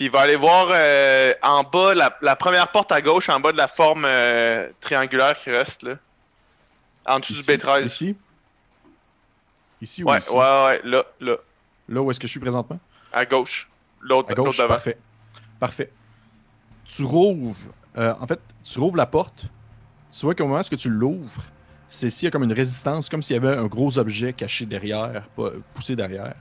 Puis 0.00 0.06
il 0.06 0.10
va 0.10 0.20
aller 0.20 0.36
voir 0.36 0.68
euh, 0.70 1.34
en 1.42 1.62
bas, 1.62 1.92
la, 1.92 2.16
la 2.22 2.34
première 2.34 2.68
porte 2.68 2.90
à 2.90 3.02
gauche, 3.02 3.28
en 3.28 3.38
bas 3.38 3.52
de 3.52 3.58
la 3.58 3.68
forme 3.68 4.06
euh, 4.06 4.66
triangulaire 4.80 5.36
qui 5.36 5.50
reste, 5.50 5.82
là. 5.82 5.96
En 7.04 7.20
dessous 7.20 7.34
Ici, 7.34 7.44
du 7.46 7.52
B13. 7.58 7.84
Ici? 7.84 8.16
Ici 9.82 10.02
ou 10.02 10.08
Ouais, 10.08 10.16
ici? 10.16 10.30
ouais, 10.30 10.38
ouais, 10.38 10.80
là, 10.84 11.04
là, 11.20 11.36
Là 11.86 12.00
où 12.00 12.10
est-ce 12.10 12.18
que 12.18 12.26
je 12.26 12.30
suis 12.30 12.40
présentement? 12.40 12.80
à 13.12 13.26
gauche. 13.26 13.68
L'autre 14.00 14.30
À 14.30 14.34
l'autre 14.36 14.44
gauche, 14.48 14.56
devant. 14.56 14.68
parfait. 14.68 14.96
Parfait. 15.58 15.92
Tu 16.88 17.04
rouvres, 17.04 17.54
euh, 17.98 18.14
en 18.18 18.26
fait, 18.26 18.40
tu 18.64 18.78
rouvres 18.78 18.96
la 18.96 19.04
porte. 19.04 19.44
Tu 20.10 20.24
vois 20.24 20.34
qu'au 20.34 20.46
moment 20.46 20.60
où 20.62 20.76
tu 20.76 20.88
l'ouvres, 20.88 21.42
c'est 21.90 22.08
s'il 22.08 22.24
y 22.24 22.28
a 22.28 22.30
comme 22.30 22.44
une 22.44 22.54
résistance, 22.54 23.10
comme 23.10 23.20
s'il 23.20 23.34
y 23.34 23.38
avait 23.38 23.54
un 23.54 23.66
gros 23.66 23.98
objet 23.98 24.32
caché 24.32 24.64
derrière, 24.64 25.24
poussé 25.74 25.94
derrière. 25.94 26.36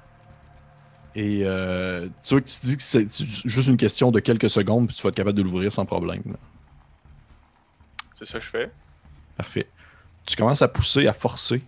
Et 1.19 1.41
euh, 1.43 2.07
tu 2.23 2.35
vois 2.35 2.39
que 2.39 2.47
tu 2.47 2.59
dis 2.63 2.77
que 2.77 2.81
c'est 2.81 3.11
juste 3.45 3.67
une 3.67 3.75
question 3.75 4.09
de 4.09 4.21
quelques 4.21 4.49
secondes, 4.49 4.87
puis 4.87 4.95
tu 4.95 5.03
vas 5.03 5.09
être 5.09 5.15
capable 5.15 5.35
de 5.35 5.41
l'ouvrir 5.41 5.69
sans 5.73 5.85
problème. 5.85 6.23
C'est 8.13 8.23
ça 8.23 8.39
que 8.39 8.45
je 8.45 8.49
fais. 8.49 8.71
Parfait. 9.35 9.67
Tu 10.25 10.37
commences 10.37 10.61
à 10.61 10.69
pousser, 10.69 11.07
à 11.07 11.13
forcer. 11.13 11.61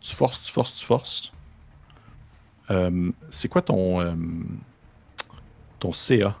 Tu 0.00 0.14
forces, 0.14 0.44
tu 0.44 0.52
forces, 0.52 0.78
tu 0.78 0.86
forces. 0.86 1.32
Euh, 2.70 3.10
c'est 3.28 3.48
quoi 3.48 3.60
ton, 3.60 4.00
euh, 4.00 4.14
ton 5.80 5.92
CA, 5.92 6.36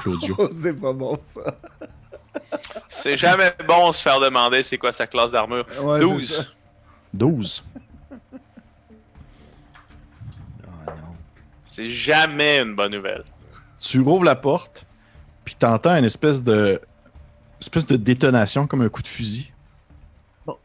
Claudio? 0.00 0.34
Oh, 0.38 0.50
c'est 0.54 0.78
pas 0.78 0.92
bon, 0.92 1.18
ça. 1.22 1.56
C'est 2.88 3.16
jamais 3.16 3.54
bon 3.66 3.90
se 3.90 4.02
faire 4.02 4.20
demander 4.20 4.62
c'est 4.62 4.76
quoi 4.76 4.92
sa 4.92 5.06
classe 5.06 5.30
d'armure. 5.30 5.66
Ouais, 5.80 5.98
c'est 5.98 6.04
12. 6.04 6.36
ça. 6.36 6.44
12. 7.14 7.64
C'est 11.74 11.86
jamais 11.90 12.60
une 12.60 12.76
bonne 12.76 12.92
nouvelle. 12.92 13.24
Tu 13.80 14.00
rouvres 14.00 14.22
la 14.22 14.36
porte, 14.36 14.86
puis 15.44 15.56
t'entends 15.56 15.96
une 15.96 16.04
espèce 16.04 16.40
de 16.40 16.80
espèce 17.60 17.84
de 17.86 17.96
détonation 17.96 18.68
comme 18.68 18.82
un 18.82 18.88
coup 18.88 19.02
de 19.02 19.08
fusil. 19.08 19.50
Bon. 20.46 20.56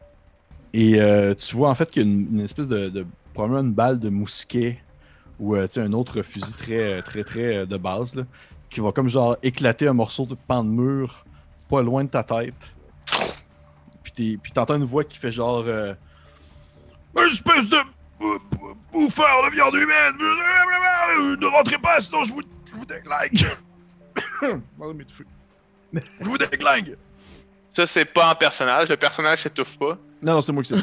Et 0.72 1.00
euh, 1.00 1.34
tu 1.34 1.56
vois 1.56 1.68
en 1.68 1.74
fait 1.74 1.90
qu'il 1.90 2.02
y 2.02 2.06
a 2.06 2.08
une, 2.08 2.28
une 2.34 2.40
espèce 2.44 2.68
de, 2.68 2.90
de 2.90 3.04
probablement 3.34 3.60
une 3.62 3.72
balle 3.72 3.98
de 3.98 4.08
mousquet 4.08 4.78
ou 5.40 5.56
euh, 5.56 5.66
tu 5.66 5.74
sais, 5.74 5.80
un 5.80 5.92
autre 5.94 6.22
fusil 6.22 6.54
très 6.54 7.02
très 7.02 7.24
très 7.24 7.56
euh, 7.56 7.66
de 7.66 7.76
base 7.76 8.14
là, 8.14 8.22
qui 8.70 8.78
va 8.78 8.92
comme 8.92 9.08
genre 9.08 9.36
éclater 9.42 9.88
un 9.88 9.94
morceau 9.94 10.26
de 10.26 10.36
pan 10.36 10.62
de 10.62 10.68
mur 10.70 11.24
pas 11.68 11.82
loin 11.82 12.04
de 12.04 12.08
ta 12.10 12.22
tête. 12.22 12.70
Puis 14.04 14.12
t'es- 14.12 14.38
puis 14.40 14.52
t'entends 14.52 14.76
une 14.76 14.84
voix 14.84 15.02
qui 15.02 15.18
fait 15.18 15.32
genre 15.32 15.64
euh, 15.66 15.92
espèce 17.26 17.68
de 17.68 17.78
bouffeur 18.92 19.42
de 19.44 19.50
viande 19.50 19.74
humaine, 19.74 20.14
ne 21.38 21.46
rentrez 21.46 21.78
pas 21.78 22.00
sinon 22.00 22.24
je 22.24 22.32
vous 22.32 22.42
je 22.66 22.72
vous 22.74 22.84
déglingue. 22.84 23.46
Je 26.20 26.24
vous 26.24 26.38
déglingue. 26.38 26.96
Ça, 27.72 27.84
c'est 27.86 28.04
pas 28.04 28.30
en 28.30 28.34
personnage. 28.34 28.88
Le 28.88 28.96
personnage 28.96 29.42
s'étouffe 29.42 29.76
pas. 29.78 29.98
Non, 30.22 30.34
non, 30.34 30.40
c'est 30.40 30.52
moi 30.52 30.62
qui 30.62 30.68
sais. 30.76 30.82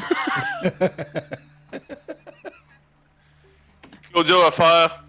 Claudio 4.12 4.40
va 4.42 4.50
faire. 4.50 5.04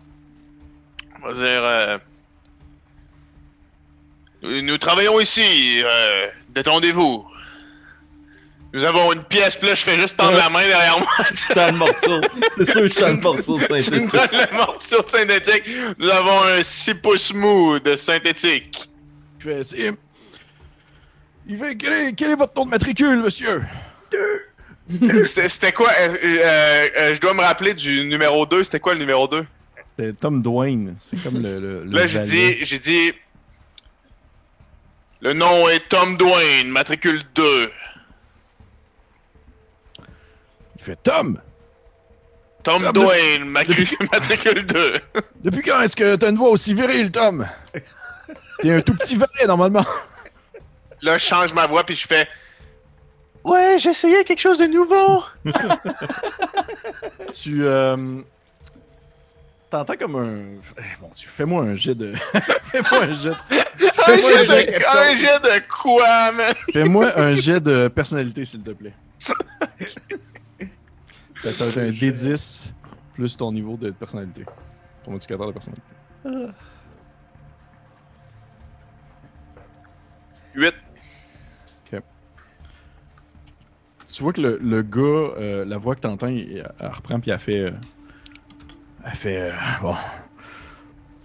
On 1.21 1.27
va 1.27 1.33
dire. 1.33 1.43
euh, 1.63 1.97
nous, 4.41 4.61
nous 4.61 4.77
travaillons 4.77 5.19
ici. 5.19 5.81
euh, 5.83 6.27
Détendez-vous. 6.49 7.25
Nous 8.71 8.83
avons 8.85 9.11
une 9.13 9.23
pièce, 9.23 9.55
puis 9.55 9.67
là, 9.67 9.73
je 9.75 9.81
fais 9.81 9.99
juste 9.99 10.15
tendre 10.17 10.37
la 10.37 10.49
main 10.49 10.61
derrière 10.61 10.99
moi. 10.99 11.07
Je 11.33 11.53
tends 11.53 11.65
le 11.67 11.71
morceau. 11.77 12.21
C'est 12.55 12.69
sûr 12.69 12.81
que 12.81 12.87
je 12.87 12.99
tends 12.99 13.07
le 13.07 13.15
morceau 13.15 13.57
de 13.57 13.65
tu 13.65 13.73
me 13.73 13.79
synthétique. 13.79 14.11
donnes 14.11 14.45
le 14.51 14.57
morceau 14.57 15.01
de 15.01 15.09
synthétique. 15.09 15.63
Nous 15.97 16.09
avons 16.09 16.43
un 16.43 16.61
6 16.63 16.93
pouces 16.95 17.33
mou 17.33 17.79
de 17.79 17.95
synthétique. 17.95 18.89
Il 19.39 19.43
fait, 19.43 19.63
c'est- 19.63 19.93
Il 21.47 21.57
fait, 21.57 21.75
quel 21.75 21.93
est, 21.93 22.13
quel 22.13 22.29
est 22.31 22.35
votre 22.35 22.53
nom 22.55 22.65
de 22.65 22.69
matricule, 22.69 23.17
monsieur? 23.23 23.63
C'était 25.23 25.49
c'était 25.49 25.71
quoi 25.71 25.89
euh, 25.99 26.15
euh, 26.23 26.87
euh, 26.97 27.15
Je 27.15 27.19
dois 27.19 27.33
me 27.33 27.41
rappeler 27.41 27.73
du 27.73 28.05
numéro 28.05 28.45
2. 28.45 28.63
C'était 28.63 28.79
quoi 28.79 28.93
le 28.93 28.99
numéro 28.99 29.27
2 29.27 29.45
C'est 29.97 30.19
Tom 30.19 30.41
Dwayne. 30.43 30.95
C'est 30.99 31.21
comme 31.23 31.41
le. 31.41 31.59
le, 31.59 31.83
le 31.85 31.91
Là, 31.91 32.05
j'ai 32.07 32.19
dit, 32.21 32.57
j'ai 32.61 32.77
dit. 32.79 33.13
Le 35.21 35.33
nom 35.33 35.67
est 35.69 35.87
Tom 35.89 36.17
Dwayne, 36.17 36.69
matricule 36.69 37.21
2. 37.35 37.71
Il 40.89 40.93
fait 40.93 41.03
Tom! 41.03 41.39
Tom 42.63 42.81
Tom, 42.81 42.91
Dwayne, 42.93 43.45
matricule, 43.45 44.07
matricule 44.11 44.65
2. 44.65 44.93
Depuis 45.43 45.61
quand 45.61 45.81
est-ce 45.81 45.95
que 45.95 46.15
t'as 46.15 46.29
une 46.31 46.35
voix 46.35 46.49
aussi 46.49 46.73
virile, 46.73 47.11
Tom? 47.11 47.47
T'es 48.59 48.71
un 48.71 48.81
tout 48.81 48.95
petit 48.95 49.15
valet, 49.15 49.45
normalement. 49.47 49.85
Là, 51.03 51.19
je 51.19 51.25
change 51.25 51.53
ma 51.53 51.67
voix 51.67 51.83
puis 51.83 51.95
je 51.95 52.07
fais. 52.07 52.27
Ouais, 53.43 53.77
j'essayais 53.77 54.23
quelque 54.23 54.39
chose 54.39 54.57
de 54.57 54.65
nouveau. 54.65 55.23
tu. 57.31 57.63
Euh... 57.63 58.21
T'entends 59.69 59.95
comme 59.95 60.15
un. 60.15 60.59
Eh, 60.79 60.81
Bon, 60.99 61.09
tu 61.15 61.27
fais-moi 61.29 61.63
un 61.63 61.75
jet 61.75 61.93
de. 61.93 62.13
fais-moi 62.71 63.03
un 63.03 63.13
jet. 63.13 63.29
Un 63.29 64.03
Fais-moi 64.03 64.31
un 64.31 64.43
jet 64.43 64.71
jet, 64.71 64.79
de, 64.79 64.97
un 64.97 65.15
jet 65.15 65.39
de 65.43 65.67
quoi, 65.69 66.31
man? 66.31 66.53
fais-moi 66.73 67.11
un 67.15 67.35
jet 67.35 67.59
de 67.59 67.87
personnalité, 67.89 68.43
s'il 68.43 68.63
te 68.63 68.71
plaît. 68.71 68.93
Ça, 71.39 71.51
ça 71.51 71.63
va 71.65 71.69
être 71.71 71.77
un 71.77 71.89
D10 71.89 72.73
plus 73.13 73.35
ton 73.37 73.51
niveau 73.51 73.75
de 73.77 73.91
personnalité. 73.91 74.45
Ton 75.03 75.11
modificateur 75.11 75.47
de 75.47 75.51
personnalité. 75.53 75.83
8. 80.55 80.73
Tu 84.11 84.23
vois 84.23 84.33
que 84.33 84.41
le, 84.41 84.57
le 84.61 84.81
gars, 84.81 84.99
euh, 85.01 85.65
la 85.65 85.77
voix 85.77 85.93
que 85.95 86.01
t'entends, 86.01 86.27
il- 86.27 86.65
elle 86.79 86.87
reprend 86.87 87.19
puis 87.19 87.29
elle 87.31 87.37
fait. 87.39 87.59
euh, 87.65 87.71
Elle 89.05 89.11
fait. 89.15 89.51
euh, 89.51 89.53
bon. 89.81 89.93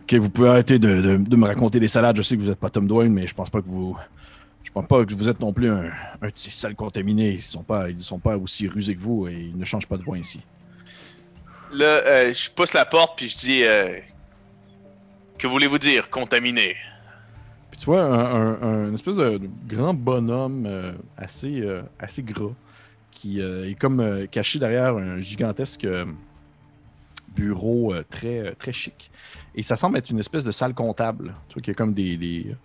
Ok, 0.03 0.15
vous 0.15 0.29
pouvez 0.31 0.49
arrêter 0.51 0.79
de, 0.79 1.01
de- 1.01 1.17
de 1.17 1.37
me 1.37 1.47
raconter 1.47 1.81
des 1.81 1.89
salades. 1.89 2.17
Je 2.17 2.23
sais 2.23 2.37
que 2.37 2.43
vous 2.43 2.51
êtes 2.51 2.61
pas 2.61 2.69
Tom 2.71 2.87
Dwayne, 2.87 3.13
mais 3.13 3.27
je 3.27 3.35
pense 3.35 3.49
pas 3.49 3.63
que 3.63 3.67
vous. 3.69 3.97
Je 4.75 4.81
pense 4.81 4.89
pas 4.89 5.05
que 5.05 5.15
vous 5.15 5.29
êtes 5.29 5.39
non 5.39 5.53
plus 5.53 5.71
un, 5.71 5.85
un 6.21 6.31
petit 6.31 6.51
sale 6.51 6.75
contaminé. 6.75 7.31
Ils 7.35 7.43
sont 7.43 7.63
pas, 7.63 7.91
ils 7.91 8.01
sont 8.01 8.19
pas 8.19 8.37
aussi 8.37 8.67
rusés 8.67 8.97
que 8.97 9.01
vous 9.01 9.29
et 9.29 9.35
ils 9.35 9.57
ne 9.57 9.65
changent 9.65 9.87
pas 9.87 9.97
de 9.97 10.03
voix 10.03 10.19
ici. 10.19 10.41
Là, 11.73 11.87
euh, 11.87 12.35
je 12.35 12.51
pousse 12.51 12.73
la 12.73 12.85
porte 12.85 13.17
puis 13.17 13.29
je 13.29 13.37
dis 13.37 13.63
euh, 13.63 13.99
Que 15.39 15.47
voulez-vous 15.47 15.79
dire, 15.79 16.11
contaminé? 16.11 16.75
Puis 17.71 17.79
tu 17.81 17.87
vois 17.87 18.03
un, 18.03 18.13
un- 18.25 18.63
un- 18.63 18.89
une 18.89 18.95
espèce 18.95 19.15
de, 19.17 19.41
grand 19.69 19.95
bonhomme 19.95 20.65
euh, 20.67 20.93
assez, 21.17 21.61
euh, 21.61 21.83
assez 22.01 22.25
gras 22.25 22.53
qui 23.13 23.41
euh, 23.41 23.71
est 23.71 23.75
comme 23.77 24.01
euh, 24.01 24.27
caché 24.27 24.59
derrière 24.59 24.97
un 24.97 25.21
gigantesque 25.21 25.87
bureau 27.29 27.95
euh, 27.95 28.03
très, 28.11 28.55
très 28.57 28.73
chic. 28.73 29.11
Et 29.55 29.63
ça 29.63 29.77
semble 29.77 29.99
être 29.99 30.11
une 30.11 30.19
espèce 30.19 30.45
de 30.45 30.51
salle 30.51 30.75
comptable. 30.75 31.35
Tu 31.49 31.55
vois 31.55 31.63
qu'il 31.63 31.71
y 31.73 31.77
a 31.77 31.79
comme 31.79 31.95
des, 31.95 32.17
des, 32.17 32.57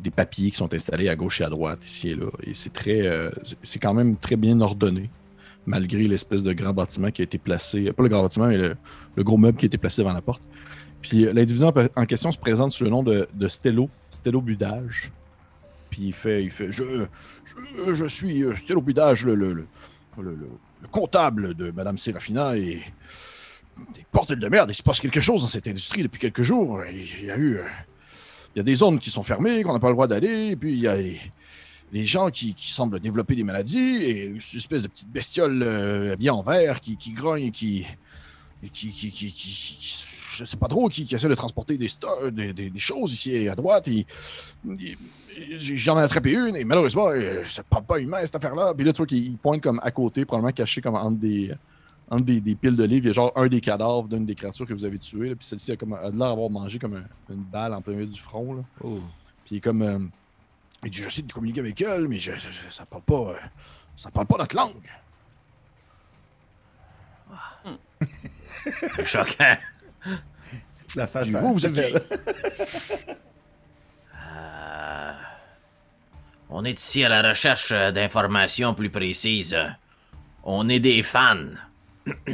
des 0.00 0.10
papiers 0.10 0.50
qui 0.50 0.56
sont 0.56 0.72
installés 0.74 1.08
à 1.08 1.16
gauche 1.16 1.40
et 1.40 1.44
à 1.44 1.50
droite, 1.50 1.84
ici 1.86 2.10
et 2.10 2.14
là. 2.16 2.26
Et 2.44 2.54
c'est 2.54 2.72
très. 2.72 3.06
euh, 3.06 3.30
c'est- 3.62 3.78
quand 3.78 3.94
même 3.94 4.16
très 4.16 4.36
bien 4.36 4.60
ordonné, 4.60 5.10
malgré 5.66 6.08
l'espèce 6.08 6.42
de 6.42 6.52
grand 6.52 6.72
bâtiment 6.72 7.10
qui 7.10 7.22
a 7.22 7.24
été 7.24 7.38
placé. 7.38 7.92
Pas 7.92 8.02
le 8.02 8.08
grand 8.08 8.22
bâtiment, 8.22 8.46
mais 8.48 8.58
le, 8.58 8.76
le 9.16 9.22
gros 9.24 9.36
meuble 9.36 9.56
qui 9.58 9.66
a 9.66 9.68
été 9.68 9.78
placé 9.78 10.02
devant 10.02 10.12
la 10.12 10.22
porte. 10.22 10.42
Puis 11.00 11.26
euh, 11.26 11.32
l'individu 11.32 11.64
en, 11.96 12.06
question 12.06 12.30
se 12.32 12.38
présente 12.38 12.70
sous 12.72 12.84
le 12.84 12.90
nom 12.90 13.02
de, 13.02 13.28
de 13.34 13.48
Stello, 13.48 13.88
Stello 14.10 14.40
Budage. 14.40 15.12
Puis 15.90 16.02
il 16.06 16.12
fait, 16.14 16.42
il 16.44 16.50
fait 16.50 16.70
je, 16.72 17.04
je, 17.92 18.04
suis 18.06 18.42
euh, 18.42 18.54
Stello 18.56 18.80
Budage, 18.80 19.24
le, 19.26 19.34
le, 19.34 19.52
le, 19.52 19.66
le- 20.18 20.34
le- 20.34 20.48
le 20.82 20.88
comptable 20.88 21.54
de 21.54 21.70
Madame 21.70 21.96
Serafina 21.96 22.56
et 22.56 22.80
des 23.94 24.04
portes 24.10 24.32
de 24.32 24.48
merde. 24.48 24.70
Il 24.70 24.74
se 24.74 24.82
passe 24.82 25.00
quelque 25.00 25.20
chose 25.20 25.42
dans 25.42 25.48
cette 25.48 25.68
industrie 25.68 26.02
depuis 26.02 26.18
quelques 26.18 26.42
jours. 26.42 26.80
Il 26.90 27.26
y 27.26 27.30
a 27.30 27.36
eu, 27.38 27.58
y 28.56 28.60
a 28.60 28.62
des 28.62 28.74
zones 28.74 28.98
qui 28.98 29.10
sont 29.10 29.22
fermées, 29.22 29.62
qu'on 29.62 29.72
n'a 29.72 29.78
pas 29.78 29.88
le 29.88 29.94
droit 29.94 30.06
d'aller. 30.06 30.50
Et 30.50 30.56
puis 30.56 30.72
il 30.72 30.80
y 30.80 30.86
a 30.86 30.96
les, 30.96 32.06
gens 32.06 32.30
qui, 32.30 32.54
semblent 32.56 33.00
développer 33.00 33.34
des 33.34 33.44
maladies 33.44 33.96
et 34.02 34.26
une 34.26 34.36
espèce 34.36 34.82
de 34.82 34.88
petite 34.88 35.10
bestiole 35.10 35.62
euh, 35.62 36.12
habillée 36.12 36.30
en 36.30 36.42
vert 36.42 36.80
qui, 36.80 36.96
qui 36.96 37.12
grogne 37.12 37.44
et 37.44 37.50
qui, 37.50 37.86
qui, 38.72 38.90
qui, 38.92 39.34
je 40.36 40.44
sais 40.44 40.56
pas 40.56 40.68
trop, 40.68 40.88
qui, 40.88 41.06
essaie 41.12 41.28
de 41.28 41.34
transporter 41.34 41.76
des, 41.76 41.88
des, 42.30 42.52
des- 42.52 42.78
choses 42.78 43.12
ici 43.12 43.48
à 43.48 43.54
droite. 43.54 43.88
J'en 45.56 45.98
ai 45.98 46.02
attrapé 46.02 46.32
une 46.32 46.56
et 46.56 46.64
malheureusement, 46.64 47.08
euh, 47.08 47.42
ça 47.44 47.62
ne 47.62 47.66
parle 47.68 47.84
pas 47.84 47.98
humain 48.00 48.18
cette 48.24 48.36
affaire-là. 48.36 48.72
Puis 48.74 48.84
là, 48.84 48.92
tu 48.92 48.98
vois 48.98 49.06
qu'il 49.06 49.36
pointe 49.36 49.62
comme 49.62 49.80
à 49.82 49.90
côté, 49.90 50.24
probablement 50.24 50.52
caché 50.52 50.80
comme 50.80 50.94
entre 50.94 51.18
des, 51.18 51.52
entre 52.12 52.24
des, 52.24 52.40
des 52.40 52.54
piles 52.54 52.76
de 52.76 52.84
livres. 52.84 53.06
Il 53.06 53.08
y 53.08 53.10
a 53.10 53.12
genre 53.12 53.32
un 53.36 53.48
des 53.48 53.60
cadavres 53.60 54.04
d'une 54.08 54.24
des 54.26 54.34
créatures 54.34 54.66
que 54.66 54.72
vous 54.74 54.84
avez 54.84 54.98
tuées. 54.98 55.30
là, 55.30 55.36
puis 55.36 55.46
celle-ci 55.46 55.72
a, 55.72 55.76
comme, 55.76 55.94
a 55.94 56.10
de 56.10 56.18
l'air 56.18 56.28
d'avoir 56.28 56.50
mangé 56.50 56.78
comme 56.78 56.94
un- 56.96 57.32
une 57.34 57.42
balle 57.42 57.72
en 57.74 57.80
plein 57.82 57.94
milieu 57.94 58.06
du 58.06 58.20
front. 58.20 58.54
Là. 58.54 58.62
Oh. 58.82 59.00
Puis 59.44 59.54
il 59.54 59.58
est 59.58 59.60
comme. 59.60 59.82
euh, 59.82 59.98
il 60.84 60.90
dit 60.90 60.98
J'essaie 61.02 61.22
de 61.22 61.32
communiquer 61.32 61.60
avec 61.60 61.80
elle, 61.80 62.06
mais 62.08 62.18
je, 62.18 62.32
je- 62.36 62.50
je- 62.50 62.70
ça 62.70 62.84
parle 62.86 63.02
pas. 63.02 63.14
euh, 63.14 63.36
ça 63.96 64.10
parle 64.10 64.26
pas 64.26 64.36
notre 64.38 64.56
langue. 64.56 64.90
Choquant. 69.04 69.56
La 70.94 71.06
face 71.06 71.26
Puis 71.28 71.36
à- 71.36 71.40
vous, 71.40 71.54
vous 71.54 71.66
êtes? 71.66 73.18
Euh, 74.34 75.12
On 76.50 76.64
est 76.64 76.78
ici 76.78 77.04
à 77.04 77.08
la 77.08 77.28
recherche 77.28 77.70
euh, 77.72 77.90
d'informations 77.92 78.74
plus 78.74 78.90
précises. 78.90 79.56
On 80.44 80.68
est 80.68 80.80
des 80.80 81.02
fans. 81.02 81.36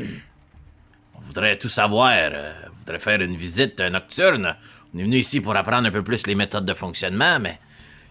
On 1.16 1.20
voudrait 1.20 1.58
tout 1.58 1.68
savoir. 1.68 2.10
euh, 2.14 2.52
On 2.72 2.78
voudrait 2.78 2.98
faire 2.98 3.20
une 3.20 3.36
visite 3.36 3.80
euh, 3.80 3.90
nocturne. 3.90 4.54
On 4.94 4.98
est 4.98 5.02
venu 5.02 5.16
ici 5.18 5.40
pour 5.40 5.54
apprendre 5.56 5.88
un 5.88 5.90
peu 5.90 6.02
plus 6.02 6.26
les 6.26 6.34
méthodes 6.34 6.64
de 6.66 6.74
fonctionnement, 6.74 7.38
mais 7.40 7.58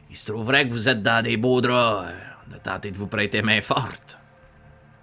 il 0.09 0.17
se 0.17 0.31
trouverait 0.31 0.67
que 0.67 0.71
vous 0.71 0.89
êtes 0.89 1.01
dans 1.01 1.23
des 1.23 1.37
beaux 1.37 1.61
draps. 1.61 2.07
euh, 2.07 2.13
On 2.51 2.55
a 2.55 2.59
tenté 2.59 2.91
de 2.91 2.97
vous 2.97 3.07
prêter 3.07 3.41
main 3.41 3.61
forte. 3.61 4.17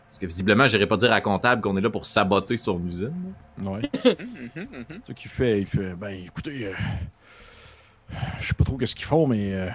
Parce 0.08 0.18
que 0.20 0.26
visiblement, 0.26 0.68
j'irais 0.68 0.86
pas 0.86 0.96
dire 0.96 1.10
à 1.10 1.16
la 1.16 1.20
comptable 1.20 1.60
qu'on 1.60 1.76
est 1.76 1.80
là 1.80 1.90
pour 1.90 2.06
saboter 2.06 2.56
son 2.56 2.80
usine. 2.86 3.34
Ouais. 3.60 3.82
Mhm, 4.04 4.50
mhm. 4.56 4.84
C'est 5.02 5.06
ça 5.06 5.14
qu'il 5.14 5.30
fait. 5.30 5.60
Il 5.62 5.66
fait 5.66 5.94
Ben 5.94 6.10
écoutez, 6.24 6.66
euh, 6.66 6.74
je 8.38 8.46
sais 8.46 8.54
pas 8.54 8.64
trop 8.64 8.76
qu'est-ce 8.76 8.94
qu'ils 8.94 9.06
font, 9.06 9.26
mais 9.26 9.52
euh, 9.54 9.68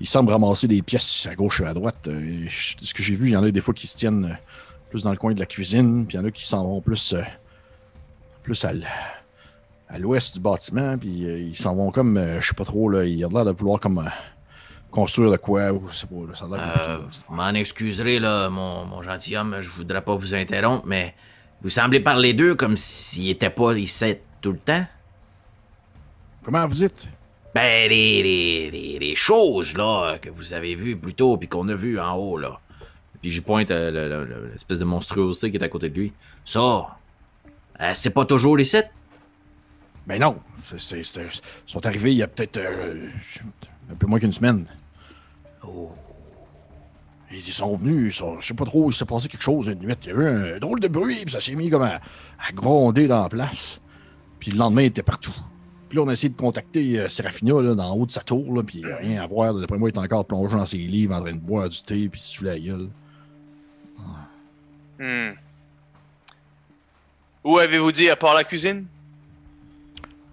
ils 0.00 0.06
semblent 0.06 0.32
ramasser 0.32 0.66
des 0.66 0.80
pièces 0.80 1.26
à 1.26 1.34
gauche 1.34 1.60
et 1.60 1.66
à 1.66 1.74
droite. 1.74 2.08
Et 2.08 2.48
je- 2.48 2.76
ce 2.82 2.94
que 2.94 3.02
j'ai 3.02 3.16
vu, 3.16 3.26
il 3.28 3.32
y 3.32 3.36
en 3.36 3.42
a 3.44 3.50
des 3.50 3.60
fois 3.60 3.74
qui 3.74 3.86
se 3.86 3.98
tiennent 3.98 4.24
euh, 4.24 4.34
plus 4.94 5.02
dans 5.02 5.10
le 5.10 5.16
coin 5.16 5.34
de 5.34 5.40
la 5.40 5.46
cuisine, 5.46 6.06
puis 6.06 6.16
il 6.16 6.20
y 6.20 6.22
en 6.22 6.24
a 6.24 6.30
qui 6.30 6.46
s'en 6.46 6.62
vont 6.62 6.80
plus, 6.80 7.14
euh, 7.14 7.22
plus 8.44 8.64
à 8.64 9.98
l'ouest 9.98 10.36
du 10.36 10.40
bâtiment, 10.40 10.96
puis 10.96 11.26
euh, 11.26 11.36
ils 11.36 11.56
s'en 11.56 11.74
vont 11.74 11.90
comme, 11.90 12.16
euh, 12.16 12.40
je 12.40 12.46
sais 12.46 12.54
pas 12.54 12.64
trop, 12.64 12.88
là, 12.88 13.04
ils 13.04 13.24
ont 13.24 13.30
l'air 13.30 13.44
de 13.44 13.50
vouloir 13.50 13.80
comme 13.80 14.08
construire 14.92 15.32
de 15.32 15.36
quoi, 15.36 15.72
ou 15.72 15.88
je 15.88 15.96
sais 15.96 16.06
pas, 16.06 16.14
là, 16.28 16.34
ça 16.36 16.44
a 16.44 16.48
l'air 16.48 17.00
vous 17.28 17.34
m'en 17.34 17.48
excuserez, 17.48 18.20
là, 18.20 18.48
mon, 18.50 18.84
mon 18.84 19.02
gentilhomme, 19.02 19.56
je 19.62 19.70
voudrais 19.72 20.00
pas 20.00 20.14
vous 20.14 20.32
interrompre, 20.32 20.86
mais 20.86 21.12
vous 21.60 21.70
semblez 21.70 21.98
parler 21.98 22.32
d'eux 22.32 22.54
comme 22.54 22.76
s'ils 22.76 23.30
étaient 23.30 23.50
pas 23.50 23.72
ici 23.72 24.18
tout 24.40 24.52
le 24.52 24.60
temps. 24.60 24.86
Comment 26.44 26.68
vous 26.68 26.74
dites? 26.74 27.08
Ben, 27.52 27.90
les, 27.90 28.22
les, 28.22 28.70
les, 28.70 28.98
les 29.00 29.16
choses, 29.16 29.76
là, 29.76 30.18
que 30.18 30.30
vous 30.30 30.54
avez 30.54 30.76
vues 30.76 30.96
plus 30.96 31.14
tôt, 31.14 31.36
puis 31.36 31.48
qu'on 31.48 31.68
a 31.68 31.74
vues 31.74 31.98
en 31.98 32.14
haut, 32.14 32.38
là. 32.38 32.60
Puis 33.24 33.30
j'y 33.30 33.40
pointe 33.40 33.70
euh, 33.70 33.90
le- 33.90 34.06
le- 34.06 34.24
le- 34.26 34.48
l'espèce 34.52 34.80
de 34.80 34.84
monstruosité 34.84 35.50
qui 35.50 35.56
est 35.56 35.62
à 35.64 35.68
côté 35.70 35.88
de 35.88 35.98
lui. 35.98 36.12
Ça, 36.44 36.60
euh, 37.80 37.90
c'est 37.94 38.10
pas 38.10 38.26
toujours 38.26 38.60
ici. 38.60 38.76
Ben 40.06 40.20
non, 40.20 40.36
c'est- 40.62 40.98
ils 41.00 41.40
sont 41.66 41.86
arrivés 41.86 42.12
il 42.12 42.18
y 42.18 42.22
a 42.22 42.26
peut-être 42.26 42.58
euh, 42.58 43.08
un 43.90 43.94
peu 43.94 44.06
moins 44.06 44.18
qu'une 44.18 44.30
semaine. 44.30 44.66
Oh. 45.66 45.90
Ils 47.30 47.38
y 47.38 47.40
sont 47.40 47.74
venus, 47.76 48.14
ils 48.14 48.18
sont- 48.18 48.38
je 48.40 48.46
sais 48.48 48.52
pas 48.52 48.66
trop, 48.66 48.90
il 48.90 48.92
s'est 48.94 49.06
passé 49.06 49.26
quelque 49.28 49.40
chose 49.40 49.68
une 49.68 49.78
nuit. 49.78 49.94
Il 50.02 50.08
y 50.08 50.12
a 50.12 50.14
eu 50.16 50.26
un 50.56 50.58
drôle 50.58 50.80
de 50.80 50.88
bruit, 50.88 51.22
puis 51.22 51.30
ça 51.32 51.40
s'est 51.40 51.54
mis 51.54 51.70
comme 51.70 51.80
à, 51.84 52.02
à 52.46 52.52
gronder 52.52 53.06
dans 53.06 53.22
la 53.22 53.30
place. 53.30 53.80
Puis 54.38 54.50
le 54.50 54.58
lendemain, 54.58 54.82
il 54.82 54.86
était 54.88 55.02
partout. 55.02 55.32
Puis 55.88 55.96
là, 55.96 56.04
on 56.04 56.08
a 56.08 56.12
essayé 56.12 56.28
de 56.28 56.36
contacter 56.36 57.00
euh, 57.00 57.08
Serafina 57.08 57.54
là, 57.62 57.74
dans 57.74 57.94
le 57.94 58.02
haut 58.02 58.04
de 58.04 58.12
sa 58.12 58.20
tour, 58.20 58.54
là, 58.54 58.62
puis 58.62 58.84
rien 58.84 59.22
à 59.22 59.26
voir. 59.26 59.54
D'après 59.54 59.78
moi, 59.78 59.88
il 59.88 59.94
est 59.94 59.98
encore 59.98 60.26
plongé 60.26 60.54
dans 60.58 60.66
ses 60.66 60.76
livres 60.76 61.14
en 61.16 61.22
train 61.22 61.32
de 61.32 61.38
boire 61.38 61.70
du 61.70 61.80
thé, 61.80 62.06
puis 62.10 62.20
se 62.20 62.34
saouler 62.36 62.50
la 62.50 62.58
gueule. 62.60 62.90
Hmm. 64.98 65.32
Où 67.42 67.58
avez-vous 67.58 67.92
dit 67.92 68.08
à 68.08 68.16
part 68.16 68.34
la 68.34 68.44
cuisine? 68.44 68.86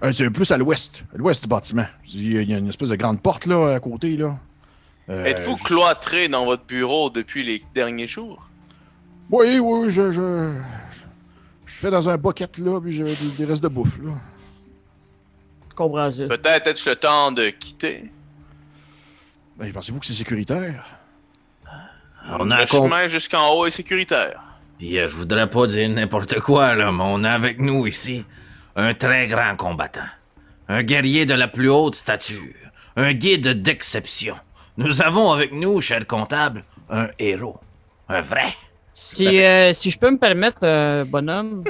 Euh, 0.03 0.11
c'est 0.11 0.29
plus 0.29 0.49
à 0.51 0.57
l'ouest, 0.57 1.03
à 1.13 1.17
l'ouest 1.17 1.43
du 1.43 1.47
bâtiment. 1.47 1.85
Il 2.13 2.33
y 2.33 2.37
a 2.37 2.41
il 2.41 2.49
y 2.49 2.53
a 2.53 2.57
une 2.57 2.69
espèce 2.69 2.89
de 2.89 2.95
grande 2.95 3.21
porte 3.21 3.45
là, 3.45 3.75
à 3.75 3.79
côté. 3.79 4.17
là. 4.17 4.37
Euh, 5.09 5.25
Êtes-vous 5.25 5.57
je- 5.57 5.63
cloîtré 5.63 6.27
dans 6.29 6.45
votre 6.45 6.63
bureau 6.65 7.09
depuis 7.09 7.43
les 7.43 7.63
derniers 7.73 8.07
jours? 8.07 8.49
Oui, 9.29 9.59
oui, 9.59 9.89
je, 9.89 10.11
je, 10.11 10.21
je, 10.91 11.01
je 11.65 11.73
fais 11.75 11.89
dans 11.91 12.09
un 12.09 12.17
bucket 12.17 12.57
là, 12.57 12.79
puis 12.81 12.91
j'ai 12.91 13.03
des, 13.03 13.29
des 13.37 13.45
restes 13.45 13.63
de 13.63 13.67
bouffe 13.67 13.99
là. 14.01 14.11
Ça. 16.11 16.27
Peut-être 16.27 16.67
est-ce 16.67 16.87
le 16.89 16.95
temps 16.95 17.31
de 17.31 17.49
quitter? 17.49 18.11
Ben, 19.57 19.71
pensez-vous 19.73 19.99
que 19.99 20.05
c'est 20.05 20.13
sécuritaire? 20.13 20.85
On 22.29 22.51
a 22.51 22.61
Le 22.61 22.67
chemin 22.67 23.07
jusqu'en 23.07 23.51
haut 23.55 23.65
est 23.65 23.71
sécuritaire. 23.71 24.41
Puis 24.81 24.97
euh, 24.97 25.07
je 25.07 25.15
voudrais 25.15 25.47
pas 25.47 25.67
dire 25.67 25.87
n'importe 25.89 26.39
quoi, 26.39 26.73
là, 26.73 26.91
mais 26.91 27.03
on 27.05 27.23
a 27.23 27.29
avec 27.29 27.59
nous 27.59 27.85
ici 27.85 28.25
un 28.75 28.95
très 28.95 29.27
grand 29.27 29.55
combattant. 29.55 30.09
Un 30.67 30.81
guerrier 30.81 31.27
de 31.27 31.35
la 31.35 31.47
plus 31.47 31.69
haute 31.69 31.93
stature. 31.93 32.55
Un 32.95 33.13
guide 33.13 33.61
d'exception. 33.61 34.37
Nous 34.77 35.03
avons 35.03 35.33
avec 35.33 35.51
nous, 35.51 35.81
cher 35.81 36.07
comptable, 36.07 36.63
un 36.89 37.09
héros. 37.19 37.59
Un 38.09 38.21
vrai. 38.21 38.55
Si, 38.95 39.43
euh, 39.43 39.71
si 39.73 39.91
je 39.91 39.99
peux 39.99 40.09
me 40.09 40.17
permettre, 40.17 40.61
euh, 40.63 41.05
bonhomme, 41.05 41.63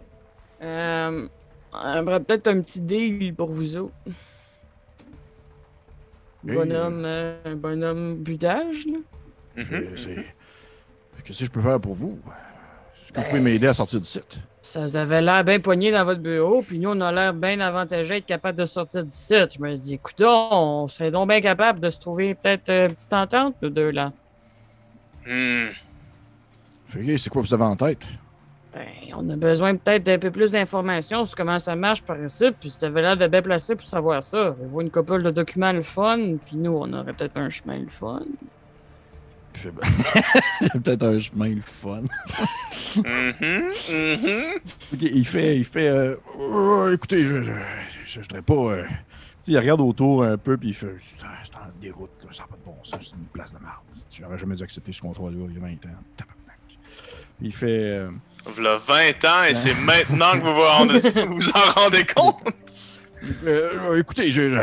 euh, 0.62 1.28
j'aimerais 1.84 2.20
peut-être 2.20 2.48
un 2.48 2.62
petit 2.62 2.80
deal 2.80 3.34
pour 3.34 3.52
vous 3.52 3.76
autres. 3.76 3.92
Bonhomme, 6.44 7.02
euh, 7.04 7.54
bonhomme 7.56 8.16
budage, 8.16 8.86
là. 8.86 9.62
Qu'est-ce 11.24 11.40
que 11.40 11.44
je 11.46 11.50
peux 11.50 11.60
faire 11.60 11.80
pour 11.80 11.94
vous? 11.94 12.18
Est-ce 13.02 13.12
que 13.12 13.20
vous 13.20 13.26
pouvez 13.26 13.40
m'aider 13.40 13.66
à 13.66 13.72
sortir 13.72 14.00
du 14.00 14.06
site? 14.06 14.38
Ça 14.60 14.80
vous 14.86 14.96
avait 14.96 15.20
l'air 15.20 15.44
bien 15.44 15.58
poigné 15.60 15.90
dans 15.90 16.04
votre 16.04 16.20
bureau, 16.20 16.62
puis 16.62 16.78
nous, 16.78 16.90
on 16.90 17.00
a 17.00 17.10
l'air 17.10 17.34
bien 17.34 17.58
avantagé 17.60 18.14
d'être 18.14 18.26
capable 18.26 18.58
de 18.58 18.64
sortir 18.64 19.02
du 19.02 19.10
site. 19.10 19.54
Je 19.56 19.60
me 19.60 19.74
dis, 19.74 19.94
écoute, 19.94 20.22
on 20.24 20.86
serait 20.88 21.10
donc 21.10 21.28
bien 21.28 21.40
capable 21.40 21.80
de 21.80 21.90
se 21.90 21.98
trouver 21.98 22.34
peut-être 22.34 22.68
euh, 22.68 22.88
une 22.88 22.94
petite 22.94 23.12
entente, 23.12 23.56
nous 23.60 23.70
deux, 23.70 23.90
là. 23.90 24.12
Hmm. 25.26 25.70
C'est 27.16 27.28
quoi 27.30 27.42
vous 27.42 27.54
avez 27.54 27.64
en 27.64 27.76
tête? 27.76 28.06
Ben, 28.74 28.86
on 29.16 29.28
a 29.30 29.36
besoin 29.36 29.76
peut-être 29.76 30.04
d'un 30.04 30.18
peu 30.18 30.30
plus 30.30 30.50
d'informations 30.50 31.26
sur 31.26 31.36
comment 31.36 31.58
ça 31.58 31.76
marche 31.76 32.02
par 32.02 32.22
ici, 32.22 32.50
puis 32.58 32.72
tu 32.78 32.84
avais 32.84 33.02
l'air 33.02 33.16
de 33.16 33.26
bien 33.26 33.42
placé 33.42 33.74
pour 33.74 33.86
savoir 33.86 34.22
ça. 34.22 34.54
Vous 34.58 34.80
une 34.80 34.90
couple 34.90 35.22
de 35.22 35.30
documents 35.30 35.72
le 35.72 35.82
fun, 35.82 36.36
puis 36.46 36.56
nous, 36.56 36.72
on 36.72 36.92
aurait 36.92 37.12
peut-être 37.12 37.36
un 37.36 37.50
chemin 37.50 37.78
le 37.78 37.88
fun. 37.88 38.22
C'est 40.60 40.82
peut-être 40.82 41.02
un 41.04 41.18
chemin 41.18 41.48
le 41.50 41.60
fun. 41.62 42.02
Mhm, 42.96 43.72
mhm. 43.90 44.54
Ok, 44.92 45.00
il 45.02 45.26
fait. 45.26 45.56
Il 45.58 45.64
fait 45.64 45.88
euh, 45.88 46.16
Oh, 46.38 46.88
écoutez, 46.92 47.24
je, 47.24 47.42
je 48.06 48.20
voudrais 48.20 48.42
pas. 48.42 48.54
euh, 48.54 48.84
il 49.48 49.58
regarde 49.58 49.80
autour 49.80 50.22
un 50.22 50.36
peu, 50.38 50.56
puis 50.56 50.68
il 50.68 50.74
fait 50.74 50.94
C'est 50.98 51.16
c'est 51.44 51.56
en 51.56 51.60
déroute, 51.80 52.10
là, 52.22 52.28
ça 52.32 52.42
n'a 52.44 52.48
pas 52.48 52.56
de 52.56 52.64
bon 52.64 52.76
sens, 52.84 53.00
c'est 53.10 53.16
une 53.16 53.24
place 53.32 53.52
de 53.54 53.58
merde. 53.58 53.74
J'aurais 54.16 54.38
jamais 54.38 54.54
dû 54.54 54.62
accepter 54.62 54.92
ce 54.92 55.00
contrat-là 55.00 55.36
il 55.48 55.54
y 55.54 55.58
a 55.58 55.60
20 55.60 55.68
ans. 55.72 55.98
Il 57.40 57.52
fait. 57.52 57.66
euh, 57.68 58.10
V'là 58.54 58.76
20 58.76 59.24
ans 59.24 59.42
et 59.48 59.54
c'est 59.54 59.74
maintenant 59.74 60.32
que 60.32 60.38
vous 60.44 60.54
vous, 60.54 60.60
rendez- 60.60 61.00
vous 61.26 61.50
en 61.50 61.80
rendez 61.80 62.04
compte. 62.04 62.36
Euh, 63.44 63.98
écoutez, 63.98 64.30
je, 64.32 64.60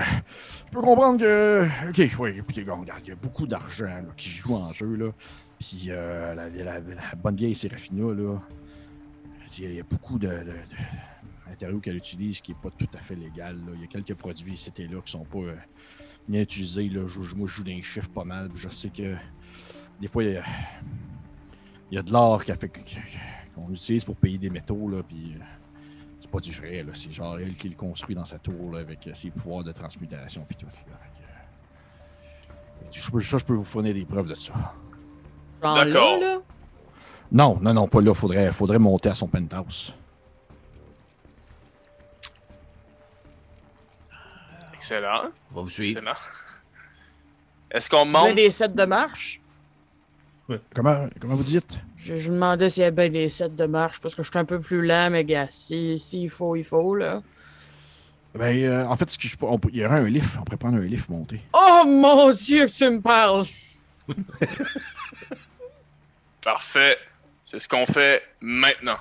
je, 0.70 0.76
peux 0.76 0.82
comprendre 0.82 1.20
que. 1.20 1.68
Ok, 1.90 2.12
oui, 2.20 2.30
écoutez, 2.38 2.62
regarde, 2.64 3.02
il 3.04 3.10
y 3.10 3.12
a 3.12 3.16
beaucoup 3.16 3.48
d'argent 3.48 4.04
qui 4.16 4.30
joue 4.30 4.56
en 4.56 4.72
jeu, 4.72 4.96
là. 4.96 5.12
Puis 5.60 5.88
euh, 5.90 6.34
la, 6.36 6.50
la- 6.50 6.80
la 6.80 7.16
bonne 7.18 7.36
vieille 7.36 7.56
Serafina, 7.56 8.14
là. 8.14 8.40
Il 9.58 9.74
y 9.74 9.80
a 9.80 9.84
beaucoup 9.84 10.20
de, 10.20 10.30
matériaux 11.48 11.80
qu'elle 11.80 11.98
utilise 11.98 12.40
qui 12.42 12.52
n'est 12.52 12.58
pas 12.62 12.70
tout 12.70 12.88
à 12.94 13.00
fait 13.00 13.16
légal. 13.16 13.58
Il 13.74 13.82
y 13.82 13.84
a 13.84 13.88
quelques 13.88 14.14
produits 14.14 14.70
et 14.78 14.88
là 14.88 15.02
qui 15.04 15.12
sont 15.12 15.26
pas 15.26 15.40
euh, 15.40 15.56
bien 16.28 16.42
utilisés. 16.42 16.90
Je, 16.90 17.36
moi, 17.36 17.48
je 17.48 17.54
joue 17.54 17.64
d'un 17.64 17.82
chiffre 17.82 18.10
pas 18.10 18.24
mal. 18.24 18.50
Je 18.54 18.70
sais 18.70 18.90
que 18.90 19.16
des 20.00 20.08
fois, 20.08 20.24
il 20.24 20.34
y 20.34 20.38
a, 20.38 20.44
il 21.92 21.96
y 21.96 21.98
a 21.98 22.04
de 22.04 22.12
l'or 22.14 22.44
qu'on 23.56 23.72
utilise 23.72 24.06
pour 24.06 24.16
payer 24.16 24.38
des 24.38 24.50
métaux, 24.52 24.88
là. 24.88 25.02
Puis. 25.04 25.34
euh, 25.36 25.44
c'est 26.30 26.32
pas 26.32 26.40
du 26.40 26.52
vrai, 26.52 26.84
là. 26.84 26.92
C'est 26.94 27.12
genre 27.12 27.40
elle 27.40 27.56
qui 27.56 27.70
le 27.70 27.76
construit 27.76 28.14
dans 28.16 28.26
sa 28.26 28.38
tour, 28.38 28.72
là, 28.72 28.80
avec 28.80 29.08
euh, 29.08 29.16
ses 29.16 29.32
pouvoirs 29.32 29.64
de 29.64 29.72
transmutation 29.72 30.46
puis 30.48 30.56
tout. 30.58 30.68
Là. 30.68 30.72
Euh, 32.82 32.86
je, 32.92 33.10
peux- 33.12 33.22
ça, 33.22 33.38
je 33.40 33.46
peux 33.46 33.54
vous 33.56 33.64
fournir 33.64 33.96
des 33.96 34.06
preuves 34.06 34.28
de 34.28 34.36
ça. 34.36 34.54
D'accord. 35.62 36.20
là? 36.20 36.38
Non, 37.32 37.58
non, 37.62 37.74
non, 37.74 37.88
pas 37.88 38.02
là. 38.02 38.14
Faudrait, 38.14 38.52
faudrait 38.52 38.78
monter 38.80 39.10
à 39.10 39.16
son 39.16 39.28
penthouse. 39.28 39.96
Excellent. 44.76 45.24
On 45.52 45.56
va 45.56 45.62
vous 45.64 45.70
suivre. 45.70 45.98
Excellent. 46.00 46.16
Est-ce 47.72 47.90
qu'on 47.90 48.06
monte? 48.06 48.36
des 48.36 48.52
sets 48.52 48.70
de 48.70 48.86
marche? 48.86 49.42
Comment, 50.74 51.08
comment 51.20 51.36
vous 51.36 51.44
dites? 51.44 51.80
Je, 51.96 52.16
je 52.16 52.30
me 52.30 52.36
demandais 52.36 52.70
s'il 52.70 52.82
y 52.84 52.86
avait 52.86 53.10
des 53.10 53.30
sets 53.30 53.50
de 53.50 53.66
marche 53.66 54.00
parce 54.02 54.16
que 54.16 54.24
je 54.24 54.30
suis 54.30 54.40
un 54.40 54.46
peu 54.46 54.60
plus 54.60 54.86
lent, 54.86 55.10
mais 55.12 55.24
gars, 55.26 55.48
si- 55.52 56.00
s'il 56.00 56.30
faut, 56.30 56.56
il 56.56 56.64
faut, 56.64 56.96
là. 56.96 57.22
Ben, 58.36 58.56
euh, 58.64 58.86
en 58.86 58.96
fait, 58.96 59.10
ce 59.10 59.18
que 59.18 59.28
je, 59.28 59.36
on 59.42 59.60
il 59.72 59.78
y 59.78 59.86
aurait 59.86 60.00
un 60.00 60.08
lift. 60.10 60.38
On 60.40 60.44
pourrait 60.44 60.58
prendre 60.58 60.78
un 60.78 60.82
lift 60.82 61.10
monter. 61.10 61.42
Oh 61.54 61.84
mon 61.86 62.32
dieu 62.32 62.68
que 62.68 62.72
tu 62.72 62.90
me 62.90 63.02
parles! 63.02 63.46
Parfait. 66.44 66.98
C'est 67.44 67.60
ce 67.60 67.68
qu'on 67.68 67.86
fait 67.86 68.22
maintenant. 68.40 68.98